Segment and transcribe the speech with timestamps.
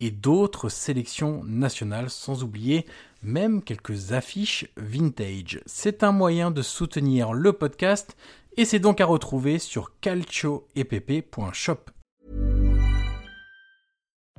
[0.00, 2.86] et d'autres sélections nationales, sans oublier
[3.22, 5.60] même quelques affiches vintage.
[5.66, 8.16] C'est un moyen de soutenir le podcast
[8.56, 11.90] et c'est donc à retrouver sur calcioepp.shop.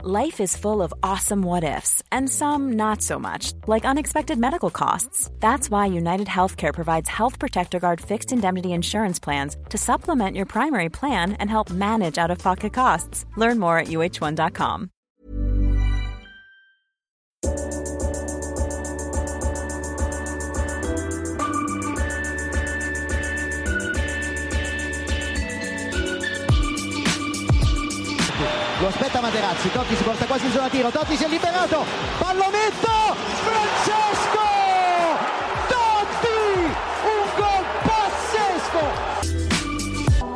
[0.03, 4.71] Life is full of awesome what ifs and some not so much, like unexpected medical
[4.71, 5.29] costs.
[5.39, 10.47] That's why United Healthcare provides Health Protector Guard fixed indemnity insurance plans to supplement your
[10.47, 13.25] primary plan and help manage out of pocket costs.
[13.37, 14.89] Learn more at uh1.com.
[28.81, 31.85] lo aspetta Materazzi, Totti si porta quasi in zona tiro, Totti si è liberato,
[32.17, 34.41] pallonetto, Francesco!
[35.67, 36.73] Totti!
[37.05, 38.83] Un gol pazzesco!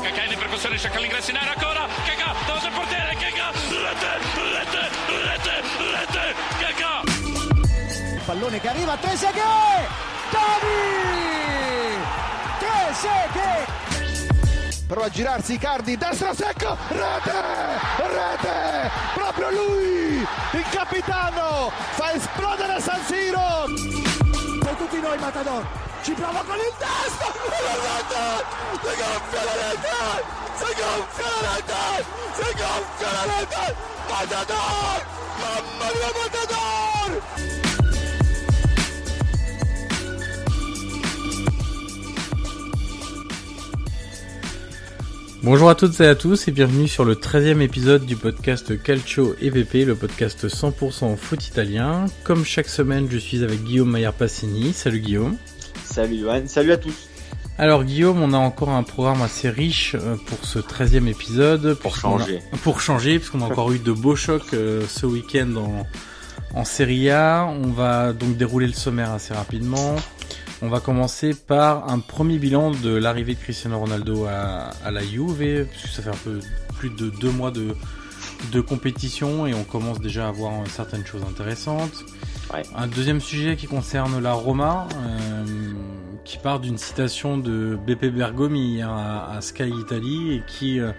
[0.01, 4.34] Cacà in percussione, cerca l'ingresso in area ancora, Cacà, davanti al portiere, rete, rete,
[8.35, 9.87] Pallone che arriva, Trezeguet!
[10.29, 10.67] Totti!
[12.59, 13.71] Trezeguet!
[14.87, 17.31] prova a girarsi Icardi, destra secco, rete,
[17.97, 23.67] rete, proprio lui, il capitano, fa esplodere San Siro.
[24.59, 25.65] Per tutti noi Matador,
[26.03, 30.23] ci prova con il testo, si gonfia la rete,
[30.55, 33.75] si gonfia la rete, si gonfia la rete,
[34.09, 35.05] Matador,
[35.39, 37.64] mamma mia Matador!
[45.45, 49.35] Bonjour à toutes et à tous et bienvenue sur le 13e épisode du podcast Calcio
[49.39, 52.05] EVP, le podcast 100% foot italien.
[52.23, 54.73] Comme chaque semaine, je suis avec Guillaume Maillard-Passini.
[54.73, 55.37] Salut Guillaume.
[55.83, 57.09] Salut Johan, salut à tous.
[57.59, 61.75] Alors Guillaume, on a encore un programme assez riche euh, pour ce 13e épisode.
[61.75, 62.39] Pour changer.
[62.63, 65.85] pour changer, puisqu'on a encore eu de beaux chocs euh, ce week-end en,
[66.59, 67.45] en Serie A.
[67.45, 69.95] On va donc dérouler le sommaire assez rapidement.
[70.61, 75.65] On va commencer par un premier bilan de l'arrivée de Cristiano Ronaldo à, la Juve,
[75.69, 76.39] puisque ça fait un peu
[76.77, 77.75] plus de deux mois de,
[78.51, 82.05] de compétition et on commence déjà à voir certaines choses intéressantes.
[82.75, 85.45] Un deuxième sujet qui concerne la Roma, euh,
[86.23, 90.91] qui part d'une citation de Beppe Bergomi à, Sky Italy et qui euh,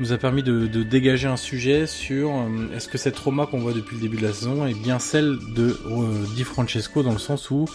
[0.00, 3.74] nous a permis de, dégager un sujet sur euh, est-ce que cette Roma qu'on voit
[3.74, 5.76] depuis le début de la saison est bien celle de
[6.34, 7.66] Di Francesco dans le sens où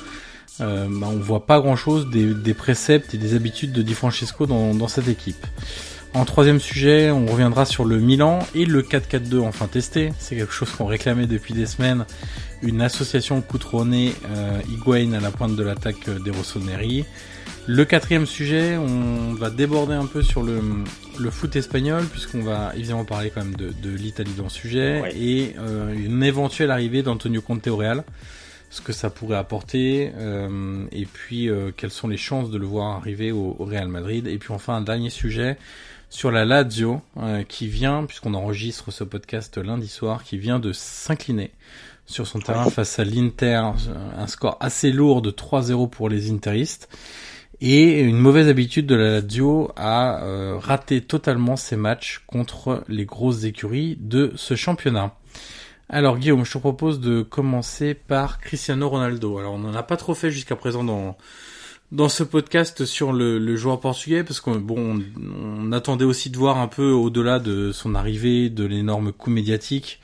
[0.62, 4.46] euh, bah, on voit pas grand chose des, préceptes et des habitudes de Di Francesco
[4.46, 5.46] dans, cette équipe.
[6.14, 10.14] En troisième sujet, on reviendra sur le Milan et le 4-4-2 enfin testé.
[10.19, 12.06] C'est quelque chose qu'on réclamait depuis des semaines.
[12.62, 17.06] Une association Coutrone euh, Higuain à la pointe de l'attaque des Rossoneri.
[17.66, 20.62] Le quatrième sujet, on va déborder un peu sur le,
[21.31, 25.94] foot espagnol, puisqu'on va évidemment parler quand même de, l'Italie dans le sujet, et euh,
[25.94, 28.03] une éventuelle arrivée d'Antonio Conte au Real
[28.73, 32.66] ce que ça pourrait apporter, euh, et puis euh, quelles sont les chances de le
[32.66, 34.25] voir arriver au, Real Madrid.
[34.25, 35.59] Et puis enfin un dernier sujet
[36.09, 40.72] sur la Lazio euh, qui vient, puisqu'on enregistre ce podcast lundi soir, qui vient de
[40.73, 41.51] s'incliner
[42.07, 43.61] sur son terrain face à l'Inter,
[44.17, 46.90] un score assez lourd de 3-0 pour les Interistes.
[47.61, 50.19] Et une mauvaise habitude de la Lazio à
[50.59, 55.16] rater totalement ses matchs contre les grosses écuries de ce championnat.
[55.90, 59.38] Alors Guillaume, je te propose de commencer par Cristiano Ronaldo.
[59.38, 61.18] Alors on n'en a pas trop fait jusqu'à présent dans
[61.92, 66.58] dans ce podcast sur le, joueur portugais parce qu'on bon on, attendait aussi de voir
[66.58, 70.02] un peu au-delà de son arrivée, de l'énorme coup médiatique.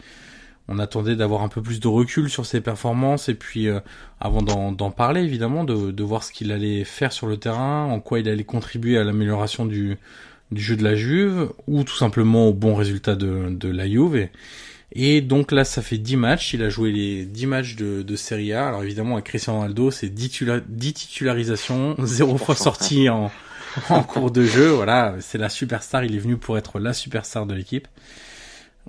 [0.67, 3.79] On attendait d'avoir un peu plus de recul sur ses performances et puis euh,
[4.19, 7.99] avant d'en parler évidemment de, de voir ce qu'il allait faire sur le terrain, en
[7.99, 9.97] quoi il allait contribuer à l'amélioration du,
[10.51, 14.27] du jeu de la Juve ou tout simplement au bon résultat de, de la Juve.
[15.21, 16.53] Donc là, ça fait 10 matchs.
[16.53, 18.67] Il a joué les 10 matchs de, de Serie A.
[18.67, 20.29] Alors évidemment, avec Cristiano Ronaldo, c'est 10,
[20.93, 23.31] titularisations, 0 fois sorti en,
[23.89, 24.69] en cours de jeu.
[24.69, 26.03] Voilà, c'est la superstar.
[26.03, 27.87] Il est venu pour être la superstar de l'équipe.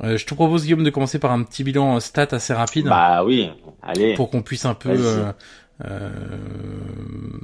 [0.03, 2.87] Euh, je te propose, Guillaume, de commencer par un petit bilan stat assez rapide.
[2.87, 3.51] Bah oui,
[3.83, 4.15] allez.
[4.15, 5.33] Pour qu'on puisse un peu euh,
[5.85, 6.11] euh,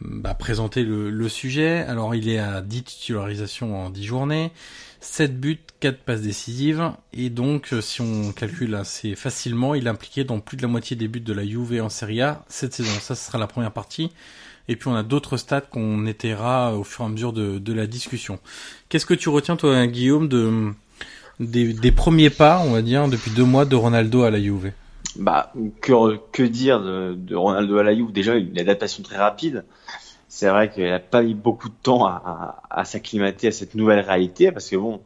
[0.02, 1.84] bah, présenter le, le, sujet.
[1.88, 4.52] Alors il est à 10 titularisations en 10 journées,
[5.00, 10.25] 7 buts, 4 passes décisives, et donc si on calcule assez facilement, il est impliqué
[10.25, 12.99] dans plus de la moitié des buts de la Juve en Serie A cette saison.
[13.00, 14.11] Ça, ce sera la première partie.
[14.69, 17.87] Et puis on a d'autres stats qu'on étaiera au fur et à mesure de, la
[17.87, 18.38] discussion.
[18.88, 20.73] Qu'est-ce que tu retiens toi, Guillaume, de
[21.38, 24.73] des, premiers pas, on va dire, depuis deux mois de Ronaldo à la Juve?
[25.17, 28.12] Bah, que, que dire de, Ronaldo à la Juve?
[28.12, 29.64] Déjà, une adaptation très rapide.
[30.28, 34.50] C'est vrai qu'il n'a pas mis beaucoup de temps à s'acclimater à cette nouvelle réalité,
[34.50, 35.00] parce que bon,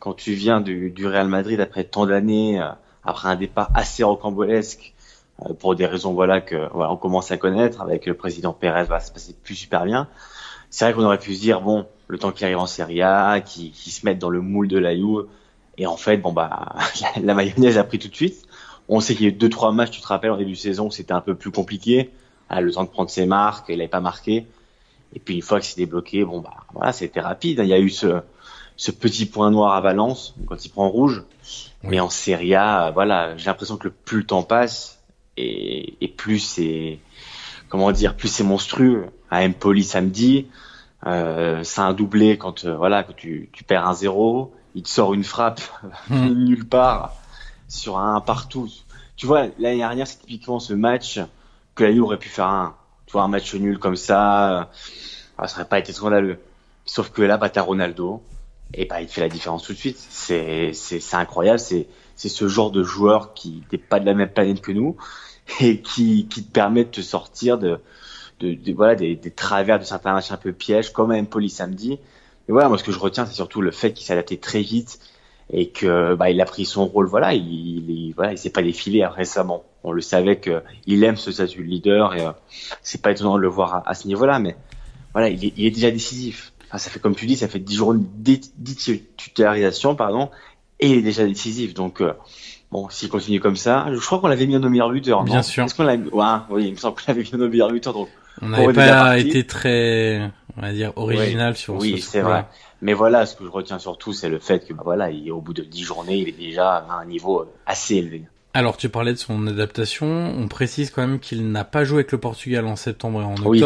[0.00, 2.70] quand tu viens du, du Real Madrid après tant d'années, euh,
[3.04, 4.94] après un départ assez rocambolesque,
[5.42, 8.84] euh, pour des raisons voilà que voilà on commence à connaître avec le président Pérez,
[8.84, 10.08] va se passer plus super bien.
[10.70, 13.40] C'est vrai qu'on aurait pu se dire bon, le temps qu'il arrive en Serie A,
[13.40, 15.26] qu'il se mette dans le moule de la Juve,
[15.78, 16.76] et en fait, bon bah,
[17.22, 18.42] la mayonnaise a pris tout de suite.
[18.88, 20.56] On sait qu'il y a eu deux trois matchs, tu te rappelles, en début de
[20.56, 22.10] saison, c'était un peu plus compliqué.
[22.48, 24.46] Ah, le temps de prendre ses marques, il n'avait pas marqué.
[25.14, 27.60] Et puis une fois que c'est débloqué, bon bah voilà, c'était rapide.
[27.62, 28.20] Il y a eu ce,
[28.80, 31.22] ce petit point noir à Valence quand il prend rouge.
[31.82, 31.90] Oui.
[31.90, 35.02] Mais en Serie A, voilà, j'ai l'impression que plus le temps passe
[35.36, 36.98] et, et plus c'est
[37.68, 39.04] comment dire, plus c'est monstrueux.
[39.30, 40.46] À Empoli samedi,
[41.06, 44.88] euh, c'est un doublé quand euh, voilà quand tu, tu perds un zéro il te
[44.88, 45.60] sort une frappe
[46.08, 46.28] mmh.
[46.46, 47.12] nulle part
[47.68, 48.70] sur un partout.
[49.14, 51.20] Tu vois, l'année dernière, c'est typiquement ce match
[51.74, 52.74] que la Juve aurait pu faire un,
[53.04, 54.70] tu vois, un match nul comme ça,
[55.38, 56.40] ça serait pas été scandaleux.
[56.86, 58.22] Sauf que là, bah, t'as Ronaldo,
[58.74, 59.98] et bah, il fait la différence tout de suite.
[59.98, 61.86] C'est, c'est, incroyable, c'est,
[62.16, 64.96] c'est ce genre de joueur qui n'est pas de la même planète que nous,
[65.60, 67.80] et qui, qui te permet de te sortir de,
[68.40, 71.50] de, de voilà, des, des, travers de certains matchs un peu pièges, comme à Empoli
[71.50, 71.98] samedi,
[72.48, 74.62] et voilà, moi ce que je retiens, c'est surtout le fait qu'il s'est adapté très
[74.62, 74.98] vite
[75.52, 77.06] et que bah, il a pris son rôle.
[77.06, 77.44] Voilà, il,
[77.88, 79.64] il voilà, il s'est pas défilé récemment.
[79.84, 82.32] On le savait que il aime ce statut de leader et euh,
[82.82, 84.56] c'est pas étonnant de le voir à, à ce niveau-là, mais
[85.12, 86.49] voilà, il est, il est déjà décisif.
[86.70, 88.34] Enfin, ça fait comme tu dis, ça fait 10 jours de
[89.16, 90.30] titularisation, pardon,
[90.78, 91.74] et il est déjà décisif.
[91.74, 92.12] Donc euh,
[92.70, 95.24] bon, s'il continue comme ça, je crois qu'on l'avait mis en meilleur buteur.
[95.24, 95.64] Bien sûr.
[95.64, 97.92] Est-ce qu'on l'a ouais, oui, il me semble qu'on l'avait mis en meilleur buteur.
[97.92, 98.08] Donc
[98.40, 102.46] on n'avait pas été très, on va dire, original oui, sur oui, ce c'est vrai.
[102.82, 105.40] Mais voilà, ce que je retiens surtout, c'est le fait que, bah voilà, il, au
[105.40, 108.24] bout de 10 journées, il est déjà à un niveau assez élevé.
[108.54, 110.06] Alors, tu parlais de son adaptation.
[110.06, 113.34] On précise quand même qu'il n'a pas joué avec le Portugal en septembre et en
[113.44, 113.62] oui.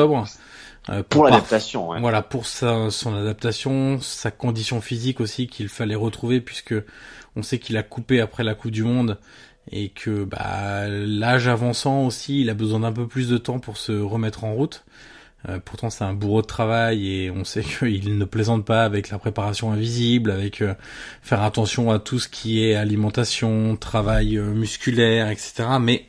[0.91, 1.89] Euh, pour, pour l'adaptation.
[1.91, 2.01] Ouais.
[2.01, 6.75] Voilà, pour sa, son adaptation, sa condition physique aussi qu'il fallait retrouver puisque
[7.37, 9.19] on sait qu'il a coupé après la Coupe du Monde
[9.71, 13.77] et que bah, l'âge avançant aussi, il a besoin d'un peu plus de temps pour
[13.77, 14.85] se remettre en route.
[15.49, 19.11] Euh, pourtant, c'est un bourreau de travail et on sait qu'il ne plaisante pas avec
[19.11, 20.75] la préparation invisible, avec euh,
[21.23, 25.65] faire attention à tout ce qui est alimentation, travail euh, musculaire, etc.
[25.81, 26.07] Mais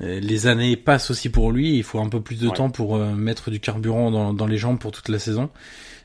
[0.00, 1.76] les années passent aussi pour lui.
[1.76, 2.54] Il faut un peu plus de ouais.
[2.54, 5.50] temps pour mettre du carburant dans, dans, les jambes pour toute la saison.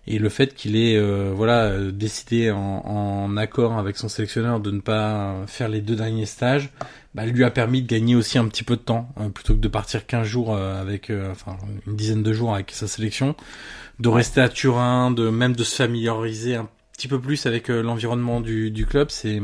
[0.08, 1.00] Et le fait qu'il ait
[1.32, 6.26] voilà décidé en, en, accord avec son sélectionneur de ne pas faire les deux derniers
[6.26, 6.70] stages,
[7.16, 9.60] bah, lui a permis de gagner aussi un petit peu de temps euh, plutôt que
[9.60, 11.58] de partir 15 jours euh, avec euh, enfin
[11.88, 13.38] une dizaine de jours avec sa sélection
[14.02, 18.42] de rester à Turin de même de se familiariser un petit peu plus avec l'environnement
[18.42, 19.42] du, du club c'est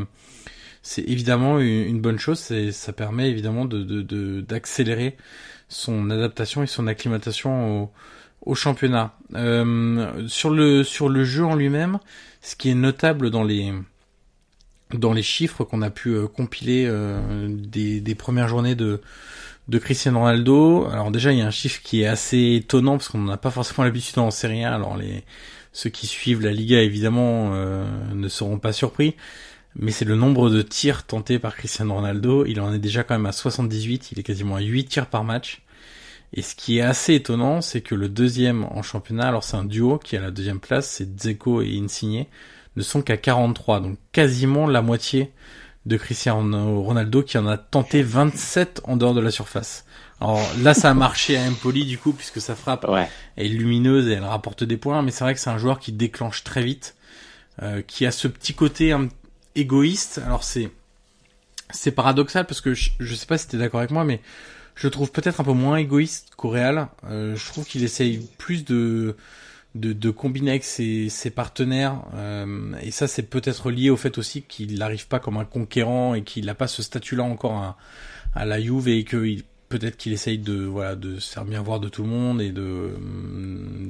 [0.81, 2.39] c'est évidemment une, bonne chose
[2.71, 5.15] ça permet évidemment de d'accélérer
[5.69, 7.89] son adaptation et son acclimatation
[8.45, 11.99] au, championnat euh, sur le jeu en lui-même
[12.41, 13.73] ce qui est notable dans les
[15.21, 18.99] chiffres qu'on a pu euh, compiler euh, des, premières journées de,
[19.79, 20.87] Cristiano Ronaldo.
[20.91, 23.51] Alors déjà, il y a un chiffre qui est assez étonnant parce qu'on n'a pas
[23.51, 24.73] forcément l'habitude en Serie A.
[24.73, 24.97] Alors
[25.71, 27.51] ceux qui suivent la Liga évidemment
[28.13, 29.15] ne seront pas surpris,
[29.75, 32.45] mais c'est le nombre de tirs tentés par Cristiano Ronaldo.
[32.45, 34.11] Il en est déjà quand même à 78.
[34.11, 35.61] Il est quasiment à 8 tirs par match.
[36.33, 39.65] Et ce qui est assez étonnant, c'est que le deuxième en championnat, alors c'est un
[39.65, 42.25] duo qui est à la deuxième place, c'est Dzeko et Insigne
[42.77, 45.33] ne sont qu'à 43, donc quasiment la moitié
[45.85, 49.85] de Cristiano Ronaldo qui en a tenté 27 en dehors de la surface.
[50.21, 53.09] Alors là, ça a marché à Empoli du coup puisque sa frappe ouais.
[53.35, 55.91] est lumineuse et elle rapporte des points, mais c'est vrai que c'est un joueur qui
[55.91, 56.95] déclenche très vite,
[57.61, 59.09] euh, qui a ce petit côté un,
[59.55, 60.21] égoïste.
[60.25, 60.71] Alors c'est
[61.71, 64.21] c'est paradoxal parce que je, je sais pas si t'es d'accord avec moi, mais
[64.75, 66.55] je le trouve peut-être un peu moins égoïste qu'au.
[66.55, 69.15] Euh, je trouve qu'il essaye plus de
[69.75, 72.03] de, de combiner avec ses, ses partenaires.
[72.15, 76.13] Euh, et ça, c'est peut-être lié au fait aussi qu'il n'arrive pas comme un conquérant
[76.13, 77.77] et qu'il n'a pas ce statut-là encore à,
[78.35, 79.37] à, la Juve et que
[79.69, 82.51] peut-être qu'il essaye de voilà de se faire bien voir de tout le monde et
[82.51, 82.89] de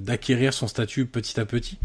[0.03, 1.79] d'acquérir son statut petit à petit.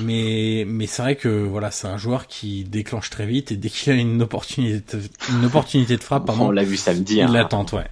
[0.00, 3.68] Mais mais c'est vrai que voilà, c'est un joueur qui déclenche très vite et dès
[3.68, 7.16] qu'il a une opportunité une opportunité de frappe, pardon, on l'a vu samedi.
[7.16, 7.28] Il hein.
[7.30, 7.84] l'attend, ouais.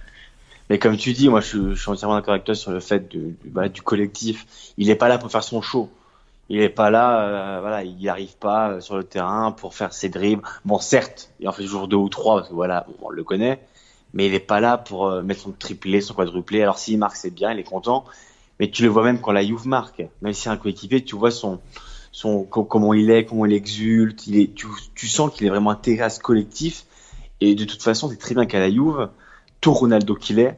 [0.71, 3.35] Mais comme tu dis, moi, je, suis entièrement d'accord avec toi sur le fait de,
[3.43, 4.73] bah, du collectif.
[4.77, 5.89] Il n'est pas là pour faire son show.
[6.47, 9.93] Il n'est pas là, euh, voilà, il n'arrive pas euh, sur le terrain pour faire
[9.93, 10.43] ses dribbles.
[10.63, 13.59] Bon, certes, il en fait toujours deux ou trois parce que voilà, on le connaît,
[14.13, 16.61] mais il n'est pas là pour euh, mettre son triplé, son quadruplé.
[16.61, 18.05] Alors s'il marque, c'est bien, il est content.
[18.61, 21.17] Mais tu le vois même quand la Juve marque, même si c'est un coéquipier, tu
[21.17, 21.59] vois son,
[22.11, 24.27] son, comment il est, comment il exulte.
[24.27, 26.85] Il est, tu, tu sens qu'il est vraiment intégré à collectif.
[27.39, 29.09] Et de toute façon, c'est très bien qu'à la Juve,
[29.61, 30.57] tout Ronaldo qu'il est,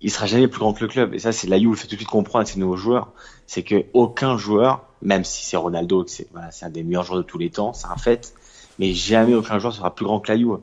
[0.00, 1.14] il sera jamais plus grand que le club.
[1.14, 3.12] Et ça, c'est la Juve fait tout de suite comprendre à ses nouveaux joueurs.
[3.46, 7.18] C'est que aucun joueur, même si c'est Ronaldo, c'est voilà, c'est un des meilleurs joueurs
[7.18, 8.34] de tous les temps, c'est un fait.
[8.78, 10.58] Mais jamais aucun joueur sera plus grand que la Juve.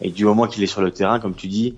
[0.00, 1.76] Et du moment qu'il est sur le terrain, comme tu dis,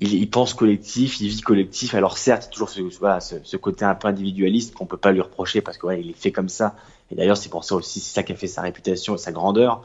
[0.00, 1.94] il, il, pense collectif, il vit collectif.
[1.94, 5.20] Alors certes, toujours ce, voilà, ce, ce, côté un peu individualiste qu'on peut pas lui
[5.20, 6.76] reprocher parce que ouais, il est fait comme ça.
[7.10, 9.32] Et d'ailleurs, c'est pour ça aussi, c'est ça qui a fait sa réputation et sa
[9.32, 9.82] grandeur.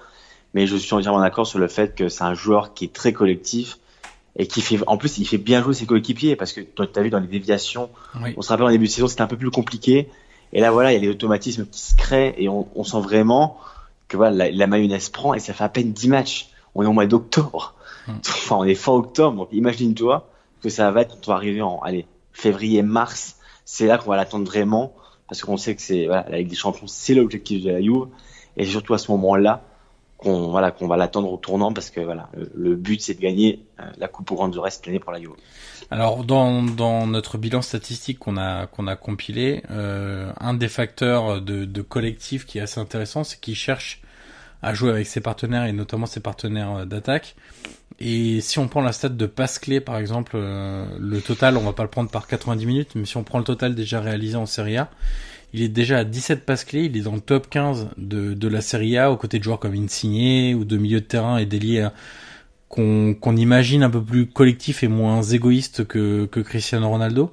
[0.54, 3.14] Mais je suis entièrement d'accord sur le fait que c'est un joueur qui est très
[3.14, 3.80] collectif
[4.38, 7.02] et qui fait, en plus, il fait bien jouer ses coéquipiers parce que tu as
[7.02, 7.90] vu dans les déviations,
[8.38, 10.10] on se rappelle en début de saison, c'était un peu plus compliqué.
[10.54, 13.02] Et là, voilà, il y a les automatismes qui se créent et on, on sent
[13.02, 13.58] vraiment
[14.08, 16.50] que voilà, la, la, mayonnaise prend et ça fait à peine 10 matchs.
[16.76, 17.74] On est au mois d'octobre.
[18.08, 18.14] Hmm.
[18.28, 19.38] Enfin, on est fin octobre.
[19.38, 20.30] Donc, imagine-toi
[20.62, 23.38] que ça va être, on va arriver en, allez, février, mars.
[23.66, 24.94] C'est là qu'on va l'attendre vraiment
[25.34, 28.06] parce qu'on sait que c'est, la Ligue des Champions, c'est l'objectif de la Juve.
[28.56, 29.64] Et surtout à ce moment-là,
[30.18, 34.08] qu'on va l'attendre au tournant parce que voilà le but c'est de gagner euh, la
[34.08, 35.32] coupe au Grand reste l'année pour la Juve.
[35.90, 36.62] Alors dans,
[37.08, 42.60] notre bilan statistique qu'on a a compilé, euh, un des facteurs de, de collectif qui
[42.60, 44.04] est assez intéressant, c'est qu'il cherche
[44.62, 47.36] à jouer avec ses partenaires et notamment ses partenaires euh, d'attaque.
[48.00, 51.62] Et si on prend la stat de passe clé par exemple, euh, le total, on
[51.62, 54.36] va pas le prendre par 90 minutes, mais si on prend le total déjà réalisé
[54.36, 54.90] en Serie A,
[55.54, 58.48] il est déjà à 17 passes clés, il est dans le top 15 de, de
[58.48, 61.46] la Serie A, aux côtés de joueurs comme Insigne ou de milieu de terrain et
[61.46, 61.88] déliés
[62.70, 67.32] qu'on qu'on imagine un peu plus collectif et moins égoïste que, que Cristiano Ronaldo.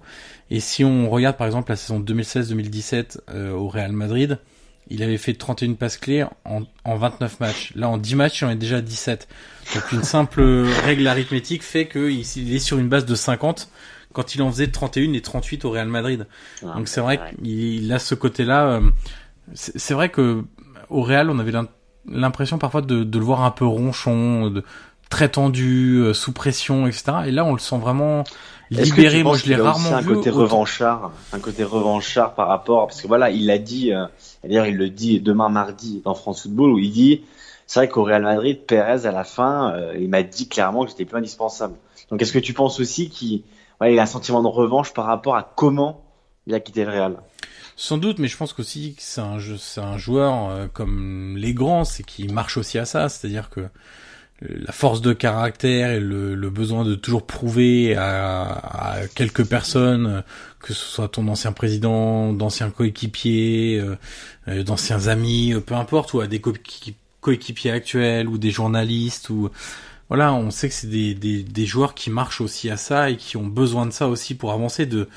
[0.50, 4.38] Et si on regarde par exemple la saison 2016-2017 euh, au Real Madrid,
[4.90, 7.72] il avait fait 31 passes clés en, en 29 matchs.
[7.76, 9.28] Là, en 10 matchs, il en est déjà 17.
[9.74, 10.42] Donc une simple
[10.84, 13.70] règle arithmétique fait qu'il est sur une base de 50
[14.12, 16.26] quand il en faisait 31 et 38 au Real Madrid.
[16.62, 18.66] Ah, Donc c'est vrai qu'il a ce côté-là.
[18.66, 18.80] Euh,
[19.54, 20.44] c'est vrai que
[20.88, 21.52] au Real, on avait
[22.06, 24.64] l'impression parfois de, de, le voir un peu ronchon, de,
[25.10, 27.12] très tendu, euh, sous pression, etc.
[27.26, 28.24] Et là, on le sent vraiment
[28.70, 29.22] libéré.
[29.22, 33.30] Moi, je l'ai rarement un côté revanchard, un côté revanchard par rapport, parce que voilà,
[33.30, 33.92] il l'a dit.
[33.92, 34.06] Euh,
[34.44, 37.22] D'ailleurs, il le dit demain mardi dans France Football où il dit,
[37.66, 40.90] c'est vrai qu'au Real Madrid, Pérez à la fin, euh, il m'a dit clairement que
[40.90, 41.74] j'étais plus indispensable.
[42.10, 43.42] Donc, est-ce que tu penses aussi qu'il
[43.80, 46.02] ouais, il a un sentiment de revanche par rapport à comment
[46.46, 47.16] il a quitté le Real?
[47.76, 49.38] Sans doute, mais je pense qu'aussi que c'est un,
[49.84, 53.68] un joueur euh, comme les grands, c'est qui marche aussi à ça, c'est-à-dire que
[54.42, 60.22] la force de caractère et le, le besoin de toujours prouver à, à, quelques personnes,
[60.60, 63.96] que ce soit ton ancien président, d'anciens coéquipiers, euh,
[64.48, 66.40] euh, d'anciens amis, peu importe, ou à des
[67.20, 69.50] coéquipiers actuels ou des journalistes ou
[70.08, 73.16] voilà, on sait que c'est des, des, des, joueurs qui marchent aussi à ça et
[73.16, 75.08] qui ont besoin de ça aussi pour avancer, de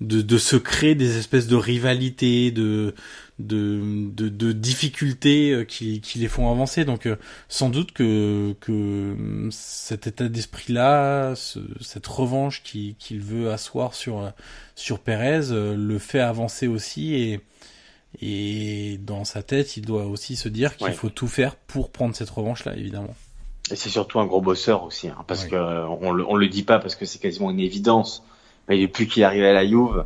[0.00, 2.94] de, de se créer des espèces de rivalités, de
[3.38, 6.84] de, de, de difficultés euh, qui, qui, les font avancer.
[6.84, 7.16] Donc euh,
[7.48, 14.32] sans doute que, que cet état d'esprit-là, ce, cette revanche qu'il veut asseoir sur,
[14.74, 17.40] sur Pérez, euh, le fait avancer aussi et,
[18.20, 22.16] et dans sa tête, il doit aussi se dire qu'il faut tout faire pour prendre
[22.16, 23.14] cette revanche-là, évidemment.
[23.70, 25.56] Et c'est surtout un gros bosseur aussi, hein, parce que
[26.00, 28.24] on le, on le dit pas parce que c'est quasiment une évidence
[28.68, 30.04] mais depuis qu'il est arrivé à la Juve,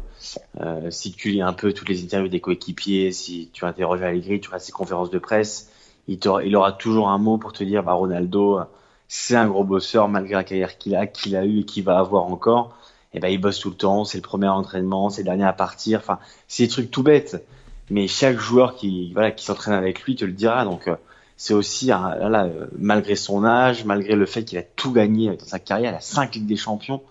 [0.61, 4.41] euh, si tu lis un peu toutes les interviews des coéquipiers, si tu interroges Allegri,
[4.41, 5.71] tu regardes ses conférences de presse,
[6.09, 8.61] il, il aura toujours un mot pour te dire, bah Ronaldo,
[9.09, 11.99] c'est un gros bosseur malgré la carrière qu'il a, qu'il a eu et qu'il va
[11.99, 12.77] avoir encore.
[13.13, 15.45] Et eh ben il bosse tout le temps, c'est le premier entraînement, c'est le dernier
[15.45, 15.99] à partir.
[15.99, 17.45] Enfin, c'est des trucs tout bêtes,
[17.91, 20.65] mais chaque joueur qui voilà qui s'entraîne avec lui te le dira.
[20.65, 20.97] Donc euh,
[21.37, 25.59] c'est aussi là, malgré son âge, malgré le fait qu'il a tout gagné dans sa
[25.59, 27.03] carrière, il a cinq Ligues des Champions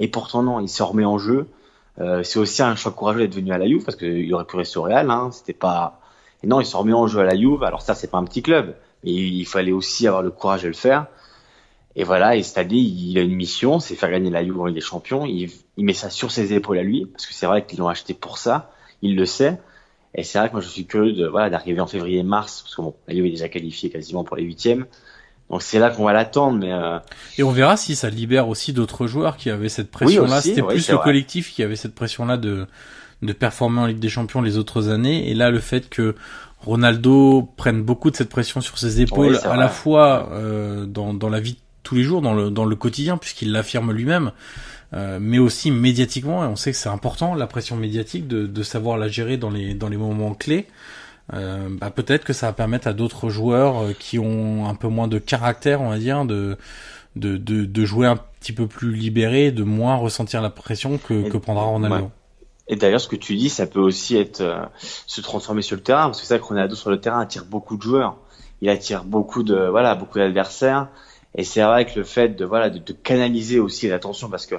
[0.00, 1.46] et pourtant, non, il se remet en jeu.
[2.00, 4.56] Euh, c'est aussi un choix courageux d'être venu à la Juve parce qu'il aurait pu
[4.56, 5.10] rester au Real.
[5.10, 6.00] Hein, pas.
[6.42, 7.62] Et non, il se remet en jeu à la Juve.
[7.62, 10.68] Alors ça, c'est pas un petit club, mais il fallait aussi avoir le courage de
[10.68, 11.06] le faire.
[11.96, 14.76] Et voilà, et c'est-à-dire, il a une mission, c'est faire gagner la Juve en Ligue
[14.76, 15.26] des Champions.
[15.26, 18.14] Il, met ça sur ses épaules à lui, parce que c'est vrai qu'ils l'ont acheté
[18.14, 18.72] pour ça.
[19.02, 19.58] Il le sait.
[20.14, 23.26] Et c'est vrai que moi, je suis curieux d'arriver en février-mars, parce que la Juve
[23.26, 24.86] est déjà qualifiée quasiment pour les huitièmes.
[25.50, 26.98] Donc c'est là qu'on va l'attendre, mais euh...
[27.36, 30.40] et on verra si ça libère aussi d'autres joueurs qui avaient cette pression-là.
[30.40, 32.66] C'était plus le collectif qui avait cette pression-là de
[33.22, 36.14] de performer en Ligue des Champions les autres années, et là le fait que
[36.60, 41.28] Ronaldo prenne beaucoup de cette pression sur ses épaules, à la fois euh, dans dans
[41.28, 44.32] la vie tous les jours dans le dans le quotidien puisqu'il l'affirme lui-même.
[44.92, 48.62] Euh, mais aussi médiatiquement, et on sait que c'est important la pression médiatique de, de
[48.64, 50.66] savoir la gérer dans les dans les moments clés.
[51.32, 54.88] Euh, bah peut-être que ça va permettre à d'autres joueurs euh, qui ont un peu
[54.88, 56.56] moins de caractère, on va dire, de
[57.16, 61.28] de, de, de jouer un petit peu plus libéré, de moins ressentir la pression que,
[61.28, 62.10] que prendra Ronaldo.
[62.68, 64.64] Et d'ailleurs, ce que tu dis, ça peut aussi être euh,
[65.06, 67.44] se transformer sur le terrain, parce que c'est vrai que Ronaldo sur le terrain attire
[67.44, 68.16] beaucoup de joueurs.
[68.60, 70.88] Il attire beaucoup de voilà beaucoup d'adversaires.
[71.34, 74.56] Et c'est vrai que le fait de voilà de, de canaliser aussi l'attention, parce que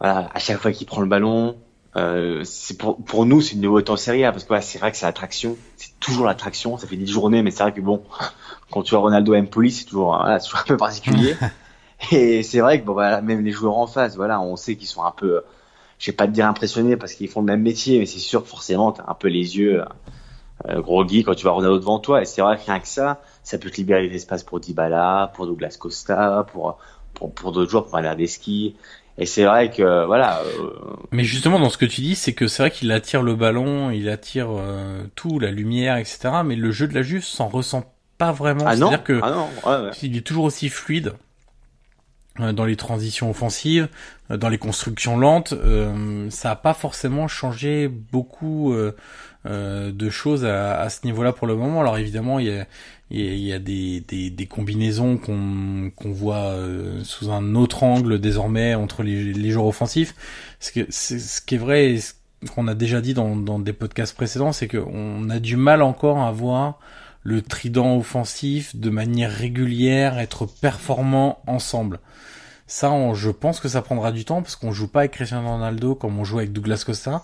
[0.00, 1.56] voilà à chaque fois qu'il prend le ballon,
[1.96, 4.78] euh, c'est pour, pour nous c'est une nouveauté en Serie A parce que voilà, c'est
[4.78, 6.76] vrai que c'est l'attraction, c'est toujours l'attraction.
[6.76, 8.02] Ça fait 10 journées, mais c'est vrai que bon,
[8.70, 11.36] quand tu vois Ronaldo et Empoli, c'est toujours, voilà, toujours un peu particulier.
[12.12, 14.88] et c'est vrai que bon, voilà, même les joueurs en face, voilà, on sait qu'ils
[14.88, 15.42] sont un peu,
[15.98, 18.42] je vais pas te dire impressionnés parce qu'ils font le même métier, mais c'est sûr
[18.42, 19.82] que forcément t'as un peu les yeux
[20.68, 22.20] euh, groggy quand tu vois Ronaldo devant toi.
[22.20, 25.46] Et c'est vrai que rien que ça, ça peut te libérer l'espace pour Dybala, pour
[25.46, 26.78] Douglas Costa, pour
[27.16, 28.76] pour, pour d'autres joueurs, pour Bernardeschi.
[29.18, 30.40] Et c'est vrai que voilà.
[30.42, 30.70] Euh...
[31.10, 33.90] Mais justement, dans ce que tu dis, c'est que c'est vrai qu'il attire le ballon,
[33.90, 36.28] il attire euh, tout, la lumière, etc.
[36.44, 38.64] Mais le jeu de la Juve s'en ressent pas vraiment.
[38.66, 39.90] Ah C'est-à-dire que ah non, ouais, ouais.
[40.02, 41.14] il est toujours aussi fluide
[42.40, 43.88] euh, dans les transitions offensives,
[44.30, 45.52] euh, dans les constructions lentes.
[45.52, 48.94] Euh, ça a pas forcément changé beaucoup euh,
[49.46, 51.80] euh, de choses à, à ce niveau-là pour le moment.
[51.80, 52.66] Alors évidemment, il y a,
[53.10, 58.18] il y a, des, des, des, combinaisons qu'on qu'on voit euh, sous un autre angle
[58.20, 60.14] désormais entre les, les joueurs offensifs.
[60.58, 62.14] Ce, que, ce qui est vrai, et ce
[62.54, 66.18] qu'on a déjà dit dans, dans des podcasts précédents, c'est qu'on a du mal encore
[66.18, 66.80] à voir
[67.22, 72.00] le trident offensif de manière régulière être performant ensemble.
[72.68, 75.48] Ça, on, je pense que ça prendra du temps parce qu'on joue pas avec Cristiano
[75.48, 77.22] Ronaldo comme on joue avec Douglas Costa.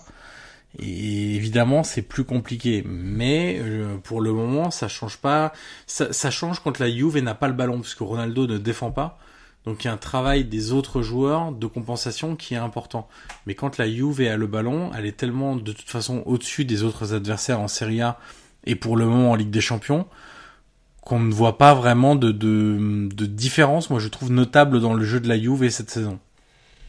[0.79, 2.83] Et évidemment, c'est plus compliqué.
[2.87, 5.53] Mais euh, pour le moment, ça change pas.
[5.85, 9.19] Ça, ça change quand la Juve n'a pas le ballon, puisque Ronaldo ne défend pas.
[9.65, 13.07] Donc il y a un travail des autres joueurs de compensation qui est important.
[13.45, 16.83] Mais quand la Juve a le ballon, elle est tellement de toute façon au-dessus des
[16.83, 18.19] autres adversaires en Serie A
[18.65, 20.05] et pour le moment en Ligue des Champions
[21.01, 23.89] qu'on ne voit pas vraiment de, de, de différence.
[23.89, 26.19] Moi, je trouve notable dans le jeu de la Juve cette saison.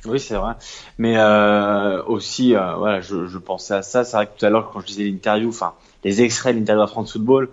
[0.07, 0.55] Oui, c'est vrai.
[0.99, 4.05] Mais euh, aussi, euh, voilà, je, je, pensais à ça.
[4.05, 6.83] C'est vrai que tout à l'heure, quand je disais l'interview, enfin, les extraits de l'interview
[6.83, 7.49] à France Football,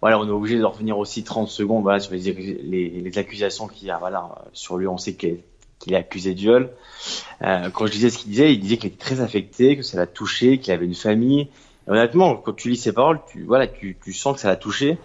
[0.00, 3.68] voilà, on est obligé de revenir aussi 30 secondes, voilà, sur les, les, les accusations
[3.68, 5.44] qu'il y a, voilà, sur lui, on sait qu'il est,
[5.78, 6.70] qu'il est accusé de viol.
[7.42, 9.96] Euh, quand je disais ce qu'il disait, il disait qu'il était très affecté, que ça
[9.96, 11.48] l'a touché, qu'il avait une famille.
[11.86, 14.98] Honnêtement, quand tu lis ses paroles, tu, voilà, tu, tu sens que ça l'a touché.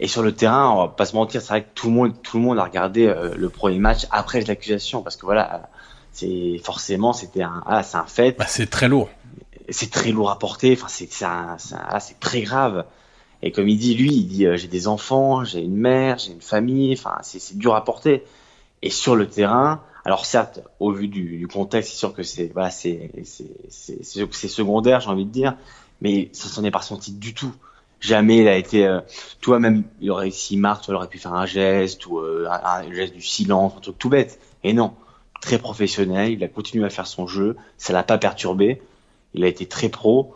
[0.00, 2.12] Et sur le terrain, on va pas se mentir, c'est vrai que tout le monde,
[2.22, 5.68] tout le monde a regardé euh, le premier match après l'accusation, parce que voilà,
[6.18, 8.36] c'est forcément c'était un, ah, c'est un fait.
[8.38, 9.08] Bah, c'est très lourd.
[9.68, 10.72] C'est très lourd à porter.
[10.72, 12.84] Enfin, c'est c'est ah, c'est très grave.
[13.42, 16.32] Et comme il dit, lui, il dit, euh, j'ai des enfants, j'ai une mère, j'ai
[16.32, 16.92] une famille.
[16.94, 18.24] Enfin, c'est c'est dur à porter.
[18.82, 22.50] Et sur le terrain, alors certes, au vu du, du contexte, c'est sûr que c'est
[22.52, 23.12] voilà, c'est
[23.70, 25.56] c'est c'est secondaire, j'ai envie de dire,
[26.00, 27.54] mais ça s'en est pas ressenti du tout
[28.00, 29.00] jamais il a été euh,
[29.40, 32.84] toi même il aurait s'il marque il aurait pu faire un geste ou euh, un,
[32.86, 34.94] un, geste du silence un truc tout bête et non
[35.40, 38.80] très professionnel il a continué à faire son jeu ça l'a pas perturbé
[39.34, 40.34] il a été très pro.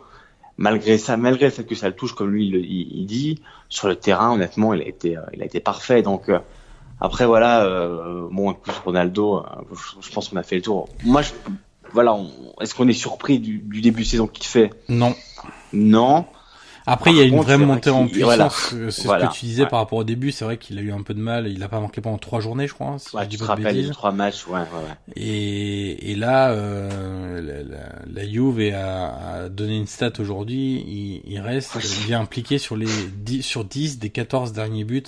[0.57, 3.41] Malgré ça malgré le fait que ça le touche comme lui il, il, il dit
[3.69, 6.03] sur le terrain honnêtement il a été euh, il a été parfait.
[6.03, 6.39] Donc euh,
[7.01, 10.89] après voilà euh, bon Ronaldo euh, je, je, pense qu'on a fait le tour.
[11.03, 11.31] Moi je,
[11.91, 12.15] voilà
[12.61, 14.69] est-ce qu'on est surpris du, du début de saison qu'il fait?
[14.89, 15.15] Non.
[15.73, 16.27] Non
[16.85, 18.23] après, par il y a une vraie montée en puissance.
[18.73, 18.91] Voilà.
[18.91, 19.25] C'est voilà.
[19.25, 19.69] ce que tu disais ouais.
[19.69, 20.31] par rapport au début.
[20.31, 21.47] C'est vrai qu'il a eu un peu de mal.
[21.47, 22.87] Il n'a pas manqué pendant trois journées, je crois.
[22.87, 25.13] Hein, si ouais, tu te rappelles les trois matchs, ouais, ouais.
[25.15, 30.83] Et, et là, euh, la, la, la, Juve a, a donné une stat aujourd'hui.
[30.87, 31.77] Il, il, reste,
[32.09, 35.03] est impliqué sur les 10, sur 10 des 14 derniers buts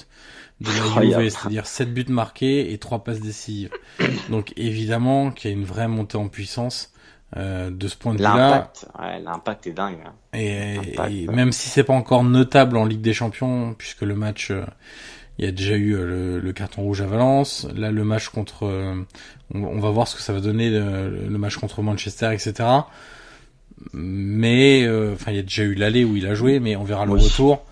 [0.62, 3.70] de la Juve, c'est-à-dire 7 buts marqués et 3 passes décisives.
[4.30, 6.92] Donc évidemment qu'il y a une vraie montée en puissance.
[7.38, 8.38] Euh, de ce point de vue-là.
[8.38, 9.98] L'impact, ouais, l'impact est dingue.
[10.06, 10.14] Hein.
[10.34, 10.78] Et,
[11.10, 14.64] et même si c'est pas encore notable en Ligue des Champions, puisque le match, euh,
[15.38, 18.30] il y a déjà eu euh, le, le, carton rouge à Valence, là le match
[18.30, 19.04] contre, euh,
[19.54, 22.70] on, on, va voir ce que ça va donner le, le match contre Manchester, etc.
[23.92, 27.06] Mais enfin, il y a déjà eu l'aller où il a joué, mais on verra
[27.06, 27.22] le oui.
[27.22, 27.66] retour.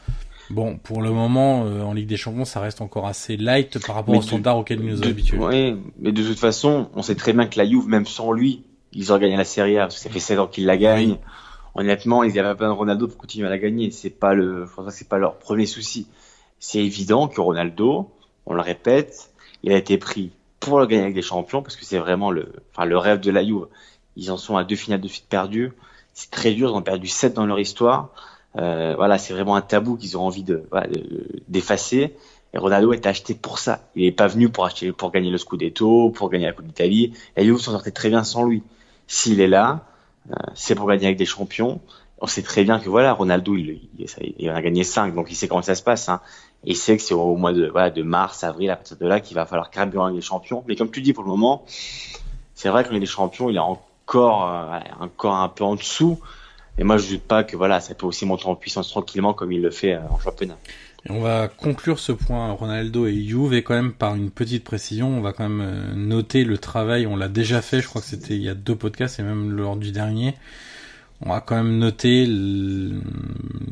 [0.49, 4.13] Bon, pour le moment, en Ligue des Champions, ça reste encore assez light par rapport
[4.13, 5.37] mais au standard auquel il nous a habitués.
[5.37, 8.63] Oui, mais de toute façon, on sait très bien que la Juve, même sans lui,
[8.93, 11.17] ils ont gagné la Serie A, parce que ça fait 7 ans qu'ils la gagnent.
[11.75, 13.91] Honnêtement, ils avaient pas de Ronaldo pour continuer à la gagner.
[13.91, 16.07] C'est pas le, je pense que c'est pas leur premier souci.
[16.59, 18.11] C'est évident que Ronaldo,
[18.45, 19.31] on le répète,
[19.63, 22.53] il a été pris pour le gagner avec des champions, parce que c'est vraiment le,
[22.71, 23.67] enfin, le rêve de la Juve.
[24.15, 25.73] Ils en sont à deux finales de suite perdues.
[26.13, 28.11] C'est très dur, ils ont perdu 7 dans leur histoire.
[28.55, 30.87] Euh, voilà, c'est vraiment un tabou qu'ils ont envie de, voilà,
[31.47, 32.15] d'effacer.
[32.53, 33.89] Et Ronaldo était acheté pour ça.
[33.95, 37.13] Il n'est pas venu pour acheter, pour gagner le Scudetto, pour gagner la Coupe d'Italie.
[37.35, 38.61] La Juve s'en sortait très bien sans lui.
[39.07, 39.85] S'il est là,
[40.29, 41.81] euh, c'est pour gagner avec des champions.
[42.19, 45.35] On sait très bien que voilà, Ronaldo, il, il, il a gagné 5, donc il
[45.35, 46.07] sait comment ça se passe.
[46.09, 46.21] Hein.
[46.65, 49.05] Et il sait que c'est au mois de, voilà, de mars, avril, à partir de
[49.05, 50.63] là, qu'il va falloir carrément gagner des champions.
[50.67, 51.65] Mais comme tu dis, pour le moment,
[52.55, 56.19] c'est vrai qu'on est des champions, il est encore, euh, encore un peu en dessous.
[56.77, 59.33] Et moi, je ne doute pas que voilà, ça peut aussi monter en puissance tranquillement
[59.33, 60.57] comme il le fait euh, en championnat.
[61.07, 64.63] Et on va conclure ce point Ronaldo et Juve et quand même par une petite
[64.63, 68.01] précision, on va quand même euh, noter le travail, on l'a déjà fait, je crois
[68.01, 70.35] que c'était il y a deux podcasts et même lors du dernier.
[71.25, 73.01] On va quand même noter le,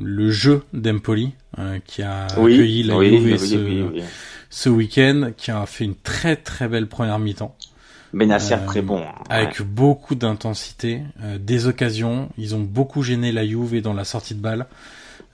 [0.01, 4.03] le jeu d'Empoli euh, qui a oui, accueilli la oui, Juve ce, oui,
[4.49, 7.55] ce week-end, qui a fait une très très belle première mi-temps.
[8.13, 9.01] Benacer Euh, très bon.
[9.01, 9.13] hein.
[9.29, 12.29] avec beaucoup d'intensité, euh, des occasions.
[12.37, 14.67] Ils ont beaucoup gêné la Juve dans la sortie de balle.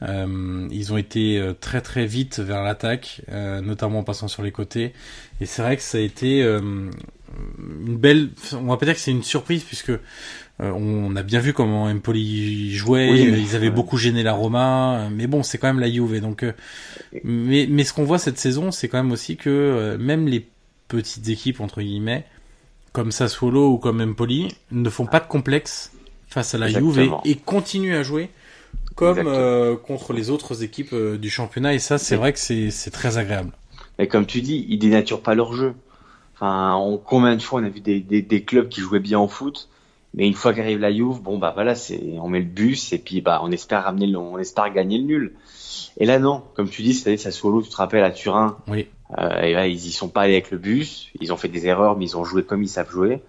[0.04, 4.44] Euh, ils ont été euh, très très vite vers l'attaque, euh, notamment en passant sur
[4.44, 4.94] les côtés.
[5.42, 6.60] Et c'est vrai que ça a été euh,
[7.86, 8.30] une belle.
[8.54, 10.00] On va pas dire que c'est une surprise puisque euh,
[10.60, 13.10] on a bien vu comment Empoli jouait.
[13.12, 13.74] Oui, ils avaient ouais.
[13.74, 16.20] beaucoup gêné la Roma, mais bon, c'est quand même la Juve.
[16.22, 16.54] Donc, euh,
[17.24, 20.48] mais mais ce qu'on voit cette saison, c'est quand même aussi que euh, même les
[20.88, 22.26] petites équipes entre guillemets
[22.94, 25.92] comme Sassuolo ou comme Empoli ne font pas de complexe
[26.30, 28.30] face à la Juve et continuent à jouer
[28.98, 32.92] comme euh, contre les autres équipes euh, du championnat et ça c'est vrai que c'est
[32.92, 33.52] très agréable.
[34.00, 35.74] Mais comme tu dis, ils dénaturent pas leur jeu.
[36.36, 39.20] Enfin, on, combien de fois on a vu des, des, des clubs qui jouaient bien
[39.20, 39.70] au foot,
[40.14, 43.00] mais une fois qu'arrive la Juve, bon bah voilà, c'est on met le bus et
[43.00, 45.34] puis bah on espère ramener, le, on espère gagner le nul.
[45.98, 48.88] Et là non, comme tu dis, c'est ça solo, tu te rappelles à Turin, Oui.
[49.18, 51.66] euh, et là ils y sont pas allés avec le bus, ils ont fait des
[51.66, 53.20] erreurs, mais ils ont joué comme ils savent jouer.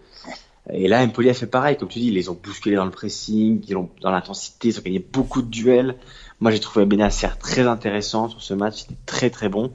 [0.72, 2.90] Et là, Empoli a fait pareil, comme tu dis, ils les ont bousculés dans le
[2.90, 5.96] pressing, ils ont dans l'intensité, ils ont gagné beaucoup de duels.
[6.40, 9.72] Moi, j'ai trouvé Benacer très intéressant sur ce match, c'était très très bon.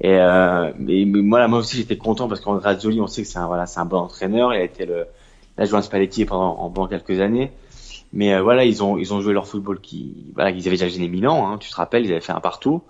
[0.00, 3.22] Et euh, mais, mais moi, là, moi aussi, j'étais content parce qu'en Grazzoli, on sait
[3.22, 4.52] que c'est un voilà, c'est un bon entraîneur.
[4.54, 5.06] Il a été le
[5.56, 7.52] l'adjoint de Spalletti pendant en, quelques années.
[8.12, 10.88] Mais euh, voilà, ils ont ils ont joué leur football qui voilà, ils avaient déjà
[10.88, 11.46] gêné Milan.
[11.46, 12.82] Hein, tu te rappelles, ils avaient fait un partout.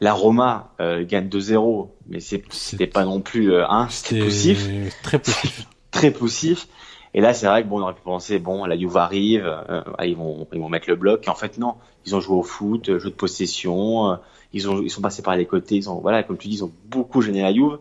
[0.00, 4.68] La Roma euh, gagne 2-0, mais c'est c'était pas non plus euh, un, c'était poussif
[5.02, 5.66] très poussif.
[5.90, 6.68] Très poussif.
[7.14, 9.82] Et là, c'est vrai que bon, on aurait pu penser, bon, la Juve arrive, euh,
[10.04, 11.26] ils vont, ils vont mettre le bloc.
[11.26, 11.74] Et en fait, non.
[12.06, 14.10] Ils ont joué au foot, euh, jeu de possession.
[14.12, 14.16] euh,
[14.52, 15.76] ils ont, ils sont passés par les côtés.
[15.76, 17.78] Ils ont, voilà, comme tu dis, ils ont beaucoup gêné la Juve.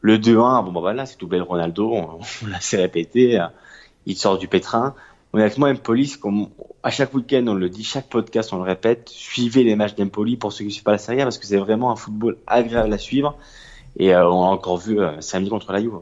[0.00, 1.90] Le 2-1, bon, bah voilà, c'est doublé le Ronaldo.
[1.94, 3.38] On, on l'a assez répété.
[3.40, 3.46] euh,
[4.06, 4.94] Il sort du pétrin.
[5.32, 6.48] Honnêtement, Empoli, c'est comme,
[6.84, 10.36] à chaque week-end, on le dit, chaque podcast, on le répète, suivez les matchs d'Empoli
[10.36, 12.38] pour ceux qui ne suivent pas la Serie A parce que c'est vraiment un football
[12.46, 13.36] agréable à suivre.
[13.96, 16.00] Et euh, on l'a encore vu euh, samedi contre la Juve.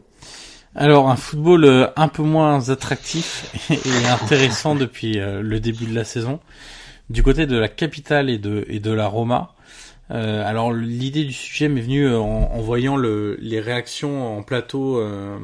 [0.75, 5.95] Alors un football euh, un peu moins attractif et intéressant depuis euh, le début de
[5.95, 6.41] la saison
[7.11, 9.55] du côté de la capitale et de et de la Roma.
[10.11, 14.99] Euh, alors l'idée du sujet m'est venue en, en voyant le, les réactions en plateau
[14.99, 15.39] euh,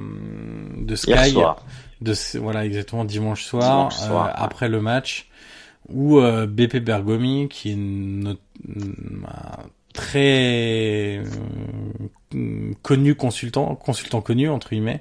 [0.79, 1.65] de Hier Sky, soir.
[2.01, 4.33] de voilà exactement dimanche soir, Dimanche soir, euh, ouais.
[4.35, 5.29] après le match
[5.91, 8.41] où euh, BP Bergomi qui est notre-
[9.27, 9.63] un
[9.95, 11.23] très
[12.83, 15.01] connu consultant, consultant connu entre guillemets,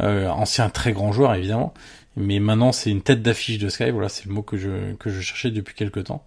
[0.00, 1.72] euh, ancien très grand joueur évidemment,
[2.16, 3.90] mais maintenant c'est une tête d'affiche de Sky.
[3.90, 6.24] Voilà, c'est le mot que je que je cherchais depuis quelque temps.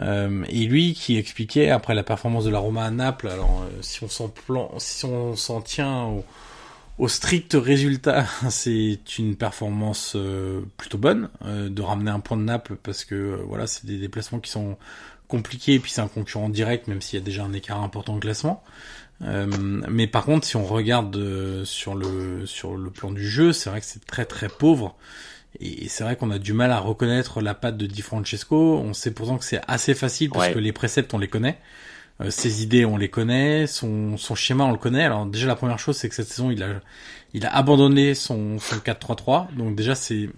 [0.00, 3.78] Euh, et lui qui expliquait après la performance de la Roma à Naples, alors euh,
[3.82, 6.06] si on s'en plan, si on s'en tient
[6.98, 12.76] au, strict résultat, c'est une performance euh, plutôt bonne de ramener un point de Naples
[12.82, 14.76] parce que voilà, c'est des déplacements qui sont
[15.28, 18.16] compliqués et puis c'est un concurrent direct même s'il y a déjà un écart important
[18.16, 18.62] au classement.
[19.22, 19.46] Euh,
[19.88, 23.70] mais par contre, si on regarde euh, sur le sur le plan du jeu, c'est
[23.70, 24.96] vrai que c'est très très pauvre.
[25.60, 28.78] Et c'est vrai qu'on a du mal à reconnaître la patte de Di Francesco.
[28.78, 30.54] On sait pourtant que c'est assez facile parce Ouais.
[30.54, 31.58] que les préceptes on les connaît,
[32.20, 35.04] Euh, ses idées on les connaît, son son schéma on le connaît.
[35.04, 36.80] Alors déjà la première chose c'est que cette saison il a
[37.34, 39.46] il a abandonné son son 4-3-3.
[39.56, 40.30] Donc déjà c'est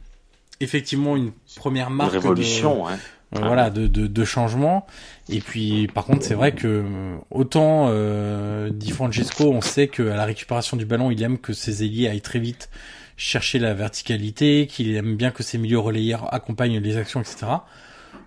[0.60, 2.98] effectivement une première Une marque de- révolution, hein.
[3.36, 4.86] Euh, voilà de, de, de changement.
[5.28, 10.02] Et puis par contre c'est vrai que euh, autant euh, Di Francesco on sait que
[10.08, 12.70] à la récupération du ballon il aime que ses ailiers aillent très vite
[13.16, 17.46] chercher la verticalité qu'il aime bien que ses milieux relayeurs accompagnent les actions etc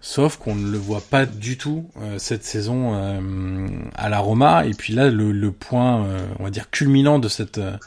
[0.01, 4.65] sauf qu'on ne le voit pas du tout euh, cette saison euh, à la Roma.
[4.65, 7.77] Et puis là le, le point euh, on va dire culminant de cette euh,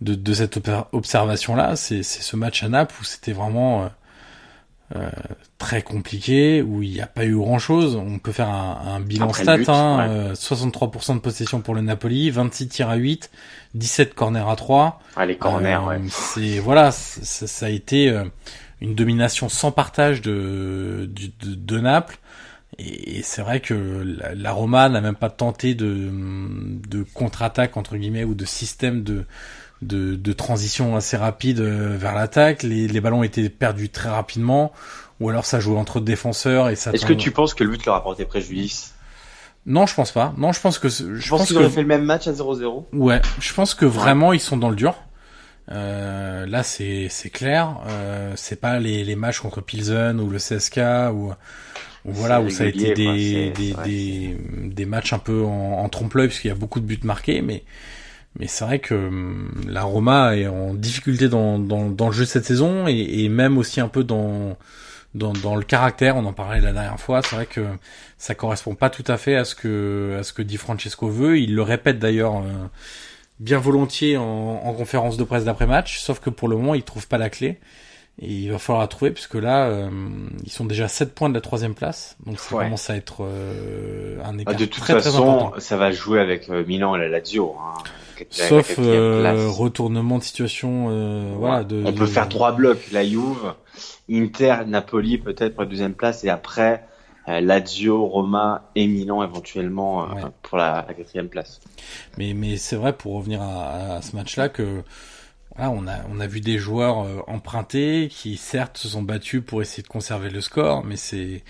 [0.00, 0.58] de, de cette
[0.92, 3.88] observation là c'est c'est ce match à Naples où c'était vraiment
[4.94, 5.08] euh,
[5.58, 7.96] très compliqué où il n'y a pas eu grand chose.
[7.96, 10.08] On peut faire un, un bilan Après stat, but, hein, ouais.
[10.08, 13.30] euh, 63% de possession pour le Napoli, 26 tirs à 8,
[13.74, 15.00] 17 corners à 3.
[15.16, 16.00] Ah, les corners, Euh, ouais.
[16.10, 18.24] C'est voilà, ça, ça a été euh,
[18.80, 22.18] une domination sans partage de, de, de Naples.
[22.78, 23.74] Et, c'est vrai que
[24.18, 29.02] la, la Roma n'a même pas tenté de, de contre-attaque entre guillemets ou de système
[29.04, 29.24] de
[29.82, 32.62] de, de transition assez rapide euh, vers l'attaque.
[32.62, 34.72] Les, les ballons étaient perdus très rapidement,
[35.20, 36.92] ou alors ça jouait entre défenseurs et ça.
[36.92, 38.94] Est-ce que tu penses que le but leur a porté préjudice?
[39.66, 40.34] Non, je pense pas.
[40.36, 42.84] Non, je pense que je, je pense qu'ils ont fait le même match à 0-0.
[42.92, 44.94] Ouais, je pense que vraiment ils sont dans le dur.
[45.72, 47.78] Euh, là, c'est c'est clair.
[47.88, 50.80] Euh, c'est pas les, les matchs contre Pilsen ou le CSK
[51.14, 51.32] ou,
[52.04, 55.88] ou voilà où ça a été des des, des, des, matchs un peu en, en
[55.88, 57.64] trompe-l'œil parce qu'il y a beaucoup de buts marqués, mais
[58.38, 62.24] mais c'est vrai que hum, la Roma est en difficulté dans, dans, dans le jeu
[62.24, 64.56] cette saison et, et, même aussi un peu dans,
[65.14, 66.16] dans, dans le caractère.
[66.16, 67.22] On en parlait la dernière fois.
[67.22, 67.64] C'est vrai que
[68.18, 71.38] ça correspond pas tout à fait à ce que à ce que dit Francesco veut.
[71.38, 72.68] Il le répète d'ailleurs euh,
[73.38, 74.24] bien volontiers en,
[74.64, 76.00] en, conférence de presse d'après match.
[76.00, 77.60] Sauf que pour le moment, il trouve pas la clé.
[78.20, 79.90] Et il va falloir la trouver puisque là, euh,
[80.44, 82.16] ils sont déjà 7 points de la troisième place.
[82.26, 86.20] Donc ça commence à être euh, un écart De toute très, façon, ça va jouer
[86.20, 87.56] avec Milan et la Lazio.
[87.60, 87.82] Hein.
[88.30, 90.86] Sauf euh, retournement de situation.
[90.90, 92.90] Euh, voilà, de, on peut faire trois blocs.
[92.92, 93.54] La Juve,
[94.10, 96.84] Inter, Napoli peut-être pour la deuxième place et après
[97.28, 100.08] euh, Lazio, Roma et Milan éventuellement
[100.42, 101.60] pour la, la, quatrième place.
[102.18, 104.82] Mais mais c'est vrai pour revenir à, à ce match-là que
[105.56, 109.62] voilà, on a on a vu des joueurs empruntés qui certes se sont battus pour
[109.62, 111.42] essayer de conserver le score, mais c'est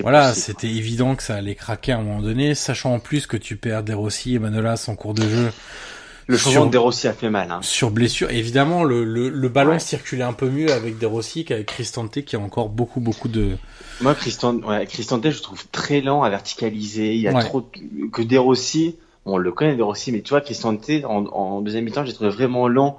[0.00, 3.36] voilà, c'était évident que ça allait craquer à un moment donné, sachant en plus que
[3.36, 5.52] tu perds Des Rossi et Manolas en cours de jeu.
[6.26, 7.50] Le changement de De Rossi a fait mal.
[7.50, 7.60] Hein.
[7.62, 11.66] Sur blessure, évidemment, le, le, le ballon circulait un peu mieux avec De Rossi qu'avec
[11.66, 13.56] Cristante qui a encore beaucoup beaucoup de.
[14.00, 17.14] Moi, Cristante, ouais, Cristante, je trouve très lent à verticaliser.
[17.14, 17.68] Il y a trop
[18.12, 18.96] que De Rossi.
[19.26, 22.30] on le connaît De Rossi, mais tu vois, Cristante en, en deuxième mi-temps, j'ai trouvé
[22.30, 22.98] vraiment lent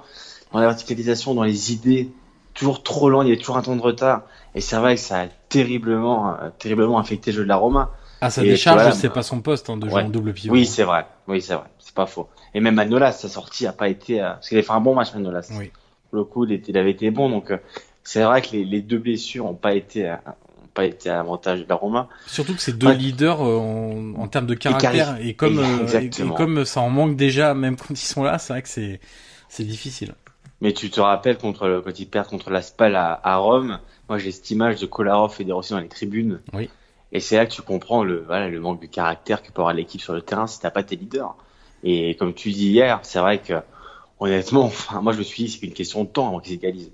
[0.52, 2.08] dans la verticalisation, dans les idées,
[2.54, 3.22] toujours trop lent.
[3.22, 4.22] Il y avait toujours un temps de retard.
[4.54, 7.90] Et c'est vrai que ça a terriblement, euh, terriblement affecté le jeu de la Roma.
[8.22, 10.54] À sa décharge, c'est pas son poste hein, de jouer en double pivot.
[10.54, 11.06] Oui, c'est vrai.
[11.28, 11.66] Oui, c'est vrai.
[11.78, 12.28] C'est pas faux.
[12.56, 14.94] Et même Manolas, sa sortie a pas été, euh, parce qu'il a fait un bon
[14.94, 15.52] match Manolas.
[15.58, 15.70] Oui.
[16.08, 17.58] Pour le coup, il, avait été bon, donc euh,
[18.02, 20.14] c'est vrai que les, les, deux blessures ont pas été, euh,
[20.64, 22.08] ont pas été à l'avantage de la Roma.
[22.26, 26.80] Surtout que c'est deux leaders en, en, termes de caractère et, comme et, comme ça
[26.80, 29.00] en manque déjà, même quand ils sont là, c'est vrai que c'est
[29.50, 30.14] c'est difficile.
[30.62, 33.80] Mais tu te rappelles contre le, quand ils perdent contre la Spal à, à Rome,
[34.08, 36.40] moi j'ai cette image de Kolarov et des Rossi dans les tribunes.
[36.54, 36.70] Oui.
[37.12, 39.74] Et c'est là que tu comprends le, voilà, le manque de caractère que peut avoir
[39.74, 41.36] l'équipe sur le terrain si t'as pas tes leaders.
[41.88, 43.54] Et comme tu dis hier, c'est vrai que
[44.18, 44.72] honnêtement,
[45.02, 46.90] moi je me suis dit c'est une question de temps avant qu'ils égalisent.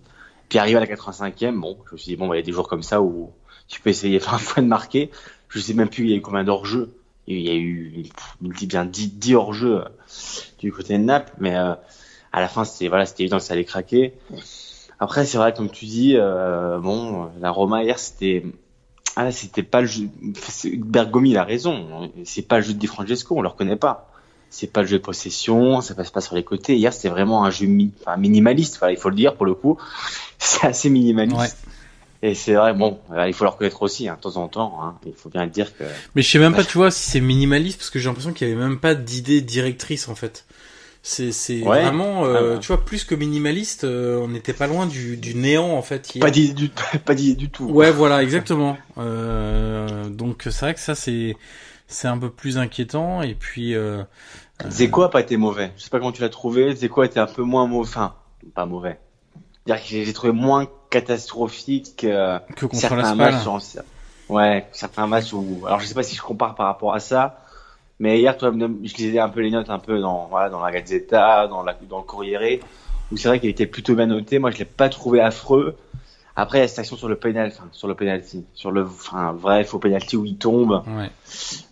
[0.50, 2.44] Puis arrivé à la 85e, bon, je me suis dit bon, bah, il y a
[2.44, 3.33] des jours comme ça où
[3.68, 5.11] tu peux essayer un fois de marquer.
[5.48, 6.94] Je sais même plus il y a eu combien d'hors-jeu.
[7.26, 8.05] Il y a eu,
[8.42, 9.85] dit bien 10, 10 hors-jeu euh,
[10.59, 11.72] du côté de Naples, mais euh,
[12.33, 12.88] à la fin c'était
[13.20, 14.12] évident que ça allait craquer.
[15.00, 18.44] Après c'est vrai comme tu dis, euh, bon, la Roma hier c'était
[19.16, 20.09] ah c'était pas le jeu.
[20.76, 22.12] Bergomi a raison.
[22.24, 24.12] C'est pas le jeu de Di Francesco, on le reconnaît pas
[24.52, 26.76] c'est pas le jeu de possession, ça passe pas sur les côtés.
[26.76, 27.66] Hier, c'était vraiment un jeu
[28.02, 29.78] enfin, minimaliste, il faut le dire pour le coup.
[30.38, 31.56] C'est assez minimaliste.
[32.24, 34.78] Et c'est vrai, bon, euh, il faut le reconnaître aussi, hein, de temps en temps.
[34.80, 35.82] Hein, il faut bien dire que.
[36.14, 38.48] Mais je sais même pas, tu vois, si c'est minimaliste, parce que j'ai l'impression qu'il
[38.48, 40.44] y avait même pas d'idée directrice en fait.
[41.02, 44.86] C'est c'est vraiment, euh, ah tu vois, plus que minimaliste, euh, on n'était pas loin
[44.86, 46.14] du, du néant en fait.
[46.14, 46.24] Hier.
[46.24, 46.68] Pas d'idée du,
[47.04, 47.64] pas du tout.
[47.64, 48.76] Ouais, voilà, exactement.
[48.96, 51.36] donc c'est vrai que ça c'est
[51.88, 53.22] c'est un peu plus inquiétant.
[53.22, 53.74] Et puis
[54.68, 55.72] Zeko a pas été mauvais.
[55.77, 56.75] Je sais pas comment tu l'as trouvé.
[56.75, 57.88] Zeko a été un peu moins mauvais.
[57.88, 58.14] Enfin,
[58.55, 58.98] pas mauvais.
[59.66, 63.46] dire que j'ai trouvé moins catastrophique euh, que contre certains matchs.
[64.29, 65.62] Ouais, certains matchs où.
[65.66, 67.38] Alors je sais pas si je compare par rapport à ça.
[67.98, 70.72] Mais hier, toi, je lisais un peu les notes un peu dans, voilà, dans la
[70.72, 72.59] Gazzetta, dans, la, dans le Corriere,
[73.12, 74.40] où c'est vrai qu'il était plutôt bien noté.
[74.40, 75.77] Moi, je l'ai pas trouvé affreux.
[76.35, 78.85] Après, il y a cette action sur le penalty, enfin, sur le penalty, sur le,
[78.87, 80.83] enfin, vrai faux penalty où il tombe.
[80.87, 81.11] Ouais.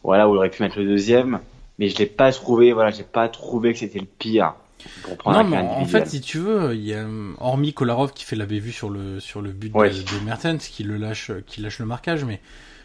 [0.04, 1.40] Voilà, où il aurait pu mettre le deuxième
[1.80, 4.54] mais je l'ai pas trouvé, voilà, j'ai pas trouvé que c'était le pire.
[5.02, 7.06] Pour non, mais en fait, si tu veux, il y a
[7.38, 10.84] hormis Kolarov qui fait la bévue sur le sur le but de, de, Mertens, qui
[10.84, 12.40] le lâche, qui lâche le marquage, mais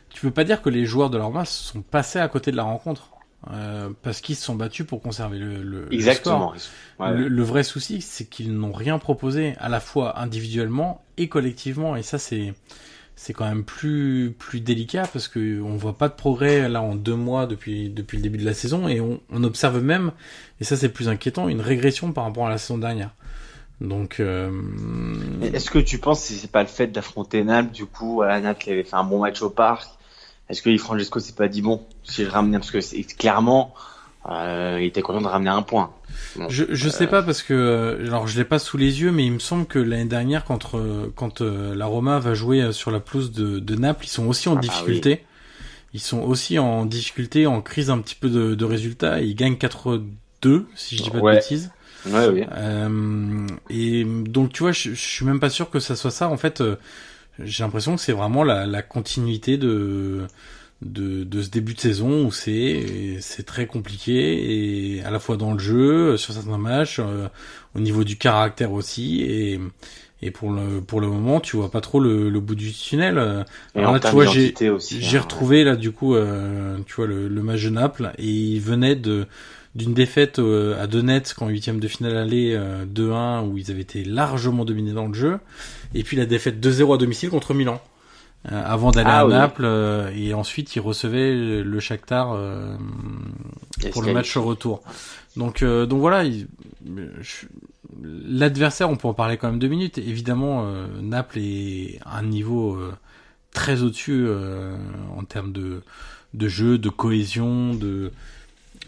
[0.10, 2.58] tu peux pas dire que les joueurs de leur masse sont passés à côté de
[2.58, 3.12] la rencontre.
[3.52, 6.56] Euh, parce qu'ils se sont battus pour conserver le, le, Exactement.
[6.58, 7.12] score.
[7.12, 11.96] Le, le, vrai souci, c'est qu'ils n'ont rien proposé à la fois individuellement et collectivement,
[11.96, 12.56] et ça c'est
[13.16, 16.96] c'est quand même plus plus délicat parce que on voit pas de progrès là en
[16.96, 20.12] deux mois depuis depuis le début de la saison et on, observe même
[20.60, 23.12] et ça c'est plus inquiétant une régression par rapport à la saison dernière.
[23.82, 24.52] Donc euh...
[25.42, 28.64] est-ce que tu penses que c'est pas le fait d'affronter Naples du coup à Naples
[28.64, 29.90] qui avait fait un bon match au parc
[30.50, 33.74] Est-ce que Francesco s'est pas dit bon si je ramène parce que c'est clairement
[34.30, 35.92] euh, il était content de ramener un point.
[36.50, 39.26] je je sais pas parce que euh, alors je l'ai pas sous les yeux mais
[39.26, 43.00] il me semble que l'année dernière quand euh, quand la Roma va jouer sur la
[43.00, 45.26] pelouse de, de Naples ils sont aussi en ah bah difficulté.
[45.94, 49.22] ils sont aussi en difficulté, en crise un petit peu de, de résultats.
[49.22, 51.34] Ils gagnent 4-2, si je dis pas Ouais.
[51.34, 51.72] de bêtises.
[52.06, 52.44] Ouais, oui.
[52.52, 56.28] Euh, et donc tu vois, je, je suis même pas sûr que ça soit ça.
[56.30, 56.76] En fait, euh,
[57.40, 60.28] j'ai l'impression que c'est vraiment la, la continuité de,
[60.82, 65.38] de de ce début de saison où c'est c'est très compliqué et à la fois
[65.38, 67.28] dans le jeu, sur certains matchs, euh,
[67.76, 69.60] au niveau du caractère aussi et
[70.22, 73.46] et pour le pour le moment, tu vois pas trop le, le bout du tunnel.
[73.76, 75.22] Et Alors là, tu vois, j'ai j'ai hein.
[75.22, 78.96] retrouvé là du coup, euh, tu vois le, le match de Naples et il venait
[78.96, 79.28] de
[79.76, 83.82] d'une défaite euh, à Donetsk en huitième de finale aller euh, 2-1 où ils avaient
[83.82, 85.40] été largement dominés dans le jeu
[85.94, 87.82] et puis la défaite 2-0 à domicile contre Milan
[88.50, 89.34] avant d'aller Ah à oui.
[89.34, 92.76] Naples euh, et ensuite ils recevaient le Shakhtar euh,
[93.92, 94.82] pour le match retour.
[95.36, 96.48] Donc euh, donc voilà, il-
[97.22, 97.48] je-
[98.04, 99.98] l'adversaire on peut en parler quand même deux minutes.
[99.98, 102.94] Évidemment euh, Naples est à un niveau euh,
[103.52, 104.76] très au-dessus euh,
[105.18, 105.82] en termes de
[106.34, 108.12] de jeu, de cohésion, de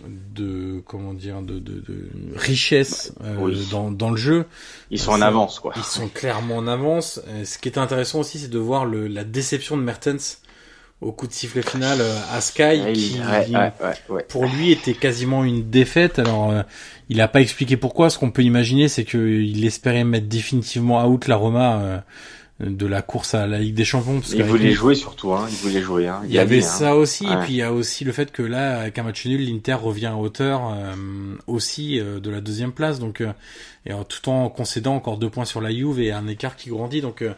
[0.05, 3.67] de comment dire de, de, de richesse euh, Oui.
[3.71, 4.45] dans, dans le jeu.
[4.91, 5.73] Ils sont en avance, quoi.
[5.75, 7.21] Ils sont clairement en avance.
[7.27, 10.41] Euh, Ce qui est intéressant aussi, c'est de voir le, la déception de Mertens
[10.99, 14.25] au coup de sifflet final euh, à Sky, Ouais, qui ouais, ouais, ouais, ouais.
[14.27, 16.17] pour lui était quasiment une défaite.
[16.19, 16.63] Alors, euh,
[17.09, 18.09] il a pas expliqué pourquoi.
[18.09, 21.99] Ce qu'on peut imaginer, c'est qu'il espérait mettre définitivement out la Roma euh,
[22.59, 24.19] de la course à la Ligue des Champions.
[24.19, 25.47] Parce Il voulait jouer surtout, hein.
[25.49, 26.21] Il voulait jouer, hein.
[26.25, 26.67] il y avait dit, hein.
[26.67, 29.25] ça aussi, et puis il y a aussi le fait que là, avec un match
[29.25, 30.95] nul, l'Inter revient à hauteur euh,
[31.45, 33.31] aussi euh, de la deuxième place, donc euh,
[33.87, 36.69] et, euh, tout en concédant encore deux points sur la Juve et un écart qui
[36.69, 37.01] grandit.
[37.01, 37.33] Donc euh,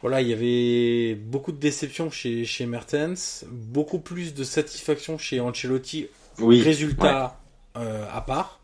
[0.00, 5.40] voilà, il y avait beaucoup de déception chez chez Mertens, beaucoup plus de satisfaction chez
[5.40, 6.08] Ancelotti.
[6.38, 6.62] Oui.
[6.62, 7.38] Résultat
[7.76, 8.61] euh, à part.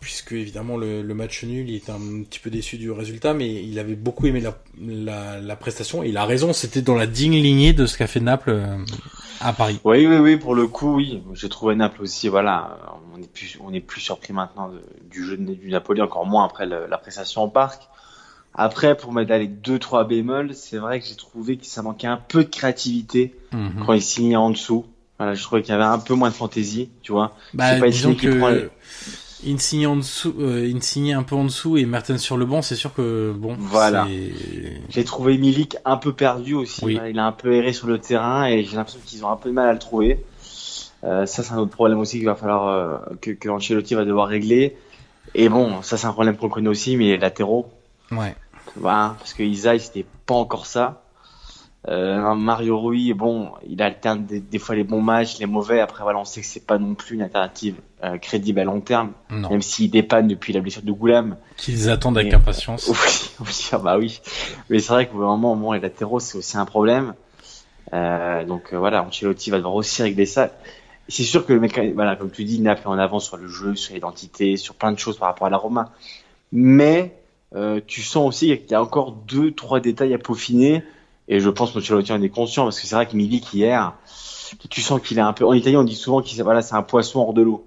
[0.00, 3.62] Puisque évidemment le, le match nul, il était un petit peu déçu du résultat, mais
[3.62, 7.06] il avait beaucoup aimé la, la, la prestation et il a raison, c'était dans la
[7.06, 8.78] digne lignée de ce qu'a fait Naples euh,
[9.40, 9.78] à Paris.
[9.84, 11.22] Oui, oui, oui, pour le coup, oui.
[11.34, 12.78] J'ai trouvé Naples aussi, voilà.
[13.14, 16.24] On est plus, on est plus surpris maintenant de- du jeu de- du Napoli, encore
[16.24, 17.82] moins après le- la prestation au parc.
[18.54, 22.06] Après, pour mettre les deux, trois bémols, c'est vrai que j'ai trouvé que ça manquait
[22.06, 23.84] un peu de créativité Mhm.
[23.84, 24.86] quand il signait en dessous.
[25.18, 27.36] Voilà, je trouvais qu'il y avait un peu moins de fantaisie, tu vois.
[27.52, 28.68] Bah, pas disons prend que les-
[29.46, 32.76] Insigne en dessous, euh, Insigne un peu en dessous et Mertens sur le banc, c'est
[32.76, 34.06] sûr que bon, Voilà.
[34.88, 36.84] J'ai trouvé Milik un peu perdu aussi.
[36.84, 36.94] Oui.
[36.94, 39.36] Voilà, Il a un peu erré sur le terrain et j'ai l'impression qu'ils ont un
[39.36, 40.24] peu de mal à le trouver.
[41.04, 44.04] Euh, ça, c'est un autre problème aussi qu'il va falloir euh, que, que Ancelotti va
[44.04, 44.76] devoir régler.
[45.34, 47.70] Et bon, ça, c'est un problème qu'on connaît aussi, mais les latéraux,
[48.12, 48.34] Ouais.
[48.76, 50.99] voilà, parce que Isaï, c'était pas encore ça.
[51.88, 55.80] Euh, Mario Rui, bon, il alterne des, des fois les bons matchs, les mauvais.
[55.80, 58.80] Après, voilà, on sait que c'est pas non plus une alternative euh, crédible à long
[58.80, 59.48] terme, Non.
[59.48, 61.36] même s'il dépanne depuis la blessure de Goulam.
[61.56, 62.86] Qu'ils attendent avec impatience.
[63.40, 64.20] Oui, oui, ah bah oui.
[64.68, 67.14] Mais c'est vrai qu'au moment, bon, les latéraux, c'est aussi un problème.
[67.94, 70.50] Euh, donc euh, voilà, Ancelotti va devoir aussi régler ça.
[71.08, 73.48] C'est sûr que le mec, voilà, comme tu dis, Naples est en avance sur le
[73.48, 75.92] jeu, sur l'identité, sur plein de choses par rapport à la Roma.
[76.52, 77.16] Mais
[77.56, 80.84] euh, tu sens aussi qu'il y a encore deux, trois détails à peaufiner.
[81.30, 83.94] Et je pense qu'Ancelotti en est conscient parce que c'est vrai que Milik hier,
[84.68, 85.46] tu sens qu'il est un peu.
[85.46, 87.64] En Italie, on dit souvent qu'il voilà, c'est un poisson hors de l'eau.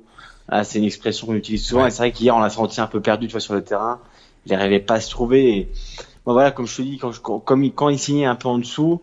[0.49, 1.83] Ah, c'est une expression qu'on utilise souvent.
[1.83, 1.87] Ouais.
[1.87, 3.99] Et c'est vrai qu'hier, on l'a senti un peu perdu, tu vois, sur le terrain.
[4.45, 5.57] Il n'arrivait pas à se trouver.
[5.57, 5.69] Et
[6.25, 8.49] bon, voilà, comme je te dis, quand, je, comme il, quand il signait un peu
[8.49, 8.99] en dessous,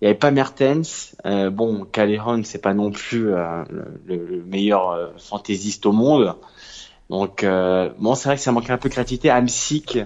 [0.00, 1.14] il n'y avait pas Mertens.
[1.26, 5.92] Euh, bon, Calderon, c'est pas non plus euh, le, le- le meilleur euh, fantaisiste au
[5.92, 6.34] monde.
[7.10, 9.28] Donc, euh, bon, c'est vrai que ça manquait un peu de créativité.
[9.28, 9.98] Amsic,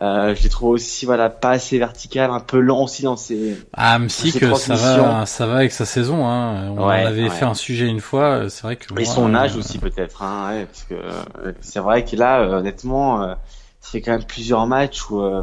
[0.00, 3.56] euh, je l'ai trouvé aussi, voilà, pas assez vertical, un peu lent aussi dans ses.
[3.72, 6.26] Ah, Amsic, Ses ça va, ça va avec sa saison.
[6.26, 6.70] Hein.
[6.76, 7.30] On Ouais, en avait ouais.
[7.30, 8.48] fait un sujet une fois.
[8.50, 11.52] C'est vrai que Et moi, son âge euh, aussi peut-être, hein, ouais, parce que euh,
[11.60, 13.34] c'est vrai que là, euh, honnêtement, euh,
[13.80, 15.42] ça fait quand même plusieurs matchs où euh,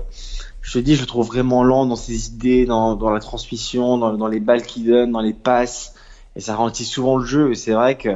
[0.61, 3.97] je te dis, je le trouve vraiment lent dans ses idées, dans, dans la transmission,
[3.97, 5.93] dans, dans les balles qu'il donne, dans les passes,
[6.35, 7.51] et ça ralentit souvent le jeu.
[7.51, 8.09] Et c'est vrai que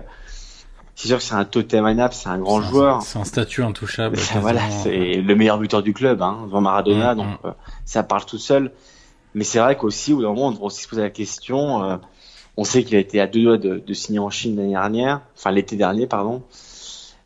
[0.95, 3.01] c'est sûr que c'est un totem à c'est un grand joueur.
[3.01, 4.17] C'est un statut intouchable.
[4.39, 7.51] Voilà, c'est le meilleur buteur du club, hein, devant Maradona, Mm, donc euh,
[7.83, 8.71] ça parle tout seul.
[9.33, 11.83] Mais c'est vrai qu'aussi, au bout d'un moment, on devrait aussi se poser la question.
[11.83, 11.97] euh,
[12.57, 15.19] on sait qu'il a été à deux doigts de, de signer en Chine l'année dernière,
[15.35, 16.41] enfin l'été dernier, pardon.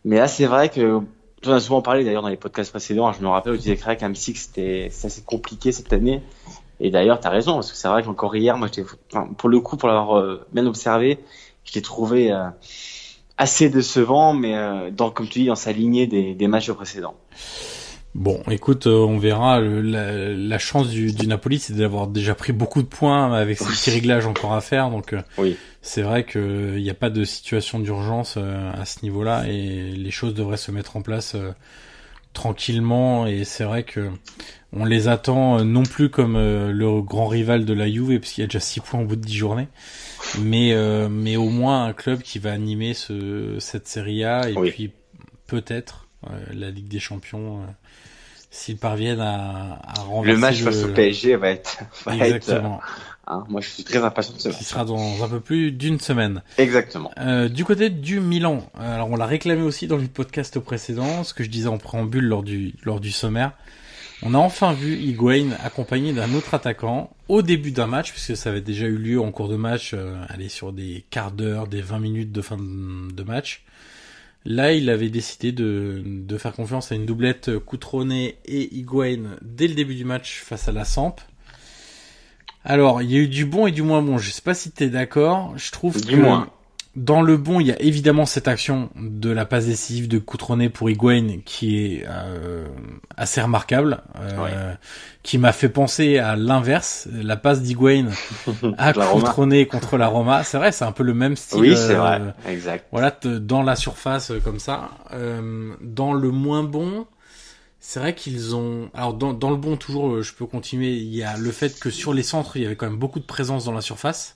[0.03, 1.01] Mais là, c'est vrai que
[1.43, 3.12] tu en as souvent parlé d'ailleurs dans les podcasts précédents.
[3.13, 6.23] Je me rappelle où tu disais que M6 c'était c'est assez compliqué cette année.
[6.79, 9.59] Et d'ailleurs, t'as raison parce que c'est vrai qu'encore hier, moi, j'étais, enfin, pour le
[9.59, 11.20] coup, pour l'avoir euh, bien observé,
[11.65, 12.45] je l'ai trouvé euh,
[13.39, 17.15] assez décevant, mais euh, dans, comme tu dis, dans sa lignée des, des matchs précédents.
[18.15, 19.59] Bon, écoute, euh, on verra.
[19.59, 23.57] Le- la, la chance du, du Napoli, c'est d'avoir déjà pris beaucoup de points avec
[23.57, 23.71] ces Oui.
[23.71, 24.89] petits réglages encore à faire.
[24.89, 25.55] Donc, euh, Oui.
[25.81, 30.33] c'est vrai qu'il n'y a pas de situation d'urgence à ce niveau-là et les choses
[30.33, 31.35] devraient se mettre en place
[32.33, 34.09] tranquillement et c'est vrai que
[34.74, 38.45] on les attend non plus comme le grand rival de la Juve parce qu'il y
[38.45, 39.67] a déjà 6 points au bout de 10 journées
[40.39, 40.76] mais
[41.09, 44.91] mais au moins un club qui va animer ce cette série A et puis
[45.47, 46.07] peut-être
[46.53, 47.61] la Ligue des Champions
[48.51, 52.82] s'ils parviennent à, à renverser le match face au PSG va être, va Exactement.
[53.28, 55.99] hein, moi, je suis très impatient de ce Qui sera dans un peu plus d'une
[55.99, 56.41] semaine.
[56.57, 57.11] Exactement.
[57.20, 61.34] Euh, du côté du Milan, alors on l'a réclamé aussi dans le podcast précédent, ce
[61.34, 63.51] que je disais en préambule lors du lors du sommaire.
[64.22, 68.49] On a enfin vu Higuain accompagné d'un autre attaquant au début d'un match, puisque ça
[68.49, 71.82] avait déjà eu lieu en cours de match, euh, aller sur des quarts d'heure, des
[71.82, 73.63] 20 minutes de fin de match.
[74.45, 79.67] Là, il avait décidé de, de faire confiance à une doublette Coutronnet et Higuain dès
[79.67, 81.15] le début du match face à la Samp.
[82.65, 84.17] Alors, il y a eu du bon et du moins bon.
[84.17, 85.53] Je sais pas si tu es d'accord.
[85.57, 86.49] Je trouve du que moins.
[86.95, 90.69] Dans le bon, il y a évidemment cette action de la passe décisive de Coutronnet
[90.69, 92.67] pour Higuain qui est euh,
[93.15, 94.51] assez remarquable, euh, Ouais.
[95.23, 98.07] qui m'a fait penser à l'inverse, la passe d'Higuain
[98.77, 98.93] à.
[98.93, 100.43] Coutronnet contre la Roma.
[100.43, 101.59] C'est vrai, c'est un peu le même style.
[101.61, 102.21] Oui, c'est euh, vrai.
[102.47, 102.85] Exact.
[102.91, 104.89] voilà, dans la surface euh, comme ça.
[105.13, 107.05] Euh, dans le moins bon,
[107.79, 108.89] c'est vrai qu'ils ont.
[108.95, 110.93] Alors dans, dans le bon toujours, euh, je peux continuer.
[110.95, 113.19] Il y a le fait que sur les centres, il y avait quand même beaucoup
[113.19, 114.35] de présence dans la surface.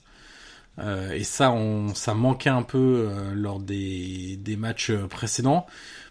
[0.80, 5.66] Euh, et ça, on, ça manquait un peu euh, lors des, des matchs euh, précédents,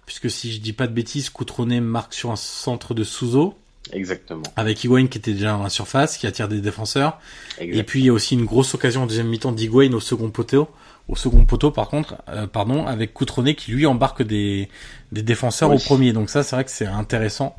[0.05, 3.55] puisque si je dis pas de bêtises, Coutronnet marque sur un centre de Souzo
[3.91, 4.43] Exactement.
[4.55, 7.20] avec Higuain qui était déjà la surface, qui attire des défenseurs.
[7.59, 7.78] Exact.
[7.78, 10.30] Et puis il y a aussi une grosse occasion en deuxième mi-temps d'Higuain au second
[10.30, 10.70] poteau,
[11.09, 14.70] au second poteau par contre, euh, pardon, avec Coutronnet qui lui embarque des,
[15.11, 15.76] des défenseurs Oui.
[15.76, 16.14] au premier.
[16.14, 17.53] Donc ça c'est vrai que c'est intéressant.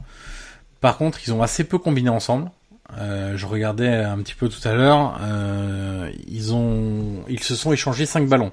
[0.81, 2.51] Par contre ils ont assez peu combiné ensemble.
[2.99, 7.72] Euh, je regardais un petit peu tout à l'heure, euh, ils ont, ils se sont
[7.72, 8.53] échangés cinq ballons.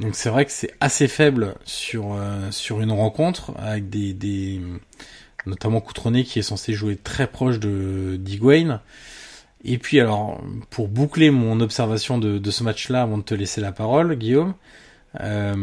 [0.00, 4.60] Donc c'est vrai que c'est assez faible sur euh, sur une rencontre avec des, des
[5.46, 8.80] notamment Coutronnet qui est censé jouer très proche de d'Higuain.
[9.64, 13.60] Et puis alors, pour boucler mon observation de, de ce match-là, avant de te laisser
[13.60, 14.54] la parole, Guillaume,
[15.20, 15.54] euh,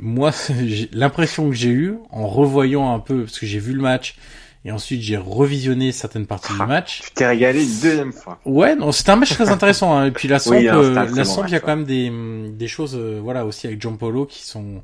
[0.00, 0.32] moi,
[0.92, 4.16] l'impression que j'ai eue en revoyant un peu, parce que j'ai vu le match,
[4.64, 7.02] et ensuite j'ai revisionné certaines parties du match.
[7.02, 8.40] Tu t'es régalé une deuxième fois.
[8.44, 9.96] Ouais, non, c'était un match très intéressant.
[9.96, 10.06] Hein.
[10.06, 12.10] Et puis la Samp, Oui, hein, euh, la bon il y a quand même des,
[12.50, 14.82] des choses, euh, voilà, aussi avec Giampolo qui sont,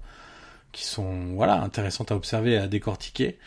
[0.73, 3.39] qui sont, voilà, intéressantes à observer et à décortiquer.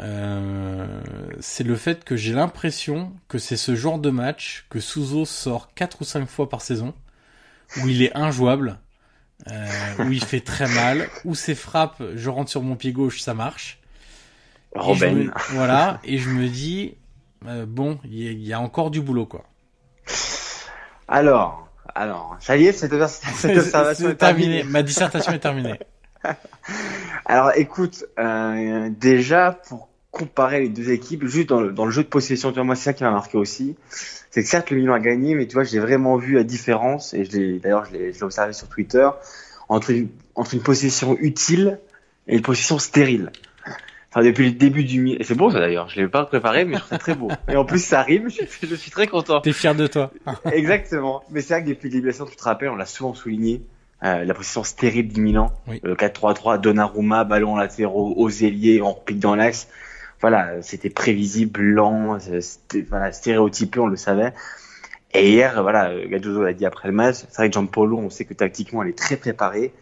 [0.00, 1.00] Euh,
[1.40, 5.74] c'est le fait que j'ai l'impression que c'est ce genre de match que Souzo sort
[5.74, 6.94] quatre ou cinq fois par saison,
[7.82, 8.78] où il est injouable,
[9.50, 9.66] euh,
[10.00, 13.34] où il fait très mal, où ses frappes, je rentre sur mon pied gauche, ça
[13.34, 13.77] marche.
[14.74, 15.12] Et Robin.
[15.14, 16.94] me- voilà, et je me dis,
[17.46, 19.44] euh, bon, il y, a- il y a encore du boulot, quoi.
[21.08, 24.62] Alors, alors, ça y est, cette, observation est terminée.
[24.64, 25.78] Ma dissertation est terminée.
[27.26, 32.02] Alors, écoute, euh, déjà pour comparer les deux équipes, juste dans le, dans le jeu
[32.02, 33.76] de possession, tu vois, moi c'est ça qui m'a marqué aussi.
[34.30, 37.14] C'est que certes le Milan a gagné, mais tu vois, j'ai vraiment vu la différence
[37.14, 37.24] et
[37.62, 39.08] d'ailleurs, je l'ai, je l'ai observé sur Twitter
[39.68, 41.78] entre une, entre une possession utile
[42.26, 43.30] et une possession stérile.
[44.10, 46.78] Enfin, depuis le début du et c'est beau ça d'ailleurs, je l'ai pas préparé, mais
[46.88, 47.28] ça très beau.
[47.48, 49.40] Et en plus, ça rime, je, je suis très content.
[49.42, 50.10] T'es fier de toi.
[50.52, 51.22] Exactement.
[51.30, 53.62] Mais c'est vrai que depuis saison, tu te rappelles, on l'a souvent souligné,
[54.02, 55.52] euh, la position stérile du Milan.
[55.66, 55.80] Oui.
[55.82, 59.68] Le 4-3-3, Donnarumma, ballon latéraux, aux ailiers, on repique dans l'axe.
[60.22, 64.32] Voilà, c'était prévisible, lent, c'était, voilà, stéréotypé, on le savait.
[65.12, 68.24] Et hier, voilà, Gattuso l'a dit après le match, c'est vrai que Giampolo, on sait
[68.24, 69.72] que tactiquement, elle est très préparée.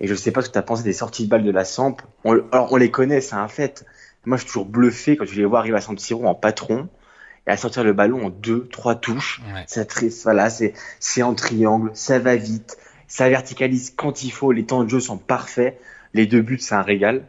[0.00, 1.64] Et je sais pas ce que tu as pensé des sorties de balles de la
[1.64, 1.96] Samp.
[2.24, 3.84] On, alors, on les connaît, c'est un fait.
[4.26, 6.88] Moi, je suis toujours bluffé quand je les vois arriver à San Siro en patron
[7.46, 9.40] et à sortir le ballon en deux, trois touches.
[9.54, 9.64] Ouais.
[9.66, 10.72] Ça triste, voilà, c'est,
[11.22, 12.76] en triangle, ça va vite,
[13.06, 15.78] ça verticalise quand il faut, les temps de jeu sont parfaits.
[16.14, 17.24] Les deux buts, c'est un régal.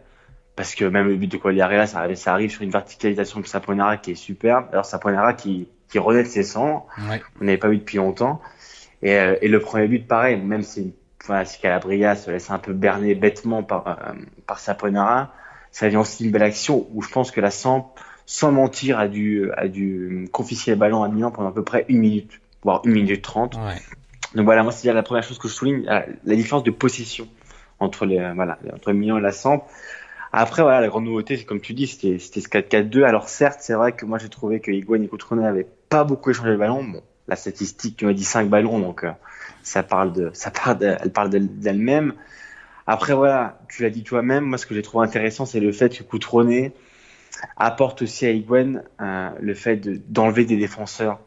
[0.55, 3.97] Parce que même le but de Quagliarella, ça ça arrive sur une verticalisation de Saponara
[3.97, 4.67] qui est superbe.
[4.71, 7.21] Alors Saponara qui, qui renaît de ses cendres, Ouais.
[7.41, 8.41] on n'avait pas vu depuis longtemps.
[9.01, 10.93] Et, euh, et le premier but, pareil, même si,
[11.27, 14.13] voilà, si Calabria se laisse un peu berner bêtement par, euh,
[14.47, 15.33] par Saponara,
[15.71, 17.93] ça vient aussi d'une belle action où je pense que la Samp,
[18.25, 21.85] sans mentir, a dû, a dû confisquer le ballon à Milan pendant à peu près
[21.89, 23.55] une minute, voire une minute trente.
[23.55, 23.81] Ouais.
[24.33, 27.27] Donc voilà, moi c'est la première chose que je souligne, la, différence de possession
[27.79, 29.65] entre les, voilà, entre Milan et la Samp.
[30.37, 33.03] Après, voilà, la grande nouveauté, c'est comme tu dis, c'était, ce 4-4-2.
[33.03, 36.29] Alors certes, c'est vrai que moi j'ai trouvé que Higuain et Coutronnet avaient pas beaucoup
[36.29, 36.83] échangé le ballon.
[36.83, 39.11] Bon, la statistique, tu m'as dit 5 ballons, donc euh,
[39.63, 42.13] ça parle de, ça parle de- elle parle d'elle- d'elle-même.
[42.87, 45.97] Après, voilà, tu l'as dit toi-même, moi ce que j'ai trouvé intéressant, c'est le fait
[45.97, 46.73] que Coutronnet
[47.57, 51.19] apporte aussi à Higuain euh, le fait de, d'enlever des défenseurs.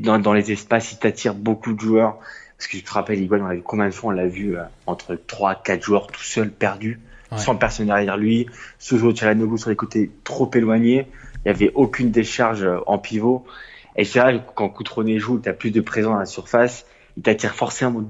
[0.00, 2.18] Dans, dans les espaces, il t'attire beaucoup de joueurs.
[2.58, 4.56] Parce que je te rappelle, Higuain, on l'a vu combien de fois, on l'a vu
[4.56, 7.00] euh, entre 3 4 joueurs tout seul, perdus.
[7.38, 8.46] sans personne derrière lui.
[8.78, 11.06] Souzo Chalanoglu sur les côtés trop éloignés.
[11.44, 13.44] Il n'y avait aucune décharge euh, en pivot.
[13.96, 16.86] Et c'est vrai que quand Coutronnet joue, tu as plus de présence dans la surface.
[17.16, 18.04] Il t'attire forcément,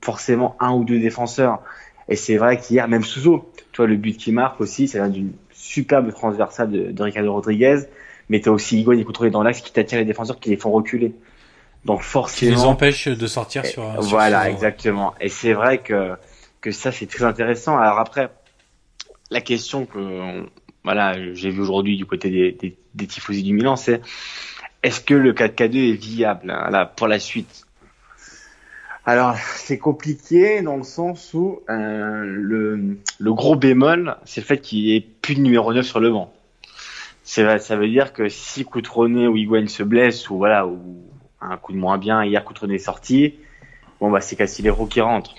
[0.00, 1.60] forcément un ou deux défenseurs.
[2.08, 5.32] Et c'est vrai qu'hier, même Souzo, tu vois, le but qui marque aussi, c'est d'une
[5.52, 7.84] superbe transversale de, de Ricardo Rodriguez.
[8.28, 10.56] Mais tu as aussi Higuain et Coutronnet dans l'axe qui t'attirent les défenseurs qui les
[10.56, 11.14] font reculer.
[11.84, 12.52] Donc forcément.
[12.52, 13.90] Qui les empêche de sortir sur.
[13.92, 15.14] sur voilà, exactement.
[15.20, 16.12] Et c'est vrai que
[16.60, 17.76] que ça c'est très intéressant.
[17.76, 18.30] Alors après,
[19.30, 20.46] la question que
[20.84, 24.00] voilà, j'ai vu aujourd'hui du côté des, des, des tifosi du Milan, c'est
[24.82, 27.66] est-ce que le 4K2 est viable hein, là, pour la suite?
[29.04, 34.58] Alors c'est compliqué dans le sens où euh, le, le gros bémol, c'est le fait
[34.58, 36.32] qu'il n'y ait plus de numéro 9 sur le banc.
[37.24, 40.78] Ça veut dire que si Coutronnet ou Higuain se blesse ou voilà ou
[41.40, 43.34] un coup de moins bien, hier Coutronnet est sorti,
[44.00, 45.34] bon bah c'est Casillero qui rentre.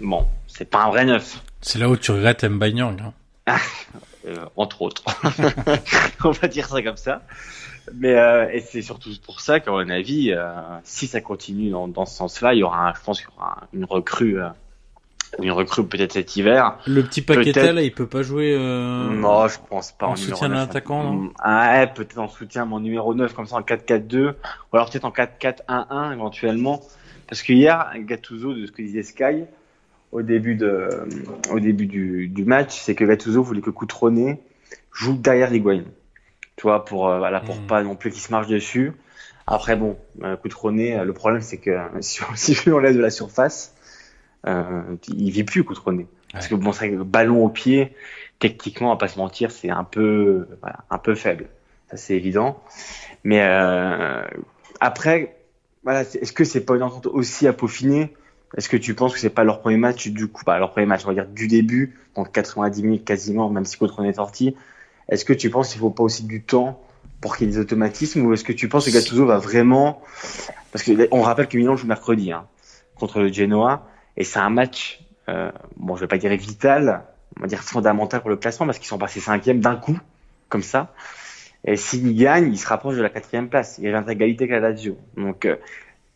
[0.00, 1.42] Bon, c'est pas un vrai neuf.
[1.60, 3.00] C'est là où tu regrettes Mbanyang.
[3.46, 3.56] Hein.
[4.26, 5.04] euh, entre autres.
[6.24, 7.22] On va dire ça comme ça.
[7.94, 10.52] Mais euh, et c'est surtout pour ça qu'à mon avis, euh,
[10.84, 13.38] si ça continue dans, dans ce sens-là, il y aura, un, je pense qu'il y
[13.38, 14.48] aura une recrue, euh,
[15.42, 16.78] une recrue peut-être cet hiver.
[16.86, 18.54] Le petit Paqueta là, il peut pas jouer.
[18.56, 19.10] Euh...
[19.10, 21.02] Non, je pense pas en, en soutien d'un attaquant.
[21.02, 21.32] Non?
[21.40, 24.34] Ah, ouais, peut-être en soutien mon numéro 9 comme ça en 4-4-2
[24.72, 26.80] ou alors peut-être en 4-4-1-1 éventuellement.
[27.26, 29.44] Parce que hier, Gattuso de ce que disait Sky
[30.12, 30.88] au début de,
[31.52, 34.40] au début du, du match, c'est que Gattuso voulait que Coutronnet
[34.92, 35.84] joue derrière Higuain.
[36.56, 37.66] Tu vois, pour, euh, voilà, pour Mm.
[37.66, 38.92] pas non plus qu'il se marche dessus.
[39.46, 43.00] Après, bon, euh, Coutronnet, euh, le problème, c'est que si on, si on l'enlève de
[43.00, 43.74] la surface,
[44.46, 46.06] euh, il vit plus Coutronnet.
[46.32, 47.92] Parce que bon, c'est ballon au pied,
[48.38, 51.46] techniquement, va pas se mentir, c'est un peu, voilà, un peu faible.
[51.90, 52.62] Ça, c'est évident.
[53.24, 54.22] Mais euh,
[54.78, 55.36] après,
[55.82, 58.14] voilà, est-ce que c'est pas une entente aussi à peaufiner?
[58.56, 60.86] Est-ce que tu penses que c'est pas leur premier match du coup, pas leur premier
[60.86, 64.56] match, on va dire du début, donc 90 minutes quasiment, même si Coutronnet est sorti.
[65.08, 66.80] Est-ce que tu penses qu'il faut pas aussi du temps
[67.20, 70.00] pour qu'il y ait des automatismes ou est-ce que tu penses que Gattuso va vraiment
[70.72, 72.46] parce que on rappelle que Milan joue mercredi hein,
[72.94, 73.86] contre le Genoa
[74.16, 77.04] et c'est un match euh, bon je vais pas dire vital
[77.36, 79.98] on va dire fondamental pour le classement parce qu'ils sont passés cinquième d'un coup
[80.48, 80.92] comme ça.
[81.64, 83.78] Et s'il gagne il se rapproche de la quatrième place.
[83.78, 84.96] Il revient à égalité avec la Lazio.
[85.16, 85.56] Donc euh,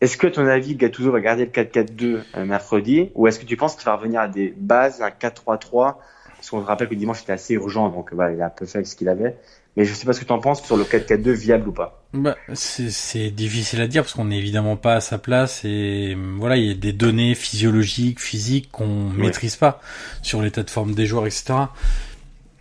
[0.05, 3.45] est-ce que à ton avis Gattuso va garder le 4-4-2 euh, mercredi ou est-ce que
[3.45, 5.95] tu penses qu'il va revenir à des bases un 4-3-3
[6.37, 8.65] parce qu'on se rappelle que dimanche c'était assez urgent donc voilà il a un peu
[8.65, 9.35] fait avec ce qu'il avait
[9.77, 12.03] mais je sais pas ce que tu en penses sur le 4-4-2 viable ou pas
[12.13, 16.33] Bah, c'est difficile à dire parce qu'on n'est évidemment pas à sa place et euh,
[16.37, 19.17] voilà, il y a des données physiologiques, physiques qu'on Ouais.
[19.25, 19.81] maîtrise pas
[20.21, 21.55] sur l'état de forme des joueurs, etc.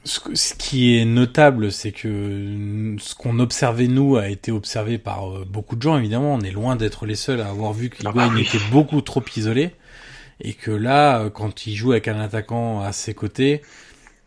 [0.04, 5.44] Ce, qui est notable, c'est que ce qu'on observait nous a été observé par euh,
[5.48, 5.96] beaucoup de gens.
[5.96, 8.42] Évidemment, on est loin d'être les seuls à avoir vu que Ah Higuain bah oui.
[8.42, 9.70] était beaucoup trop isolé
[10.40, 13.62] et que là, euh, quand il joue avec un attaquant à ses côtés,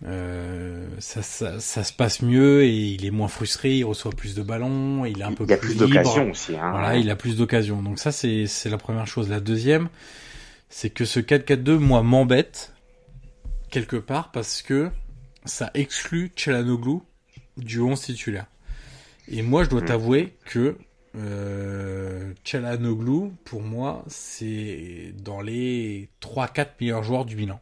[0.06, 4.36] euh, ça, ça, ça se passe mieux et il est moins frustré, il reçoit plus
[4.36, 6.72] de ballons, il est un peu il y a plus, plus d'occasions aussi hein.
[6.72, 7.82] Voilà, il a plus d'occasions.
[7.82, 9.30] Donc ça, c'est c'est la première chose.
[9.30, 9.90] La deuxième,
[10.70, 12.74] c'est que ce 4-4-2, moi, m'embête
[13.70, 14.90] quelque part parce que
[15.48, 17.00] ça exclut Chalanoglu
[17.58, 18.48] du 11 titulaire.
[19.28, 19.86] Et moi, je dois Hmm.
[19.86, 20.78] t'avouer que
[21.16, 27.60] euh, Chalanoglu, pour moi, c'est dans les 3-4 meilleurs joueurs du bilan.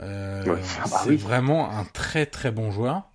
[0.00, 1.16] Euh, Ouais, ah bah c'est oui.
[1.16, 3.08] vraiment un très très bon joueur.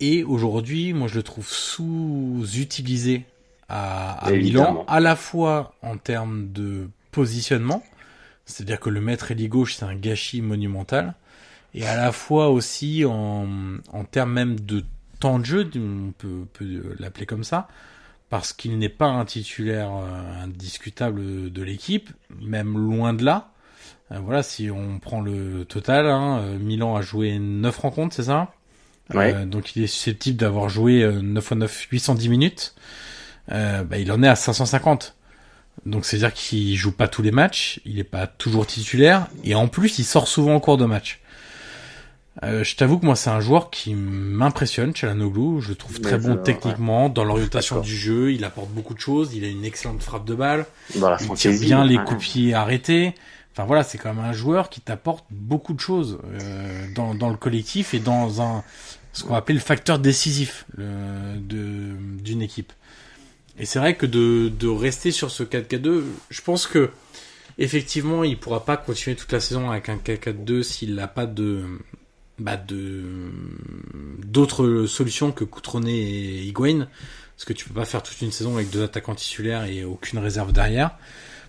[0.00, 3.24] Et aujourd'hui, moi, je le trouve sous-utilisé
[3.68, 4.32] à.
[4.32, 7.82] Milan, à la fois en termes de positionnement,
[8.46, 11.14] c'est-à-dire que le maître ailier gauche, c'est un gâchis monumental,
[11.74, 13.46] et à la fois aussi en,
[13.92, 14.84] en termes même de
[15.20, 17.68] temps de jeu, on peut, peut l'appeler comme ça,
[18.30, 22.10] parce qu'il n'est pas un titulaire euh, indiscutable de l'équipe,
[22.40, 23.50] même loin de là.
[24.12, 28.24] Euh, voilà, si on prend le total, hein, euh, Milan a joué 9 rencontres, c'est
[28.24, 28.52] ça?
[29.12, 29.34] Ouais.
[29.34, 32.74] Euh, donc il est susceptible d'avoir joué euh, 9 fois 9, 810 minutes.
[33.52, 35.16] Euh, bah, il en est à 550.
[35.86, 39.68] Donc c'est-à-dire qu'il joue pas tous les matchs, il est pas toujours titulaire, et en
[39.68, 41.20] plus il sort souvent en cours de match.
[42.42, 45.60] Euh, je t'avoue que moi c'est un joueur qui m'impressionne, Chalanoglu.
[45.60, 48.32] Je le trouve très Mais bon techniquement dans l'orientation du jeu.
[48.32, 49.34] Il apporte beaucoup de choses.
[49.34, 50.66] Il a une excellente frappe de balle.
[51.10, 53.14] la Il tire bien les coups de pied arrêtés.
[53.52, 57.30] Enfin voilà, c'est quand même un joueur qui t'apporte beaucoup de choses euh, dans, dans
[57.30, 58.64] le collectif et dans un
[59.12, 62.72] ce qu'on appelle le facteur décisif le- de d'une équipe.
[63.60, 66.90] Et c'est vrai que de, de rester sur ce 4-4-2, je pense que
[67.58, 71.64] effectivement, il pourra pas continuer toute la saison avec un 4-4-2 s'il n'a pas de
[72.38, 73.30] bah de
[74.24, 76.88] d'autres solutions que Coutronnet et Higuain
[77.36, 80.18] parce que tu peux pas faire toute une saison avec deux attaquants titulaires et aucune
[80.18, 80.96] réserve derrière.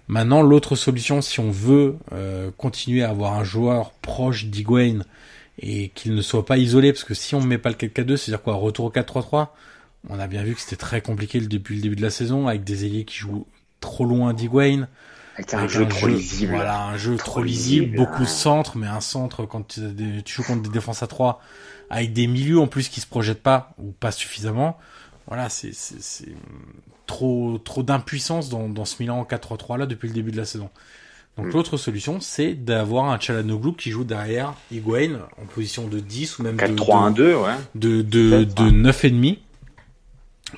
[0.08, 5.00] Maintenant, l'autre solution, si on veut euh, continuer à avoir un joueur proche d'Higuain
[5.60, 8.18] et qu'il ne soit pas isolé, parce que si on ne met pas le 4-4-2,
[8.18, 9.50] c'est-à-dire quoi Retour au 4-3-3
[10.10, 12.64] On a bien vu que c'était très compliqué depuis le début de la saison, avec
[12.64, 13.48] des ailiers qui jouent
[13.80, 14.88] trop loin d'Higuain.
[15.36, 16.54] Avec un jeu trop lisible.
[16.54, 19.82] Voilà, un jeu trop, lisible, beaucoup de centres, mais un centre quand tu,
[20.26, 21.42] joues contre des défenses à 3
[21.90, 24.78] avec des milieux en plus qui se projettent pas ou pas suffisamment.
[25.28, 25.72] Voilà, c'est
[27.06, 30.70] trop trop d'impuissance dans, dans ce Milan 4-3-3 là depuis le début de la saison.
[31.38, 31.52] Donc mm.
[31.52, 36.44] l'autre solution, c'est d'avoir un Chalanoglu qui joue derrière Higuain en position de 10 ou
[36.44, 37.52] même 4 3 1 2 ouais.
[37.76, 39.40] De de de 9 et demi.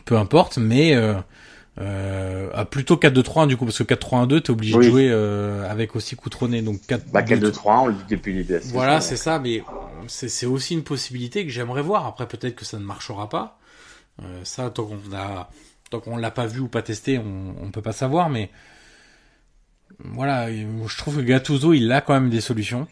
[0.06, 1.16] Peu importe, mais euh,
[1.80, 5.96] euh, à plutôt 4-2-3 du coup parce que 4-3-1-2 t'es obligé de jouer euh, avec
[5.96, 9.62] aussi Coutronnet donc 4 bah 4-2-3 on le dit depuis les voilà c'est ça mais
[10.08, 12.06] c'est aussi une possibilité que j'aimerais voir.
[12.06, 13.60] Après peut-être que ça ne marchera pas.
[14.24, 15.50] Euh, ça tant qu'on a
[15.92, 18.50] tant qu'on l'a pas vu ou pas testé on, on peut pas savoir mais
[20.00, 22.88] voilà je trouve que Gattuso il a quand même des solutions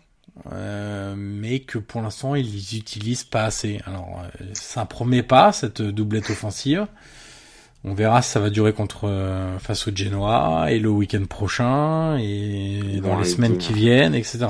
[0.51, 3.81] euh, mais que pour l'instant ils les utilisent pas assez.
[3.85, 6.85] Alors euh, ça promet pas cette doublette offensive
[7.85, 12.17] on verra si ça va durer contre euh, face au Genoa et le week-end prochain
[12.17, 14.47] et dans les semaines qui viennent, etc.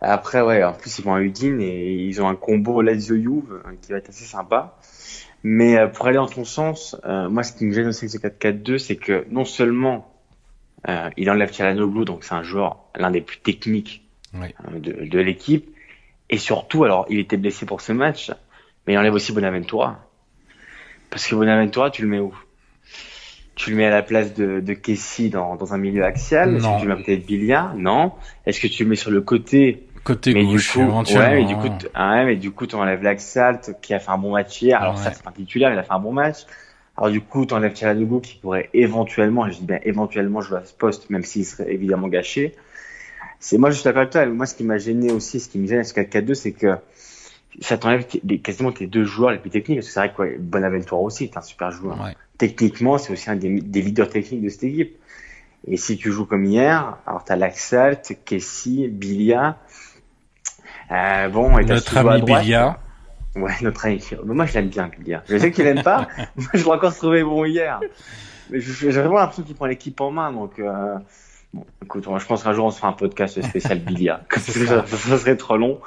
[0.00, 3.60] Après, ouais, en plus ils vont à Udine et ils ont un combo Lazio Juve
[3.64, 4.78] hein, qui va être assez sympa.
[5.42, 8.32] Mais euh, pour aller dans ton sens, euh, moi ce qui me gêne aussi avec
[8.42, 10.08] ce 4-4-2, c'est que non seulement
[11.16, 11.52] il enlève
[11.86, 14.02] Blue, donc c'est un joueur l'un des plus techniques
[14.34, 15.72] de, de l'équipe,
[16.28, 18.32] et surtout, alors il était blessé pour ce match,
[18.84, 20.00] mais il enlève aussi Bonaventura.
[21.08, 22.34] Parce que Bonaventura, tu le mets où?
[23.62, 26.66] Tu le mets à la place de, de Kessie dans, dans un milieu axial Est-ce
[26.66, 28.10] que tu le mets peut-être Bilia Non.
[28.44, 29.86] Est-ce que tu le mets sur le côté?
[30.02, 33.76] Côté mais gauche, du coup, Ouais, mais du coup, mais du coup, tu enlèves l'Axalt
[33.80, 34.82] qui a fait un bon match hier.
[34.82, 36.38] Alors ça, c'est pas titulaire, il a fait un bon match.
[36.96, 40.64] Alors du coup, tu enlèves Tchaladougou qui pourrait éventuellement, je dis bien éventuellement jouer à
[40.64, 42.56] ce poste, même s'il serait évidemment gâché.
[43.38, 44.26] C'est moi, je suis d'accord avec toi.
[44.26, 46.74] Moi, ce qui m'a gêné aussi, ce qui me gêne à ce 4-4-2, c'est que
[47.60, 48.06] ça t'enlève
[48.42, 49.78] quasiment tes deux joueurs les plus techniques.
[49.78, 52.00] Parce que c'est vrai que ouais, Bonaventura aussi est un super joueur.
[52.00, 54.96] Ouais techniquement, c'est aussi un des, leaders techniques de cette équipe.
[55.66, 59.58] Et si tu joues comme hier, alors t'as Laxalt, Kessie, Bilia,
[60.90, 62.78] euh, bon, et notre ami Bilia.
[63.34, 64.02] Ouais, notre ami.
[64.24, 65.22] Moi, je l'aime bien, Bilia.
[65.28, 66.08] Je sais qu'il aime pas.
[66.36, 67.80] Moi, je dois encore se trouver bon hier.
[68.50, 70.58] Mais j'ai vraiment l'impression qu'il prend l'équipe en main, donc.
[70.58, 70.98] Euh...
[71.54, 74.22] Bon, écoute, moi, je pense qu'un jour on se fera un podcast spécial Bilia.
[74.38, 75.80] ça, ça serait trop long.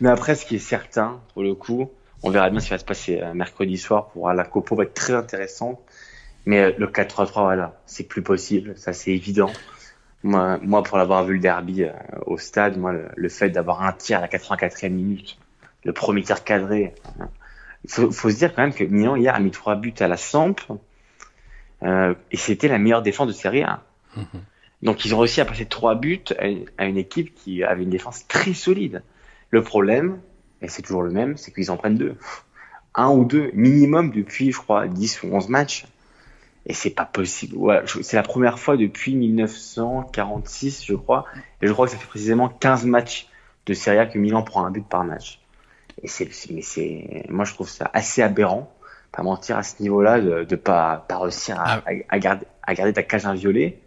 [0.00, 1.90] Mais après, ce qui est certain, pour le coup,
[2.24, 4.84] on verra bien ce qui va se passer euh, mercredi soir pour la Copo va
[4.84, 5.80] être très intéressant.
[6.46, 9.50] Mais euh, le 4-3-3, voilà, c'est plus possible, ça c'est évident.
[10.22, 11.92] Moi, moi, pour l'avoir vu le derby euh,
[12.26, 15.38] au stade, moi, le, fait d'avoir un tir à la 84e minute,
[15.84, 17.28] le premier tir cadré, hein,
[17.84, 20.08] il faut, faut, se dire quand même que Milan hier a mis trois buts à
[20.08, 20.56] la Samp
[21.82, 23.82] euh, et c'était la meilleure défense de Serie A.
[24.16, 24.24] Mhm.
[24.82, 26.24] Donc ils ont réussi à passer trois buts
[26.78, 29.02] à une équipe qui avait une défense très solide.
[29.50, 30.18] Le problème,
[30.64, 32.16] et c'est toujours le même, c'est qu'ils en prennent deux.
[32.94, 35.86] Un ou deux minimum depuis, je crois, 10 ou 11 matchs.
[36.64, 37.56] Et c'est pas possible.
[37.56, 41.26] Ouais, c'est la première fois depuis 1946, je crois.
[41.60, 43.28] Et je crois que ça fait précisément 15 matchs
[43.66, 45.38] de Serie A que Milan prend un but par match.
[46.02, 48.72] Et c'est, mais c'est, moi je trouve ça assez aberrant,
[49.12, 51.90] pas mentir à ce niveau-là, de, de pas, pas réussir à, ah.
[52.08, 53.78] à, garder, à garder ta cage inviolée.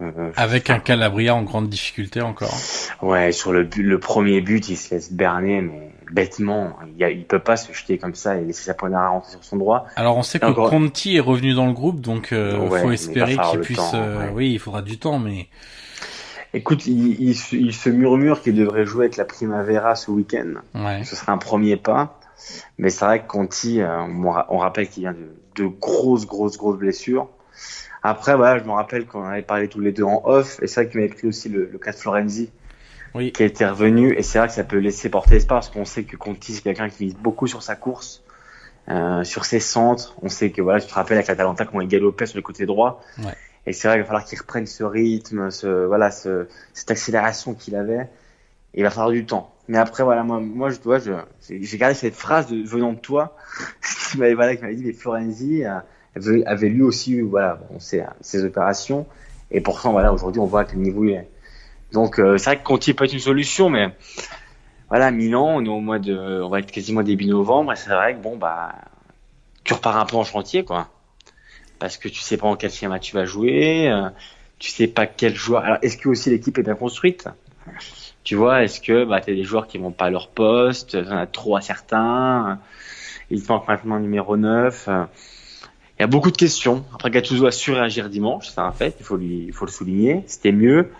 [0.00, 2.54] Euh, Avec un Calabria en grande difficulté encore.
[3.02, 6.76] Ouais, sur le but, le premier but, il se laisse berner, mais bêtement.
[6.96, 9.44] Il, a, il peut pas se jeter comme ça et laisser sa poignard rentrer sur
[9.44, 9.86] son droit.
[9.96, 13.60] Alors on sait que Conti est revenu dans le groupe, donc euh, faut espérer qu'il
[13.60, 13.92] puisse.
[13.94, 15.48] Euh, oui, il faudra du temps, mais.
[16.54, 20.54] Écoute, il, il, il se murmure qu'il devrait jouer avec la Primavera ce week-end.
[20.74, 21.04] Ouais.
[21.04, 22.18] Ce serait un premier pas.
[22.78, 24.00] Mais c'est vrai que Conti, euh,
[24.48, 27.28] on, rappelle qu'il vient de, de grosses, grosses, grosses blessures.
[28.02, 30.82] Après, voilà, je me rappelle qu'on avait parlé tous les deux en off, et c'est
[30.82, 32.50] vrai qu'il m'avait pris aussi le, le cas de Florenzi,
[33.14, 33.32] oui.
[33.32, 36.04] qui était revenu, et c'est vrai que ça peut laisser porter espoir, parce qu'on sait
[36.04, 38.22] que Conti, c'est quelqu'un qui mise beaucoup sur sa course,
[38.90, 40.14] euh, sur ses centres.
[40.22, 43.02] On sait que, voilà, tu te rappelles avec l'Atalanta qu'on galopait sur le côté droit.
[43.18, 43.34] Ouais.
[43.66, 47.52] Et c'est vrai qu'il va falloir qu'il reprenne ce rythme, ce, voilà, ce, cette accélération
[47.52, 48.08] qu'il avait.
[48.72, 49.52] il va falloir du temps.
[49.68, 53.36] Mais après, voilà, moi, moi, je dois, j'ai gardé cette phrase de, venant de toi,
[54.10, 55.80] qui m'avait, voilà, qui m'avait dit, mais Florenzi, euh,
[56.46, 59.06] avait lui aussi voilà ses, opérations.
[59.50, 61.28] Et pourtant voilà aujourd'hui on voit que le niveau il est.
[61.92, 63.88] Donc euh, c'est vrai que Conti peut être une solution mais
[64.88, 67.90] voilà Milan on est au mois de on va être quasiment début novembre et c'est
[67.90, 68.74] vrai que bon bah
[69.64, 70.88] tu repars un peu en chantier quoi.
[71.78, 74.08] Parce que tu sais pas en quel schéma tu vas jouer euh,
[74.58, 75.64] tu sais pas quel joueur.
[75.64, 77.28] Alors est-ce que aussi l'équipe est bien construite?
[78.24, 81.02] Tu vois est-ce que bah t'as des joueurs qui vont pas à leur poste?
[81.02, 82.58] T'en as trop à certains.
[83.30, 84.88] Il te manque maintenant numéro 9
[85.98, 86.84] Il y a beaucoup de questions.
[86.94, 89.70] Après, Gattuso a su réagir dimanche, c'est un fait, il faut, lui, il faut le
[89.70, 90.22] souligner.
[90.26, 90.90] C'était mieux.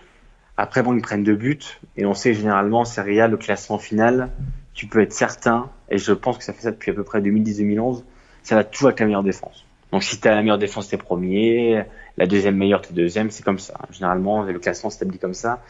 [0.56, 1.60] Après, bon, ils prennent deux buts.
[1.96, 4.30] Et on sait généralement, Serie A, le classement final,
[4.74, 7.20] tu peux être certain, et je pense que ça fait ça depuis à peu près
[7.20, 8.02] 2010-2011,
[8.42, 9.64] ça va toujours avec la meilleure défense.
[9.92, 11.84] Donc si tu as la meilleure défense, t'es premier,
[12.16, 13.74] la deuxième meilleure, t'es deuxième, c'est comme ça.
[13.90, 15.62] Généralement, le classement s'établit comme ça.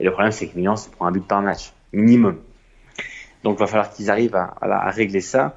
[0.00, 2.38] Et le problème, c'est que Milan se prend un but par match, minimum.
[3.44, 5.56] Donc il va falloir qu'ils arrivent à, à, régler ça.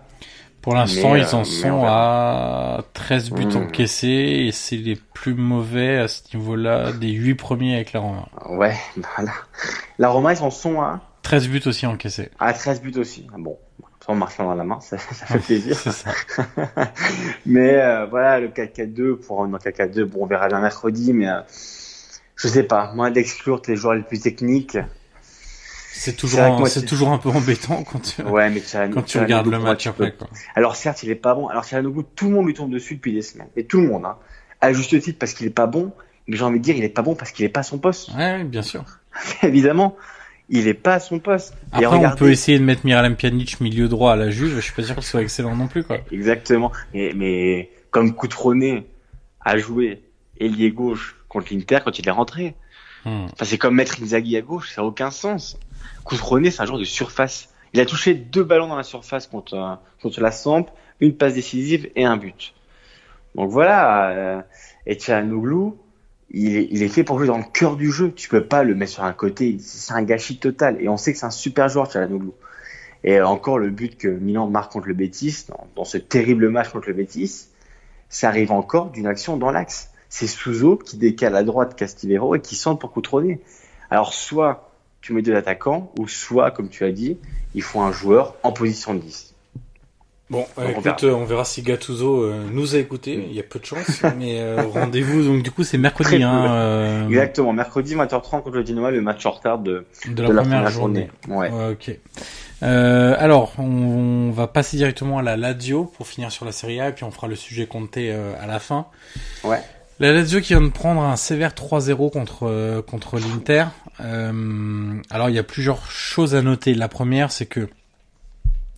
[0.65, 3.57] Pour l'instant, ils en euh, sont à 13 buts mmh.
[3.57, 4.07] encaissés
[4.47, 8.27] et c'est les plus mauvais à ce niveau-là des 8 premiers avec la Roma.
[8.49, 8.75] Ouais,
[9.15, 9.31] voilà.
[9.99, 12.31] La Roma, ils en sont à 13 buts aussi encaissés.
[12.39, 13.27] Ah, 13 buts aussi.
[13.31, 13.59] Ah, bon,
[14.07, 15.77] en marchant dans la main, ça, ça fait plaisir.
[15.77, 16.09] ça.
[17.45, 21.41] mais euh, voilà, le 4-4-2, pour un 4-4-2, bon, on verra bien mercredi, mais euh,
[22.35, 24.79] je sais pas, moi d'exclure les joueurs les plus techniques,
[25.97, 29.59] c'est toujours, c'est toujours un peu embêtant quand tu, ouais, mais quand tu regardes le
[29.59, 30.11] match après.
[30.11, 30.27] Quoi.
[30.53, 31.47] Alors certes, il est pas bon.
[31.47, 33.47] Alors Tchalanou, tout le monde lui tombe dessus depuis des semaines.
[33.55, 34.17] Et tout le monde, hein.
[34.59, 35.93] À juste titre parce qu'il est pas bon.
[36.27, 37.77] Mais j'ai envie de dire, il est pas bon parce qu'il est pas à son
[37.77, 38.13] poste.
[38.13, 38.83] Ouais, bien sûr.
[39.43, 39.95] Évidemment.
[40.49, 41.55] Il est pas à son poste.
[41.71, 44.55] Après, on peut essayer de mettre Miralem Pjanic milieu droit à la Juve.
[44.55, 45.97] Je suis pas sûr qu'il soit excellent non plus, quoi.
[46.11, 46.71] Exactement.
[46.93, 48.85] Mais, mais comme Coutronnet
[49.41, 50.03] a joué
[50.39, 52.55] ailier gauche contre l'Inter quand il est rentré.
[53.05, 53.25] Hmm.
[53.31, 54.73] Enfin, c'est comme mettre Inzaghi à gauche.
[54.75, 55.57] Ça a aucun sens.
[56.05, 57.49] Coutronnet, c'est un joueur de surface.
[57.73, 60.67] Il a touché deux ballons dans la surface contre, contre la Samp,
[61.01, 62.53] une passe décisive et un but.
[63.35, 64.41] Donc voilà, euh,
[64.89, 65.29] Etienne
[66.31, 68.11] il est, il est fait pour jouer dans le cœur du jeu.
[68.11, 69.57] Tu peux pas le mettre sur un côté.
[69.59, 70.81] C'est un gâchis total.
[70.81, 72.31] Et on sait que c'est un super joueur, Tchalanoglu.
[73.03, 75.45] Et encore le but que Milan marque contre le Betis,
[75.75, 77.49] dans, ce terrible match contre le Betis,
[78.09, 79.91] ça arrive encore d'une action dans l'axe.
[80.09, 83.41] C'est Souzo qui décale à droite Castivero et qui centre pour Coutronnet.
[83.91, 84.74] Alors soit
[85.05, 87.19] tu mets deux attaquants, ou soit, comme tu as dit,
[87.53, 89.35] il faut un joueur en position de 10.
[90.31, 91.45] Bon, écoute, on verra.
[91.45, 93.23] si Gattuso euh, nous a écouté.
[93.29, 95.23] Il y a peu de chance, mais euh, rendez-vous.
[95.23, 96.23] Donc du coup, c'est mercredi.
[96.23, 100.41] Hein, euh, Exactement, mercredi 20h30 contre le Genoa, le match en retard de, de, la,
[100.41, 101.11] première, journée.
[101.27, 101.51] Ouais.
[101.51, 101.99] ok.
[102.63, 106.93] alors, on, va passer directement à la Lazio pour finir sur la Serie A, et
[106.93, 108.87] puis on fera le sujet compté à la fin.
[109.43, 109.61] Ouais.
[109.99, 113.65] La Lazio qui vient de prendre un sévère 3-0 contre euh, contre l'Inter.
[114.01, 116.73] Euh, alors il y a plusieurs choses à noter.
[116.73, 117.69] La première, c'est que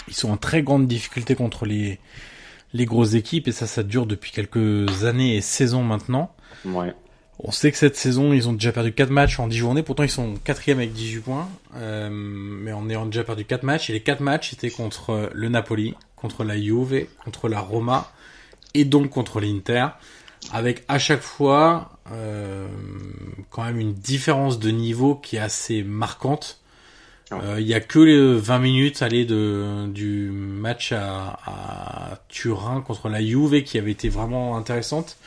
[0.08, 2.00] ils sont en très grande difficulté contre les
[2.74, 6.36] les grosses équipes et ça, ça dure depuis quelques années et saisons maintenant.
[6.66, 6.94] Ouais.
[7.40, 9.84] On sait que cette saison, ils ont déjà perdu 4 matchs en 10 journées.
[9.84, 11.48] Pourtant, ils sont quatrième avec 18 points.
[11.76, 13.90] Euh, mais on est déjà perdu 4 matchs.
[13.90, 18.12] Et les 4 matchs étaient contre le Napoli, contre la Juve, contre la Roma
[18.74, 19.88] et donc contre l'Inter
[20.54, 22.68] avec à chaque fois euh,
[23.50, 26.60] quand même une différence de niveau qui est assez marquante.
[27.34, 32.82] Euh, il y a que les 20 minutes aller de du match à, à, Turin
[32.82, 35.18] contre la Juve qui avait été vraiment intéressante.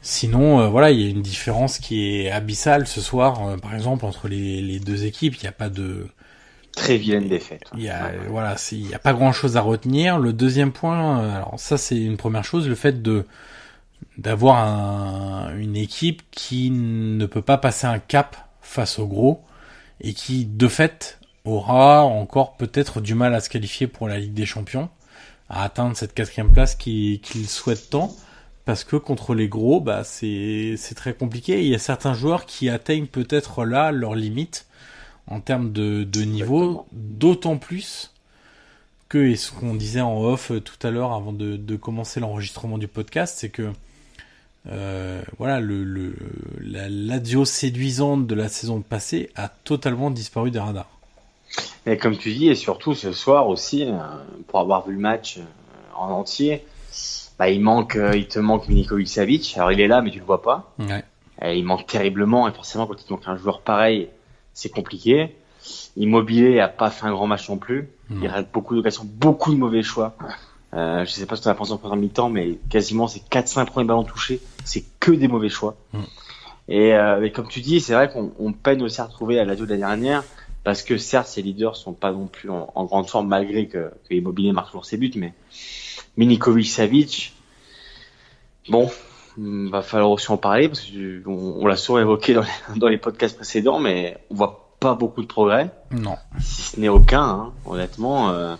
[0.00, 3.74] Sinon, euh, voilà, il y a une différence qui est abyssale ce soir, euh, par
[3.74, 5.34] exemple entre les, les deux équipes.
[5.36, 6.06] Il n'y a pas de
[6.72, 7.62] très vilaine défaite.
[7.76, 10.20] Il y a voilà, il n'y a pas grand chose à retenir.
[10.20, 13.24] Le deuxième point, alors ça c'est une première chose, le fait de
[14.18, 19.42] d'avoir une équipe qui ne peut pas passer un cap face au gros
[20.00, 24.34] et qui de fait aura encore peut-être du mal à se qualifier pour la Ligue
[24.34, 24.90] des Champions,
[25.48, 28.14] à atteindre cette quatrième place qu'il souhaite tant,
[28.64, 31.62] parce que contre les gros, bah c'est très compliqué.
[31.62, 34.66] il y a certains joueurs qui atteignent peut-être là leur limite
[35.26, 38.12] en termes de, de niveau, d'autant plus
[39.08, 42.78] que, et ce qu'on disait en off tout à l'heure avant de, de commencer l'enregistrement
[42.78, 43.72] du podcast, c'est que
[44.70, 46.14] euh, voilà, le, le,
[46.60, 50.88] la l'adio séduisante de la saison passée a totalement disparu des radars.
[51.86, 53.96] Et comme tu dis, et surtout ce soir aussi, euh,
[54.46, 55.42] pour avoir vu le match euh,
[55.96, 56.64] en entier,
[57.38, 59.56] bah, il manque, il te manque Milinkovic Savic.
[59.56, 60.74] Alors il est là, mais tu le vois pas.
[60.78, 61.04] Ouais.
[61.40, 64.08] Et il manque terriblement, et forcément quand il te manque un joueur pareil,
[64.54, 65.36] c'est compliqué.
[65.96, 67.88] Immobilier a pas fait un grand match non plus.
[68.10, 70.16] Il rate beaucoup d'occasions, beaucoup de mauvais choix.
[70.74, 73.20] Euh, je sais pas ce que tu as pensé en première mi-temps, mais quasiment ces
[73.20, 75.76] 4-5 premiers ballons touchés, c'est que des mauvais choix.
[75.92, 75.98] Mm.
[76.68, 79.64] Et, euh, comme tu dis, c'est vrai qu'on peine aussi à retrouver à la de
[79.64, 80.24] la dernière,
[80.64, 84.14] parce que certes, ces leaders sont pas non plus en, grande forme, malgré que, que
[84.14, 85.32] Immobilier marque toujours ses buts, mais
[86.18, 87.32] Minikovic Savic,
[88.68, 88.90] bon,
[89.38, 92.98] va falloir aussi en parler, parce qu'on on, l'a souvent évoqué dans les, dans les
[92.98, 95.70] podcasts précédents, mais on voit pas beaucoup de progrès.
[95.90, 96.16] Non.
[96.38, 98.30] Si ce n'est aucun, hein, honnêtement.
[98.30, 98.56] Euh,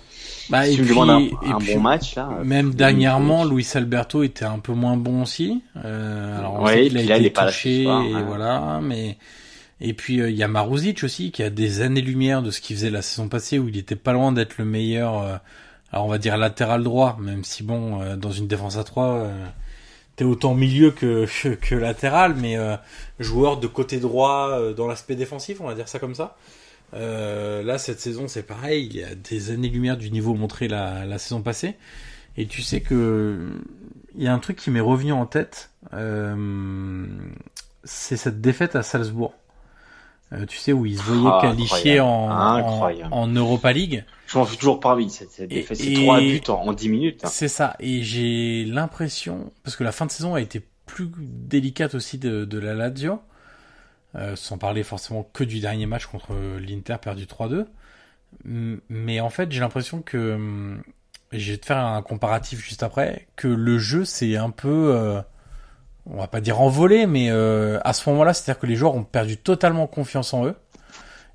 [0.50, 1.28] bah, et puis, un,
[1.58, 2.28] bon match là.
[2.44, 5.62] Même dernièrement, Luis Alberto était un peu moins bon aussi.
[5.84, 9.16] Euh, alors on sait qu'il a été touché et voilà, mais
[9.80, 12.76] et puis euh, il y a Maruzic aussi qui a des années-lumière de ce qu'il
[12.76, 15.18] faisait la saison passée où il était pas loin d'être le meilleur.
[15.18, 15.36] Euh,
[15.92, 19.30] alors on va dire latéral droit, même si bon, euh, dans une défense à trois,
[20.18, 22.76] t'es autant milieu que, que, latéral, mais euh,
[23.20, 26.36] joueur de côté droit euh, dans l'aspect défensif, on va dire ça comme ça.
[26.94, 28.86] Euh, là, cette saison, c'est pareil.
[28.90, 31.76] Il y a des années-lumière du niveau montré la, la saison passée.
[32.36, 33.50] Et tu sais que
[34.14, 35.70] il y a un truc qui m'est revenu en tête.
[35.92, 37.06] Euh,
[37.84, 39.34] c'est cette défaite à Salzbourg.
[40.32, 44.04] Euh, tu sais où ils se voyaient Ah, qualifiés en, en, en Europa League.
[44.26, 45.78] Je m'en fais toujours parmi cette, cette Et- défaite.
[45.78, 47.24] C'est trois buts en, en 10 minutes.
[47.24, 47.28] hein.
[47.30, 47.76] C'est ça.
[47.80, 52.44] Et j'ai l'impression, parce que la fin de saison a été plus délicate aussi de,
[52.44, 53.20] de la Lazio,
[54.18, 57.66] euh, sans parler forcément que du dernier match contre l'Inter perdu 3-2.
[58.44, 60.82] M- Mais en fait, j'ai l'impression que, hum,
[61.32, 65.20] vais te faire un comparatif juste après, que le jeu c'est un peu, euh,
[66.06, 69.04] on va pas dire envolé, mais euh, à ce moment-là, c'est-à-dire que les joueurs ont
[69.04, 70.56] perdu totalement confiance en eux.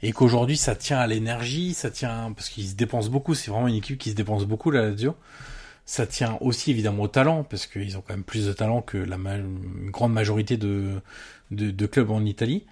[0.02, 3.36] Et qu'aujourd'hui, ça tient à l'énergie, ça tient parce qu'ils se dépensent beaucoup.
[3.36, 5.16] C'est vraiment une équipe qui se dépense beaucoup la Lazio.
[5.86, 8.98] Ça tient aussi évidemment au talent parce qu'ils ont quand même plus de talent que
[8.98, 9.38] la ma-
[9.92, 11.02] grande majorité de,
[11.56, 12.64] de de clubs en Italie.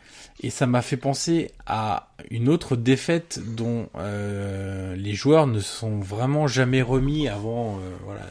[0.43, 5.99] Et ça m'a fait penser à une autre défaite dont euh, les joueurs ne sont
[5.99, 8.21] vraiment jamais remis avant euh, voilà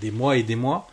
[0.00, 0.88] des mois et des mois.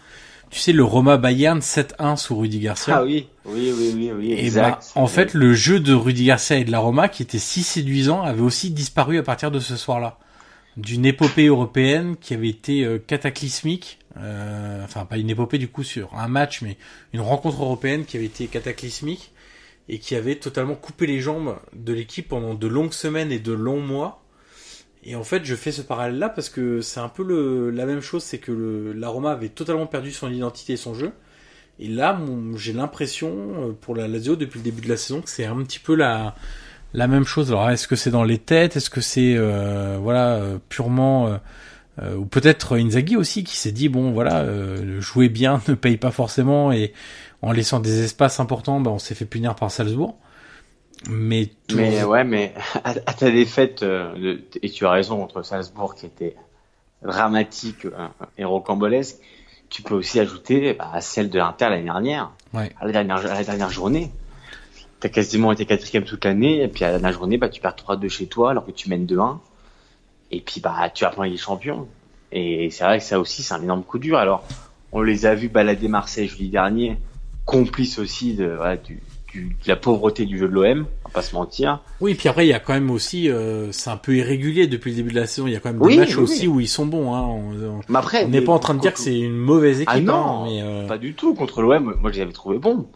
[0.49, 2.97] Tu sais le Roma Bayern 7-1 sous Rudy Garcia.
[2.97, 4.91] Ah oui, oui, oui, oui, oui, Et exact.
[4.95, 7.63] bah, en fait, le jeu de Rudy Garcia et de la Roma, qui était si
[7.63, 10.18] séduisant, avait aussi disparu à partir de ce soir-là.
[10.78, 13.99] D'une épopée européenne qui avait été euh, cataclysmique.
[14.18, 16.78] Euh, enfin, pas une épopée du coup sur un match, mais
[17.13, 19.32] une rencontre européenne qui avait été cataclysmique
[19.89, 23.51] et qui avait totalement coupé les jambes de l'équipe pendant de longues semaines et de
[23.51, 24.24] longs mois.
[25.03, 28.24] Et en fait, je fais ce parallèle-là parce que c'est un peu la même chose,
[28.24, 31.11] c'est que le, la Roma avait totalement perdu son identité et son jeu.
[31.78, 32.20] Et là,
[32.55, 35.61] j'ai l'impression, euh, pour la Lazio, depuis le début de la saison, que c'est un
[35.63, 36.34] petit peu la,
[36.93, 37.51] même chose.
[37.51, 38.78] Alors, est-ce que c'est dans les têtes?
[38.78, 41.38] Est-ce que c'est euh, voilà purement...
[42.01, 45.97] euh, ou peut-être Inzaghi aussi, qui s'est dit, bon, voilà, euh, jouer bien ne paye
[45.97, 46.93] pas forcément, et
[47.41, 50.15] en laissant des espaces importants, bah, on s'est fait punir par Salzbourg.
[51.09, 55.17] Mais, tout- Mais ouais, mais à, à ta défaite, euh, de- et tu as raison,
[55.17, 56.35] contre Salzbourg qui était
[57.03, 59.17] dramatique euh, et rocambolesque,
[59.69, 62.71] tu peux aussi ajouter bah, à celle de l'Inter l'année dernière, Ouais.
[62.79, 64.11] à la dernière, à la dernière journée.
[65.01, 67.61] Tu as quasiment été quatrième toute l'année, et puis à la dernière journée, bah, tu
[67.61, 69.39] perds 3-2 chez toi alors que tu mènes 2-1.
[70.32, 71.88] Et puis bah, tu vas prendre les champions.
[72.32, 74.17] Et c'est vrai que ça aussi, c'est un énorme coup dur.
[74.17, 74.43] Alors,
[74.91, 76.97] on les a vus balader Marseille jeudi dernier,
[77.45, 78.99] complices aussi de, voilà, du,
[79.32, 81.80] du- de la pauvreté du jeu de l'OM, on va pas se mentir.
[82.01, 84.91] Oui, puis après, il y a quand même aussi, euh, c'est un peu irrégulier depuis
[84.91, 85.47] le début de la saison.
[85.47, 87.13] Il y a quand même des Oui, matchs oui, aussi où ils sont bons.
[87.13, 87.21] Hein.
[87.21, 89.89] On Mais après, on n'est pas en train de dire que c'est une mauvaise équipe.
[89.93, 91.36] Ah non, hein, mais euh, pas du tout.
[91.36, 92.88] Contre l'OM, moi je les avais trouvés bons.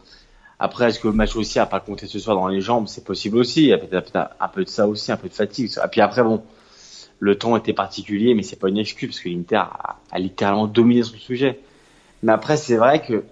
[0.58, 2.86] Après, est-ce que le match aussi a pas compté ce soir dans les jambes?
[2.88, 3.62] C'est possible aussi.
[3.62, 5.70] Il y a peut-être un peu de ça aussi, un peu de fatigue.
[5.70, 6.42] Et puis après, bon,
[7.20, 9.62] le temps était particulier, mais c'est pas une excuse parce que l'Inter
[10.10, 11.60] a, littéralement dominé son sujet.
[12.22, 13.24] Mais après, c'est vrai que,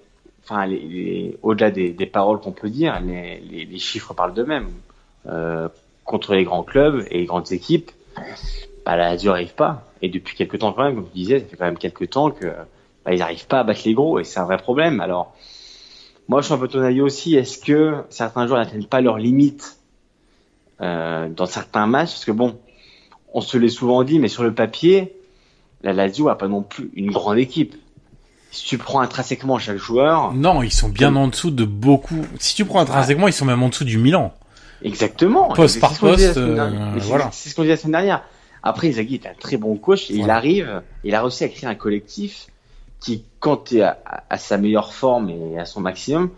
[0.45, 4.68] enfin, les, les- au-delà des, des paroles qu'on peut dire, les, les, chiffres parlent d'eux-mêmes.
[5.26, 5.68] Euh,
[6.05, 7.91] contre les grands clubs et les grandes équipes,
[8.86, 9.84] bah, la Lazio arrive pas.
[10.01, 12.30] Et depuis quelques temps quand même, comme tu disais, ça fait quand même quelques temps
[12.30, 12.47] que
[13.05, 15.01] bah, ils n'arrivent pas à battre les gros et c'est un vrai problème.
[15.01, 15.34] Alors,
[16.28, 17.36] moi, je suis un peu ton avis aussi.
[17.36, 19.78] Est-ce que certains joueurs n'atteignent pas leurs limites
[20.80, 22.12] euh, dans certains matchs?
[22.12, 22.59] Parce que bon,
[23.35, 25.14] on se l'est souvent dit, mais sur le papier,
[25.83, 27.74] la Lazio a pas non plus une grande équipe.
[28.51, 32.24] Si tu prends intrinsèquement chaque joueur, non, ils sont bien en dessous de beaucoup.
[32.39, 34.33] Si tu prends intrinsèquement, ils sont même en dessous du Milan.
[34.83, 35.49] exactement.
[35.55, 36.55] Poste par poste, euh,
[36.95, 37.29] c'est- voilà.
[37.33, 38.22] C'est ce qu'on disait la semaine dernière.
[38.62, 41.68] Après, Inzaghi est un très bon coach et il arrive, il a réussi à créer
[41.68, 42.47] un collectif
[43.01, 46.31] qui, quand tu es à, à- à sa meilleure forme et à son maximum,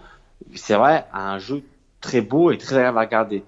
[0.55, 1.63] c'est vrai, a un jeu
[2.01, 3.43] très beau et très agréable à regarder.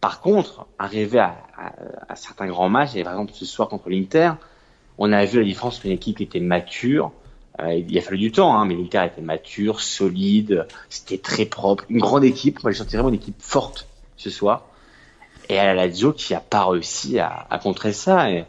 [0.00, 1.72] Par contre, arrivé à, à-
[2.08, 4.32] à certains grands matchs, et par exemple ce soir contre l'Inter,
[4.98, 7.12] on a vu la différence entre équipe qui était mature,
[7.60, 11.84] euh, il a fallu du temps, hein, mais l'Inter était mature, solide, c'était très propre,
[11.90, 13.86] une grande équipe, moi j'ai senti vraiment une équipe forte
[14.16, 14.64] ce soir,
[15.48, 18.44] et à la Lazio qui a pas réussi à, à contrer ça, et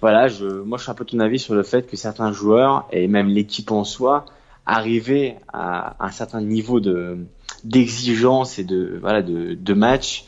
[0.00, 2.86] voilà, je, moi je suis un peu ton avis sur le fait que certains joueurs,
[2.92, 4.26] et même l'équipe en soi,
[4.66, 7.18] arrivaient à un certain niveau de
[7.64, 10.24] d'exigence et de voilà de, de match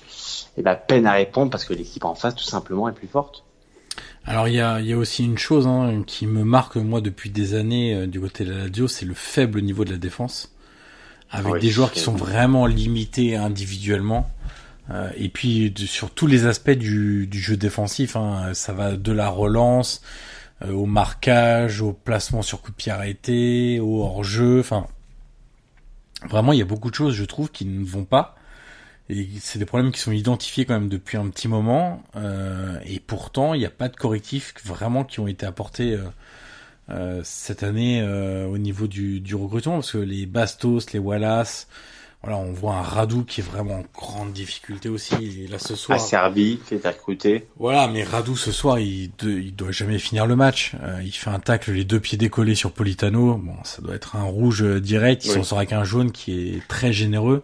[0.61, 3.45] et bah, peine à répondre parce que l'équipe en face tout simplement est plus forte.
[4.27, 7.01] Alors il y a, il y a aussi une chose hein, qui me marque moi
[7.01, 9.97] depuis des années euh, du côté de la Lazio, c'est le faible niveau de la
[9.97, 10.55] défense,
[11.31, 14.31] avec Oui, des joueurs qui sont vraiment limités individuellement.
[14.91, 18.97] Euh, et puis de- sur tous les aspects du, du jeu défensif, hein, ça va
[18.97, 20.03] de la relance
[20.63, 24.61] euh, au marquage, au placement sur coup de pied arrêté, au hors-jeu.
[24.61, 24.87] Enfin,
[26.29, 28.37] vraiment il y a beaucoup de choses, je trouve, qui ne vont pas.
[29.11, 32.03] Et c'est des problèmes qui sont identifiés quand même depuis un petit moment.
[32.17, 36.05] euh, et pourtant, il n'y a pas de correctifs vraiment qui ont été apportés euh,
[36.91, 41.69] euh, cette année euh, au niveau du, du recrutement parce que les Bastos, les Wallace,
[42.23, 45.15] voilà, on voit un Radou qui est vraiment en grande difficulté aussi.
[45.45, 47.49] Et là ce soir, À Serbie, fait recruter.
[47.59, 50.73] voilà, mais Radou ce soir, il, de- il doit jamais finir le match.
[50.83, 53.37] Euh, il fait un tacle les deux pieds décollés sur Politano.
[53.39, 55.25] Bon, ça doit être un rouge euh, direct.
[55.25, 55.35] Il Oui.
[55.37, 57.43] s'en sort avec un jaune qui est très généreux.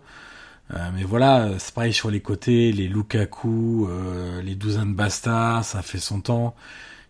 [0.74, 5.82] Euh, mais voilà, c'est pareil sur les côtés, les Lukaku, euh, les Douzan Basta, ça
[5.82, 6.54] fait son temps.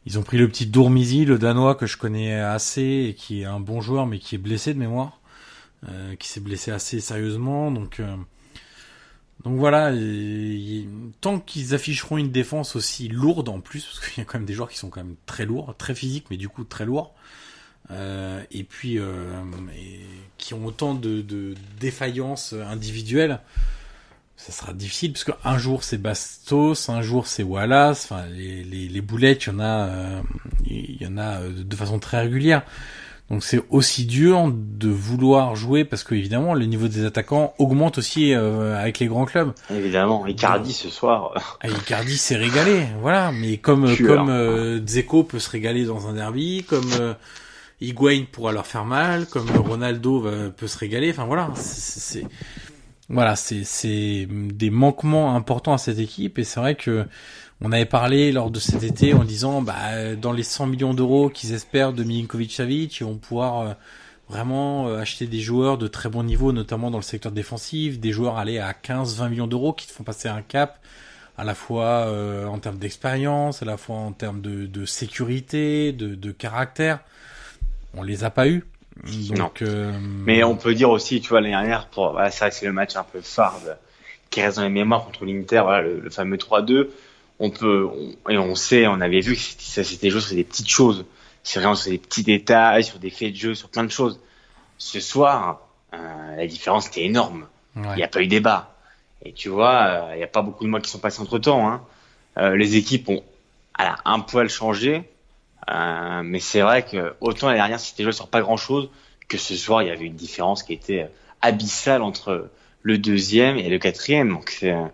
[0.04, 3.44] Ils ont pris le petit Dourmizi, le Danois que je connais assez et qui est
[3.44, 5.20] un bon joueur mais qui est blessé de mémoire,
[5.88, 7.70] euh, qui s'est blessé assez sérieusement.
[7.72, 8.14] Donc euh,
[9.44, 9.92] donc voilà,
[11.20, 14.46] tant qu'ils afficheront une défense aussi lourde en plus, parce qu'il y a quand même
[14.46, 17.14] des joueurs qui sont quand même très lourds, très physiques, mais du coup très lourds,
[17.90, 19.04] euh, et puis euh,
[19.76, 20.00] et
[20.38, 23.40] qui ont autant de, de défaillances individuelles,
[24.36, 28.86] ça sera difficile, parce qu'un jour c'est Bastos, un jour c'est Wallace, enfin les, les,
[28.88, 30.20] les boulettes, il y en a, euh,
[30.66, 32.62] il y en a euh, de façon très régulière.
[33.28, 37.98] Donc c'est aussi dur de vouloir jouer parce que évidemment le niveau des attaquants augmente
[37.98, 39.52] aussi euh, avec les grands clubs.
[39.68, 40.24] Évidemment.
[40.28, 41.32] Icardi ce soir.
[41.36, 43.32] euh, Ah, Icardi s'est régalé, voilà.
[43.32, 44.16] Mais comme Tueur.
[44.18, 47.14] comme euh, Dzeko peut se régaler dans un derby, comme euh,
[47.80, 51.10] Higuain pourra leur faire mal, comme Ronaldo va- peut se régaler.
[51.10, 52.24] Enfin voilà, c'est
[53.08, 57.06] voilà, c'est des manquements importants à cette équipe et c'est vrai que
[57.62, 61.30] on avait parlé lors de cet été en disant bah dans les 100 millions d'euros
[61.30, 63.74] qu'ils espèrent de Milinkovic-Savic, ils vont pouvoir euh,
[64.28, 68.12] vraiment euh, acheter des joueurs de très bon niveau, notamment dans le secteur défensif, des
[68.12, 70.80] joueurs aller à 15-20 millions d'euros qui te font passer un cap
[71.38, 75.92] à la fois euh, en termes d'expérience, à la fois en termes de, de sécurité,
[75.92, 77.00] de, de caractère.
[77.96, 78.64] On les a pas eu.
[79.30, 79.92] Donc, euh,
[80.24, 82.66] Mais on peut dire aussi, tu vois, l'année dernière, pour, voilà, c'est vrai que c'est
[82.66, 83.72] le match un peu phare de-
[84.30, 86.90] qui reste dans les mémoires contre l'Inter, voilà, le, le fameux 3-2.
[87.38, 90.34] On peut, on- et on sait, on avait vu que c'était- ça s'était joué sur
[90.34, 91.04] des petites choses.
[91.42, 94.18] C'est vraiment sur des petits détails, sur des faits de jeu, sur plein de choses.
[94.78, 95.60] Ce soir,
[95.94, 97.46] euh, la différence était énorme.
[97.76, 97.96] Il ouais.
[97.96, 98.74] n'y a pas eu débat.
[99.24, 101.38] Et tu vois, euh, il n'y a pas beaucoup de mois qui sont passés entre
[101.38, 101.68] temps.
[101.68, 101.82] Hein.
[102.54, 103.22] Les équipes ont
[103.78, 105.08] un poil changé.
[105.70, 108.88] Euh, mais c'est vrai que autant l'année dernière c'était joué sur pas grand chose,
[109.28, 111.10] que ce soir il y avait une différence qui était
[111.42, 112.48] abyssale entre
[112.82, 114.30] le deuxième et le quatrième.
[114.30, 114.86] Donc c'est euh,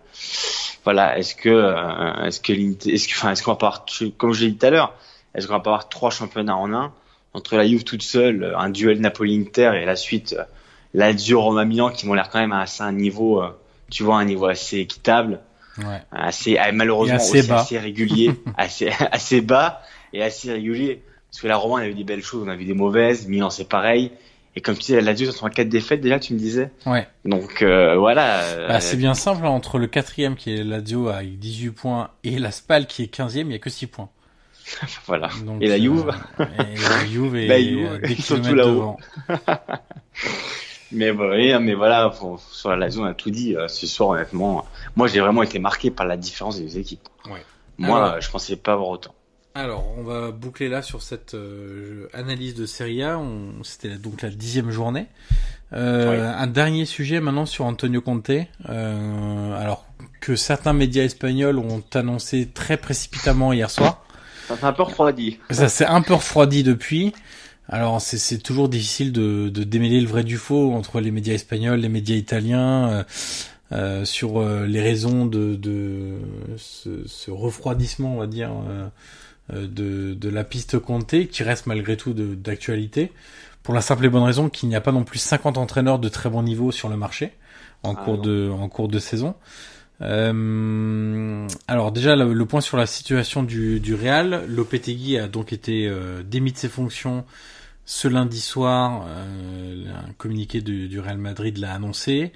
[0.83, 3.85] voilà, est-ce que euh, est-ce que est-ce que enfin est-ce qu'on va pas avoir,
[4.17, 4.95] comme je l'ai dit tout à l'heure,
[5.35, 6.93] est-ce qu'on va pas avoir trois championnats en un
[7.33, 10.43] entre la Juve toute seule, un duel Napoli-Inter et la suite euh,
[10.93, 13.49] Lazio Roma Milan qui m'ont l'air quand même à un niveau, euh,
[13.89, 15.39] tu vois, un niveau assez équitable,
[15.79, 16.01] ouais.
[16.11, 17.61] assez ah, malheureusement assez aussi bas.
[17.61, 19.81] assez régulier, assez assez bas
[20.13, 21.01] et assez régulier.
[21.29, 23.27] Parce que la Roma on a vu des belles choses, on a vu des mauvaises,
[23.27, 24.11] Milan c'est pareil.
[24.55, 26.69] Et comme tu sais, la Lazio sont à quatre défaites déjà, tu me disais.
[26.85, 27.07] Ouais.
[27.25, 28.41] Donc euh, voilà.
[28.43, 32.11] euh, Bah, c'est bien simple, hein, entre le quatrième qui est Lazio avec 18 points
[32.23, 34.09] et la Spal qui est 15e, il y a que 6 points.
[35.07, 35.29] Voilà.
[35.43, 36.09] Donc, Et la Juve
[36.39, 38.97] euh, Et la Juve est La Juve, euh, des surtout là-haut.
[40.91, 41.11] Mais,
[41.59, 42.13] mais voilà,
[42.51, 43.55] sur la Lazio on a tout dit.
[43.55, 44.63] euh, ce soir honnêtement,
[44.95, 47.07] moi j'ai vraiment été marqué par la différence des deux équipes.
[47.25, 47.43] Ouais.
[47.79, 49.15] Moi Alors- euh, je pensais pas avoir autant.
[49.55, 53.19] Alors, on va boucler là sur cette euh, analyse de Serie A.
[53.19, 55.05] On- C'était donc la dixième journée.
[55.73, 56.35] Euh, Oui.
[56.39, 58.31] Un dernier sujet maintenant sur Antonio Conte.
[58.69, 59.85] Euh, alors
[60.21, 64.03] que certains médias espagnols ont annoncé très précipitamment hier soir.
[64.47, 65.39] Ça fait un peu refroidi.
[65.51, 67.13] Ça s'est un peu refroidi depuis.
[67.69, 71.33] Alors c'est c'est toujours difficile de, de démêler le vrai du faux entre les médias
[71.33, 73.05] espagnols, les médias italiens,
[73.71, 76.15] euh, sur euh, les raisons de, de
[76.57, 78.87] ce, ce refroidissement, on va dire, euh,
[79.51, 83.11] de, de la piste Conte, qui reste malgré tout d'actualité,
[83.63, 86.09] pour la simple et bonne raison qu'il n'y a pas non plus 50 entraîneurs de
[86.09, 87.31] très bon niveau sur le marché
[87.83, 88.21] en Ah cours non.
[88.23, 89.35] de en cours de saison.
[90.01, 95.53] Euh, alors déjà le, le point sur la situation du, du Real, Lopetegui a donc
[95.53, 97.25] été euh, démis de ses fonctions
[97.85, 99.05] ce lundi soir.
[99.07, 102.31] Euh, un communiqué du, du Real Madrid l'a annoncé.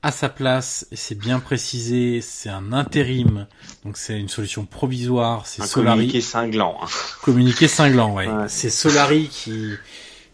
[0.00, 3.48] À sa place, et c'est bien précisé, c'est un intérim,
[3.84, 5.44] donc c'est une solution provisoire.
[5.46, 6.76] C'est Un Solari communiqué cinglant.
[6.80, 6.86] hein.
[7.22, 8.28] communiqué cinglant, ouais.
[8.28, 8.44] Ouais.
[8.48, 9.72] C'est Solari qui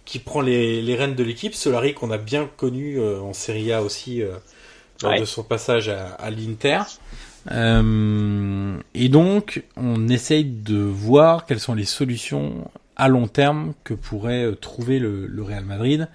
[0.04, 1.54] qui prend les, les rênes de l'équipe.
[1.54, 4.32] Solari qu'on a bien connu euh, en Serie A aussi euh,
[5.02, 5.20] lors Ouais.
[5.20, 6.80] de son passage à, à l'Inter.
[7.50, 13.94] Euh, et donc, on essaye de voir quelles sont les solutions à long terme que
[13.94, 16.08] pourrait euh, trouver le, le Real Madrid.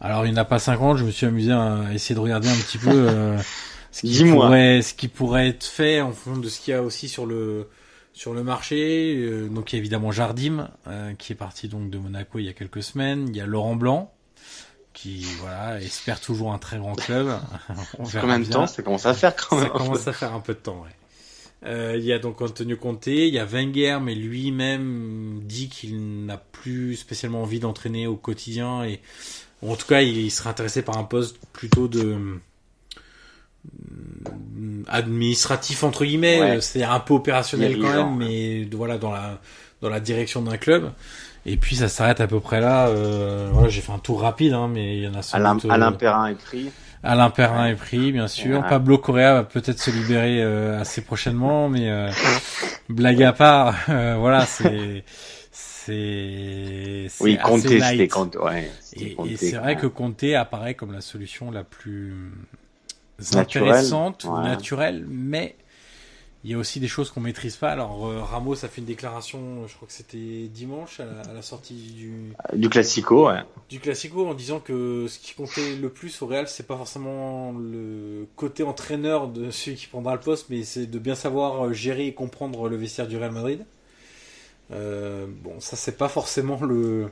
[0.00, 0.98] Alors, il n'y en a pas 50.
[0.98, 3.38] Je me suis amusé à essayer de regarder un petit peu euh,
[3.92, 6.82] ce qui pourrait, ce qui pourrait être fait en fonction de ce qu'il y a
[6.82, 7.68] aussi sur le
[8.12, 9.14] sur le marché.
[9.16, 12.46] Euh, donc, il y a évidemment Jardim euh, qui est parti donc de Monaco il
[12.46, 13.26] y a quelques semaines.
[13.28, 14.12] Il y a Laurent Blanc
[14.92, 17.28] qui voilà espère toujours un très grand club.
[17.98, 18.52] On verra Combien de bien.
[18.52, 18.66] temps?
[18.66, 20.90] Ça commence à faire quand Ça même commence à faire un peu de temps, ouais.
[21.64, 26.24] Euh, il y a donc Antonio Conte, il y a Wenger, mais lui-même dit qu'il
[26.26, 29.00] n'a plus spécialement envie d'entraîner au quotidien et
[29.62, 32.16] en tout cas il serait intéressé par un poste plutôt de
[34.88, 36.60] administratif entre guillemets, Ouais.
[36.60, 39.38] c'est-à-dire un peu opérationnel quand même, mais voilà dans la
[39.82, 40.92] dans la direction d'un club.
[41.44, 42.88] Et puis ça s'arrête à peu près là.
[42.88, 45.54] Euh, voilà, j'ai fait un tour rapide, hein, mais il y en a sans Alain,
[45.54, 46.70] doute, euh, Alain Perrin est pris.
[47.04, 48.58] Alain Perrin est pris, bien sûr.
[48.60, 48.68] Ouais.
[48.68, 52.10] Pablo Correa va peut-être se libérer euh, assez prochainement, mais euh,
[52.88, 55.04] blague à part, euh, voilà, c'est
[55.86, 57.38] c'est Oui,
[57.78, 58.10] light.
[58.10, 58.36] c'était.
[58.36, 62.32] Ouais, Et, c'est vrai que Conte apparaît comme la solution la plus
[63.32, 64.42] Naturelle, intéressante, ouais.
[64.42, 65.56] naturelle, mais
[66.44, 67.70] il y a aussi des choses qu'on maîtrise pas.
[67.70, 71.32] Alors euh, Ramos a fait une déclaration, je crois que c'était dimanche à la, à
[71.32, 73.40] la sortie du Du Classico, ouais.
[73.70, 77.52] du Classico en disant que ce qui comptait le plus au Real, c'est pas forcément
[77.52, 82.06] le côté entraîneur de celui qui prendra le poste, mais c'est de bien savoir gérer
[82.06, 83.64] et comprendre le vestiaire du Real Madrid.
[84.72, 87.08] Euh, bon, ça c'est pas forcément le.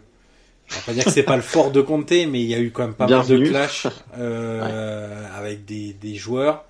[0.70, 2.58] On va pas dire que c'est pas le fort de Conte, mais il y a
[2.58, 3.86] eu quand même pas mal de clash
[4.18, 6.64] euh, avec des, des joueurs,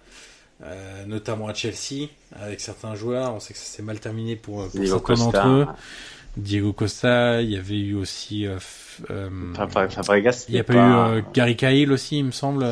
[0.64, 3.32] euh, notamment à Chelsea, avec certains joueurs.
[3.34, 5.66] On sait que ça s'est mal terminé pour, pour certains d'entre eux.
[6.36, 8.44] Diego Costa, il y avait eu aussi.
[8.46, 8.58] euh,
[9.10, 12.66] euh, Fabregas, il n'y a pas, eu Gary Cahill aussi, il me semble,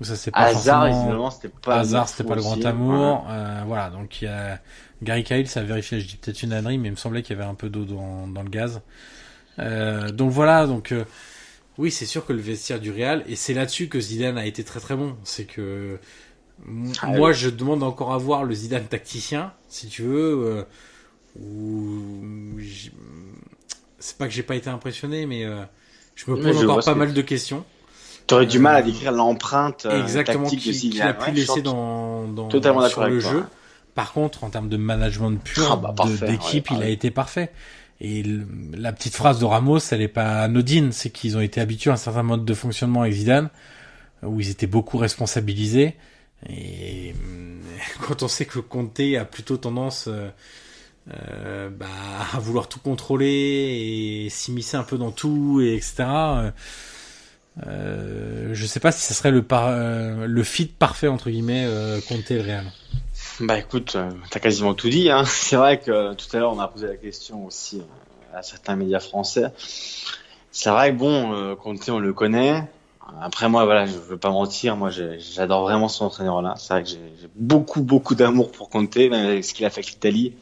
[0.00, 1.02] où ça s'est pas Hazard, forcément...
[1.02, 1.76] évidemment, c'était pas.
[1.76, 3.26] Hazard, fou c'était pas le grand amour.
[3.30, 4.58] Euh, voilà, donc il y a
[5.02, 7.36] Gary Cahill, ça a vérifié, je dis peut-être une ânerie, mais il me semblait qu'il
[7.36, 8.82] y avait un peu d'eau dans, dans le gaz.
[9.58, 11.04] Euh, donc voilà, donc euh,
[11.78, 14.64] oui, c'est sûr que le vestiaire du Real, et c'est là-dessus que Zidane a été
[14.64, 15.98] très très bon, c'est que
[17.00, 17.34] Ah moi oui.
[17.34, 20.64] je demande encore à voir le Zidane tacticien, si tu veux, euh,
[21.40, 22.58] ou
[23.98, 25.62] c'est pas que j'ai pas été impressionné, mais euh,
[26.14, 27.64] je me pose encore pas mal de questions.
[28.26, 31.08] T'aurais du mal à décrire l'empreinte euh, Exactement, tactique qui, de qu'il Zidane.
[31.08, 33.44] a pu Ouais, laisser dans, dans Totalement sur le toi, jeu.
[33.94, 35.94] Par contre, en termes de management pur, Ah bah,
[36.26, 36.92] d'équipe, ouais, il a ouais.
[36.92, 37.50] été parfait.
[38.00, 41.60] Et le- la petite phrase de Ramos, elle est pas anodine, c'est qu'ils ont été
[41.60, 43.48] habitués à un certain mode de fonctionnement avec Zidane,
[44.22, 45.94] où ils étaient beaucoup responsabilisés.
[46.48, 47.14] Et
[48.06, 50.28] quand on sait que Conte a plutôt tendance euh,
[51.12, 51.86] euh, bah,
[52.32, 55.94] à vouloir tout contrôler et s'immiscer un peu dans tout, et etc.
[56.08, 56.50] euh,
[57.66, 61.64] euh, je sais pas si ce serait le par, euh, le fit parfait entre guillemets
[61.66, 62.64] euh, Conte et le Real.
[63.40, 65.10] Bah écoute, euh, t'as quasiment tout dit.
[65.10, 65.24] Hein.
[65.26, 68.42] C'est vrai que euh, tout à l'heure on a posé la question aussi euh, à
[68.42, 69.46] certains médias français.
[70.50, 72.64] C'est vrai que bon, Conte on le connaît.
[73.20, 76.54] Après moi voilà, je veux pas mentir, moi j'adore vraiment son entraîneur là.
[76.58, 79.70] C'est vrai que j'ai j'ai beaucoup beaucoup d'amour pour Conte, même avec ce qu'il a
[79.70, 80.34] fait avec l'Italie,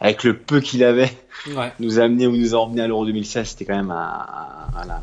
[0.00, 1.10] avec le peu qu'il avait,
[1.56, 1.72] Ouais.
[1.80, 4.26] nous a amené ou nous a emmené à l'Euro 2016, c'était quand même un,
[4.76, 5.02] un- un-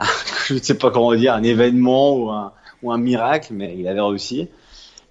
[0.00, 0.04] un-
[0.48, 2.52] je ne sais pas comment dire, un événement ou un,
[2.82, 4.48] ou un miracle, mais il avait réussi.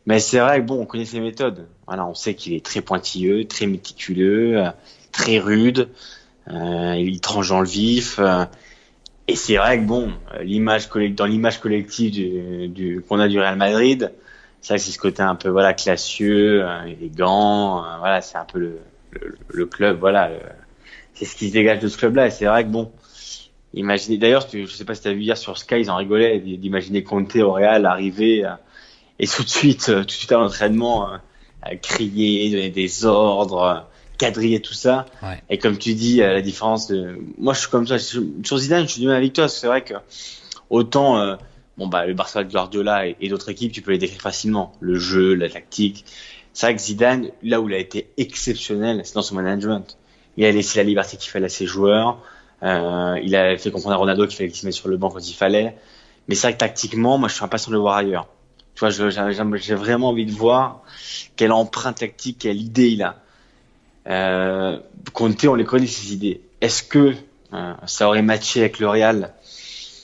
[0.05, 1.67] Mais c'est vrai que bon, on connaît ses méthodes.
[1.87, 4.71] Voilà, on sait qu'il est très pointilleux, très méticuleux, euh,
[5.11, 5.89] très rude.
[6.49, 8.19] Euh, il tranche dans le vif.
[8.19, 8.45] euh,
[9.27, 13.57] et c'est vrai que bon, l'image dans l'image collective du, du qu'on a du Real
[13.57, 14.11] Madrid,
[14.61, 17.83] c'est c'est ce côté un peu voilà classieux, euh, élégant.
[17.85, 18.79] euh, voilà, c'est un peu le,
[19.11, 19.99] le, le club.
[19.99, 20.31] Voilà,
[21.13, 22.27] c'est ce qui se dégage de ce club-là.
[22.27, 22.91] Et c'est vrai que bon,
[23.73, 24.17] imaginez.
[24.17, 27.03] D'ailleurs, je sais pas si tu as vu hier sur Sky, ils en rigolaient d'imaginer
[27.03, 28.45] Conte au Real arriver.
[28.45, 28.51] euh,
[29.19, 33.61] et tout de suite, euh, tout de suite à l'entraînement, euh, crier, donner des ordres,
[33.61, 33.79] euh,
[34.17, 35.05] quadriller tout ça.
[35.23, 35.41] Ouais.
[35.49, 38.87] Et comme tu dis, euh, la différence de, moi je suis comme ça, sur Zidane,
[38.87, 39.93] je suis du même avec toi, parce que c'est vrai que
[40.69, 41.35] autant, euh,
[41.77, 44.73] bon bah le Barcelone de Guardiola et, et d'autres équipes, tu peux les décrire facilement,
[44.79, 46.05] le jeu, la tactique.
[46.53, 49.97] C'est vrai que Zidane, là où il a été exceptionnel, c'est dans son management.
[50.37, 52.17] Il a laissé la liberté qu'il fallait à ses joueurs.
[52.63, 55.09] Euh, il a fait comprendre à Ronaldo qu'il fallait qu'il se mette sur le banc
[55.09, 55.75] quand il fallait.
[56.29, 58.29] Mais c'est vrai que tactiquement, moi je suis impatient de le voir ailleurs.
[58.75, 60.81] Tu vois, j'ai vraiment envie de voir
[61.37, 63.15] quelle empreinte tactique, quelle idée il a.
[64.07, 64.77] Euh,
[65.13, 66.41] Conte, on les connaît ces idées.
[66.59, 67.15] Est-ce que
[67.53, 69.33] euh, ça aurait matché avec le Real?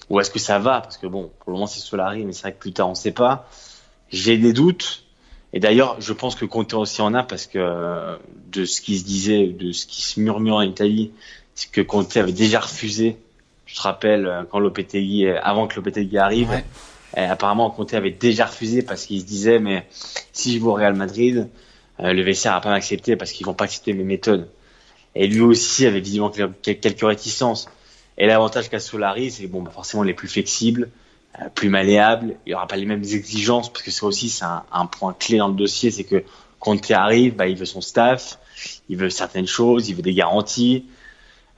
[0.09, 0.81] Ou est-ce que ça va?
[0.81, 2.95] Parce que bon, pour le moment c'est Solari, mais c'est vrai que plus tard on
[2.95, 3.49] sait pas.
[4.09, 5.03] J'ai des doutes.
[5.53, 8.15] Et d'ailleurs, je pense que Conte aussi en a parce que euh,
[8.53, 11.11] de ce qui se disait, de ce qui se murmure en Italie,
[11.55, 13.17] c'est que Conte avait déjà refusé.
[13.65, 16.63] Je te rappelle euh, quand Lopetegui, avant que Lopetegui arrive, Ouais.
[17.17, 19.85] Et apparemment, Conte avait déjà refusé parce qu'il se disait, mais
[20.33, 21.49] si je vais au Real Madrid,
[21.99, 24.49] euh, le vestiaire va pas m'accepter parce qu'ils vont pas accepter mes méthodes.
[25.15, 27.67] Et lui aussi avait visiblement quel- quel- quelques réticences.
[28.17, 30.89] Et l'avantage qu'a Solari, c'est bon, bah forcément les plus flexibles,
[31.41, 32.35] euh, plus malléables.
[32.45, 35.13] Il y aura pas les mêmes exigences parce que ça aussi c'est un, un point
[35.17, 36.23] clé dans le dossier, c'est que
[36.59, 38.37] Conte arrive, bah, il veut son staff,
[38.89, 40.85] il veut certaines choses, il veut des garanties.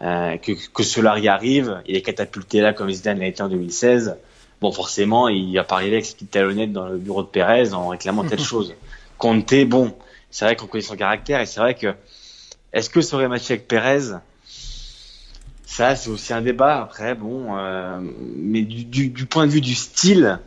[0.02, 4.18] Euh, que, que Solari arrive, il est catapulté là comme Zidane l'a été en 2016
[4.64, 7.74] bon, forcément, il va pas arriver avec ses petites talonnettes dans le bureau de Pérez
[7.74, 8.74] en réclamant telle chose.
[9.18, 9.94] Conte, bon,
[10.32, 11.94] C'est vrai qu'on connaît son caractère et c'est vrai que
[12.72, 14.16] est-ce que ça aurait matché avec Perez
[15.66, 16.82] Ça, c'est aussi un débat.
[16.82, 18.00] Après, bon, euh,
[18.38, 20.40] mais du, du, du, point de vue du style,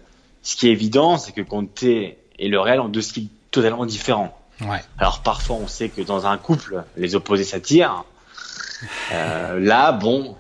[0.43, 4.37] ce qui est évident, c'est que Conte et le Real ont deux styles totalement différents.
[4.63, 4.83] Ouais.
[4.99, 8.05] Alors parfois, on sait que dans un couple, les opposés s'attirent.
[9.13, 10.37] Euh, là, bon,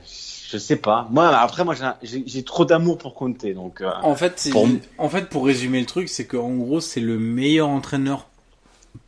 [0.48, 1.08] je sais pas.
[1.10, 3.80] Moi, après, moi, j'ai trop d'amour pour Conte, donc.
[3.80, 4.68] Euh, en fait, pour...
[4.98, 8.28] en fait, pour résumer le truc, c'est qu'en gros, c'est le meilleur entraîneur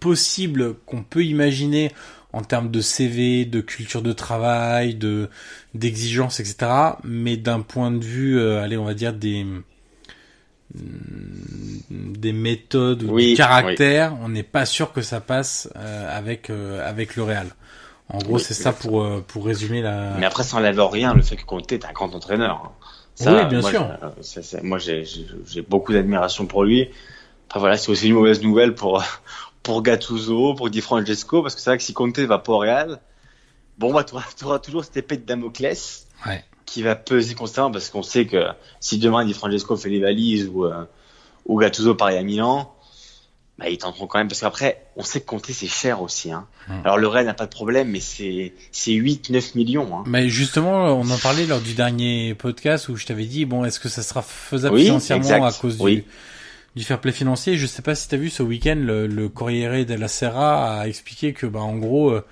[0.00, 1.92] possible qu'on peut imaginer
[2.32, 5.28] en termes de CV, de culture de travail, de
[5.74, 6.70] d'exigence, etc.
[7.04, 9.46] Mais d'un point de vue, euh, allez, on va dire des
[11.90, 17.16] des méthodes ou des caractères, on n'est pas sûr que ça passe euh, avec avec
[17.16, 17.48] le Real.
[18.10, 20.14] En gros, c'est ça pour euh, pour résumer la.
[20.18, 22.62] Mais après, ça enlève rien le fait que Conte est un grand entraîneur.
[22.64, 22.72] Hein.
[23.14, 24.62] Ça, oui, bien moi, sûr.
[24.62, 26.88] moi, j'ai beaucoup d'admiration pour lui.
[27.50, 29.02] Enfin voilà, c'est aussi une mauvaise nouvelle pour
[29.62, 32.58] pour Gattuso, pour Di Francesco, parce que c'est vrai que si Conte va pas au
[32.58, 33.00] Real,
[33.76, 34.14] bon bah tu
[34.44, 36.06] auras, toujours cette épée de Damoclès.
[36.26, 38.44] Ouais qui va peser constamment parce qu'on sait que
[38.78, 40.84] si demain Di Francesco fait les valises ou, euh,
[41.46, 42.74] ou Gattuso pareil à Milan,
[43.58, 46.30] bah, ils tenteront quand même parce qu'après, on sait que compter c'est cher aussi.
[46.30, 46.46] Hein.
[46.68, 46.72] Mmh.
[46.84, 49.98] Alors le Rennes n'a pas de problème, mais c'est c'est 8 9 millions.
[49.98, 50.04] Hein.
[50.06, 53.80] Mais justement, on en parlait lors du dernier podcast où je t'avais dit bon, est-ce
[53.80, 56.04] que ça sera faisable financièrement à cause du
[56.76, 57.56] du fair play financier?
[57.56, 60.86] Je sais pas si tu as vu ce week-end le, le Corriere della Sera a
[60.86, 62.24] expliqué que bah en gros euh,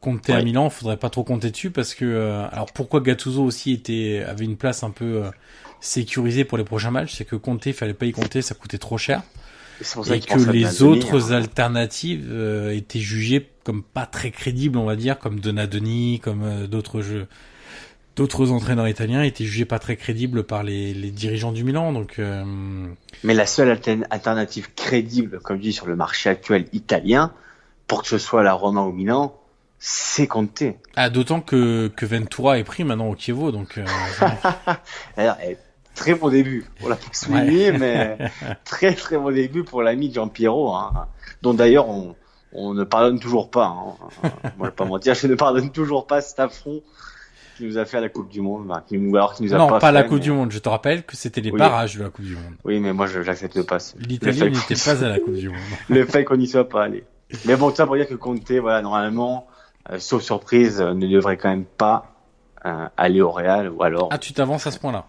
[0.00, 3.72] compter à Milan, faudrait pas trop compter dessus parce que euh, alors pourquoi Gattuso aussi
[3.72, 5.30] était avait une place un peu euh,
[5.80, 8.98] sécurisée pour les prochains matchs, c'est que compter fallait pas y compter, ça coûtait trop
[8.98, 9.22] cher.
[9.80, 11.36] Et, que les autres hein.
[11.36, 17.00] alternatives euh, étaient jugées comme pas très crédibles, on va dire, comme Donadoni, comme d'autres
[17.00, 17.26] jeux,
[18.14, 21.92] d'autres entraîneurs italiens étaient jugés pas très crédibles par les, les dirigeants du Milan.
[21.92, 22.20] Donc,
[23.24, 23.70] mais la seule
[24.10, 27.32] alternative crédible, comme je dis, sur le marché actuel italien,
[27.86, 29.34] pour que ce soit la Roma ou Milan,
[29.78, 30.76] c'est compté.
[30.96, 33.78] Ah, d'autant que, que Ventura est pris maintenant au Kievo, donc.
[33.78, 33.84] Euh,
[35.16, 35.36] Alors,
[35.94, 38.18] très bon début pour la souligner, mais
[38.64, 41.08] très très bon début pour l'ami Jean Pierrot, hein,
[41.42, 42.14] dont d'ailleurs on,
[42.52, 43.66] on ne pardonne toujours pas.
[43.66, 44.30] Hein.
[44.42, 46.82] Moi, je vais pas mentir, je ne pardonne toujours pas cet affront
[47.56, 49.68] qui nous a fait à la Coupe du Monde, qui, alors qui nous a non,
[49.68, 50.50] pas, pas la Coupe du Monde.
[50.50, 52.54] Je te rappelle que c'était les barrages de la Coupe du Monde.
[52.64, 53.78] Oui, mais moi, j'accepte pas.
[53.98, 55.58] L'Italie n'était pas à la Coupe du Monde.
[55.88, 57.04] le fait qu'on n'y soit pas allé.
[57.46, 59.46] Mais bon, ça pour dire que Conte, voilà, normalement,
[59.90, 62.12] euh, sauf surprise, euh, ne devrait quand même pas
[62.64, 64.08] euh, aller au Real ou alors.
[64.10, 65.06] Ah, tu t'avances à ce point-là.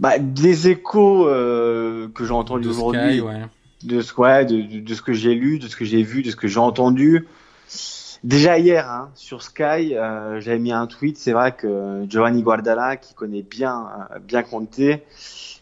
[0.00, 3.42] Bah, des échos que j'ai entendus aujourd'hui, ouais.
[3.84, 6.30] de ce ouais, de, de, ce que j'ai lu, de ce que j'ai vu, de
[6.30, 7.26] ce que j'ai entendu.
[8.24, 11.18] Déjà hier hein, sur Sky, euh, j'avais mis un tweet.
[11.18, 13.86] C'est vrai que Giovanni Guardala, qui connaît bien
[14.22, 14.80] bien Conte,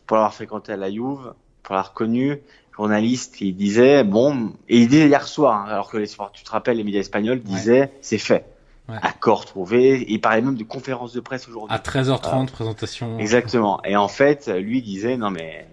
[0.06, 1.34] pour l'avoir fréquenté à la Juve,
[1.64, 2.38] pour l'avoir connu,
[2.76, 6.50] journaliste qui disait bon et il disait hier soir hein, alors que les tu te
[6.50, 8.46] rappelles les médias espagnols disaient c'est fait
[8.88, 8.96] ouais.
[9.02, 10.04] accord trouvé.
[10.08, 11.74] Il parlait même de conférence de presse aujourd'hui.
[11.74, 13.18] À 13h30 présentation.
[13.18, 13.80] Exactement.
[13.84, 15.66] Et en fait lui disait non mais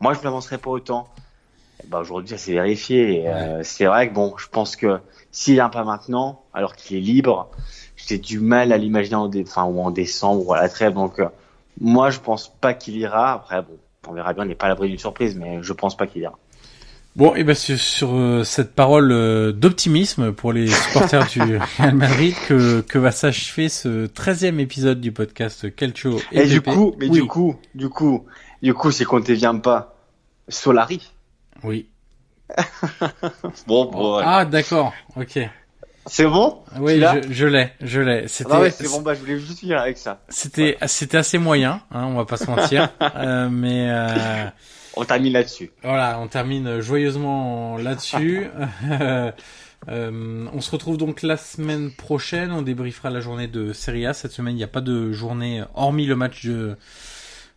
[0.00, 1.08] moi je m'avancerai pas autant.
[1.88, 3.28] Ben aujourd'hui ça s'est vérifié.
[3.28, 7.00] Euh, c'est vrai que bon je pense que s'il vient pas maintenant alors qu'il est
[7.00, 7.50] libre
[7.96, 9.44] j'ai du mal à l'imaginer en, dé...
[9.46, 10.94] enfin, ou en décembre ou à la trêve.
[10.94, 11.28] Donc euh,
[11.80, 13.32] moi je pense pas qu'il ira.
[13.32, 13.78] Après bon
[14.08, 16.22] on verra bien, on n'est pas à l'abri d'une surprise, mais je pense pas qu'il
[16.22, 16.38] ira.
[17.14, 21.94] Bon, et ben sur, sur euh, cette parole euh, d'optimisme pour les supporters du Real
[21.94, 26.94] Madrid que, que va s'achever ce 13e épisode du podcast Calcio et, et du coup,
[26.98, 28.24] mais du coup, du coup,
[28.62, 29.94] du coup, c'est qu'on ne vient pas
[30.48, 31.12] Solari.
[31.62, 31.90] Oui.
[33.66, 34.16] bon, bon.
[34.16, 34.94] Ah, d'accord.
[35.16, 35.38] OK.
[36.06, 36.62] C'est bon?
[36.80, 38.26] Oui, je, je l'ai, je l'ai.
[38.26, 38.50] C'était.
[38.52, 39.02] Ah ouais, c'est bon.
[39.02, 40.20] Bah, je voulais juste finir avec ça.
[40.30, 43.88] C'était, c'était assez moyen, hein, on va pas se mentir, euh, mais.
[44.96, 45.70] On termine là-dessus.
[45.82, 48.46] Voilà, on termine joyeusement là-dessus.
[48.90, 49.32] euh,
[50.52, 52.52] on se retrouve donc la semaine prochaine.
[52.52, 54.12] On débriefera la journée de Serie A.
[54.12, 56.76] Cette semaine, il n'y a pas de journée hormis le match de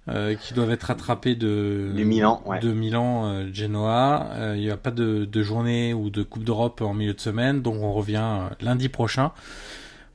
[0.07, 2.59] euh, qui doivent être rattrapés de Milan, ouais.
[2.59, 4.29] de Milan, euh, Genoa.
[4.33, 7.19] Euh, il n'y a pas de, de, journée ou de Coupe d'Europe en milieu de
[7.19, 9.31] semaine, donc on revient lundi prochain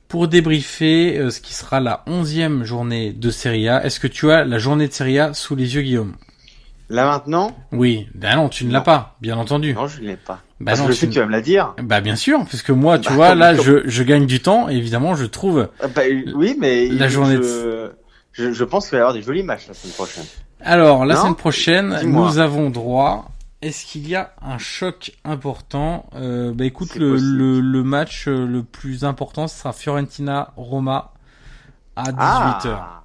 [0.07, 3.83] pour débriefer ce qui sera la onzième journée de Serie A.
[3.85, 6.15] Est-ce que tu as la journée de Serie A sous les yeux, Guillaume?
[6.91, 8.09] Là maintenant Oui.
[8.13, 9.73] Ben non, tu ne l'as pas, bien entendu.
[9.73, 10.41] Non, je ne l'ai pas.
[10.59, 11.73] Bah non, je sais que tu vas me la dire.
[11.81, 14.67] Bah bien sûr, parce que moi, tu bah, vois, là, je, je gagne du temps.
[14.67, 15.69] Et évidemment, je trouve.
[15.95, 16.01] Bah,
[16.35, 17.35] oui, mais la journée.
[17.35, 17.39] Je...
[17.41, 17.95] De
[18.33, 20.25] je, je pense qu'il va y avoir des jolis matchs la semaine prochaine.
[20.59, 23.31] Alors, la non semaine prochaine, nous avons droit.
[23.61, 26.09] Est-ce qu'il y a un choc important?
[26.15, 31.13] Euh, Bah écoute, le, le, le, match euh, le plus important ce sera Fiorentina-Roma
[31.95, 32.15] à 18h.
[32.67, 33.00] Ah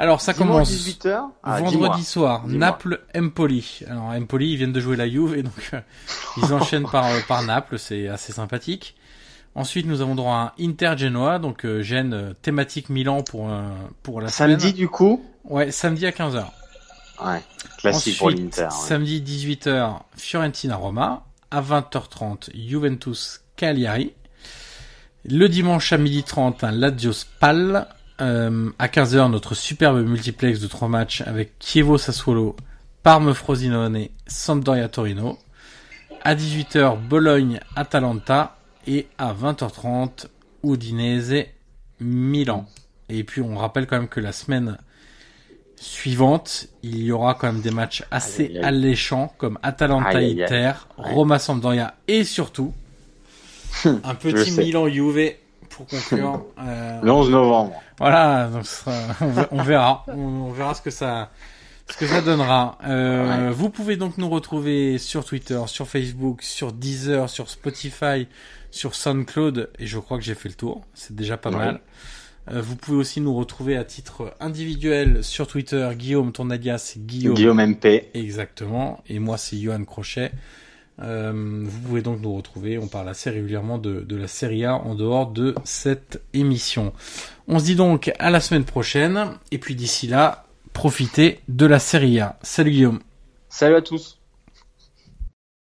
[0.00, 1.22] Alors ça Dimanche, commence 18h.
[1.42, 2.46] Ah, vendredi soir.
[2.46, 3.80] Naples Empoli.
[3.88, 5.80] Alors Empoli, ils viennent de jouer la Juve et donc euh,
[6.36, 8.94] ils enchaînent par euh, par Naples, c'est assez sympathique.
[9.56, 13.50] Ensuite, nous avons droit à un Inter Genoa, donc euh, Gênes euh, thématique Milan pour
[13.50, 13.62] euh,
[14.04, 14.74] pour la Samedi, semaine.
[14.76, 15.24] du coup?
[15.44, 16.44] Ouais, samedi à 15h.
[17.26, 17.42] Ouais.
[17.78, 18.62] Classique pour l'Inter.
[18.64, 18.68] ouais.
[18.70, 21.24] samedi 18h, Fiorentina Roma.
[21.50, 24.12] À 20h30, Juventus Cagliari.
[25.24, 27.88] Le dimanche à 12h30, un Lazio Spal.
[28.20, 32.56] Euh, à 15h, notre superbe multiplex de trois matchs avec Chievo Sassuolo,
[33.02, 35.38] Parme Frosinone, Sampdoria Torino.
[36.22, 38.56] À 18h, Bologne Atalanta.
[38.86, 40.26] Et à 20h30,
[40.64, 41.44] Udinese
[42.00, 42.66] Milan.
[43.10, 44.78] Et puis on rappelle quand même que la semaine
[45.76, 48.64] suivante, il y aura quand même des matchs assez Aïe, aïe, aïe.
[48.64, 50.18] alléchants comme Atalanta.
[50.18, 50.72] Inter.
[50.96, 52.72] Roma Sampdoria et surtout
[53.84, 54.52] un petit.
[54.52, 55.32] Milan Juve
[55.78, 56.44] pour conclure.
[56.60, 57.72] Euh, Le 11 novembre.
[57.98, 58.64] voilà, donc
[59.20, 61.30] on, ver- on verra, on, verra ce que ça,
[61.90, 62.76] ce que ça donnera.
[62.84, 68.26] Euh, Vous pouvez donc nous retrouver sur Twitter, sur Facebook, sur Deezer, sur Spotify,
[68.70, 70.82] sur SoundCloud, et je crois que j'ai fait le tour.
[70.94, 71.56] C'est déjà pas Ouais.
[71.56, 71.80] mal.
[72.50, 75.88] Euh, vous pouvez aussi nous retrouver à titre individuel sur Twitter.
[75.96, 77.34] Guillaume, ton alias, c'est Guillaume.
[77.34, 78.08] Guillaume MP.
[78.14, 79.00] Exactement.
[79.08, 80.32] Et moi, c'est Johan Crochet.
[81.00, 82.78] Euh, vous pouvez donc nous retrouver.
[82.78, 86.92] On parle assez régulièrement de, de la Serie A en dehors de cette émission.
[87.46, 89.30] On se dit donc à la semaine prochaine.
[89.52, 92.38] Et puis d'ici là, profitez de la Serie A.
[92.42, 93.00] Salut Guillaume.
[93.48, 94.17] Salut à tous.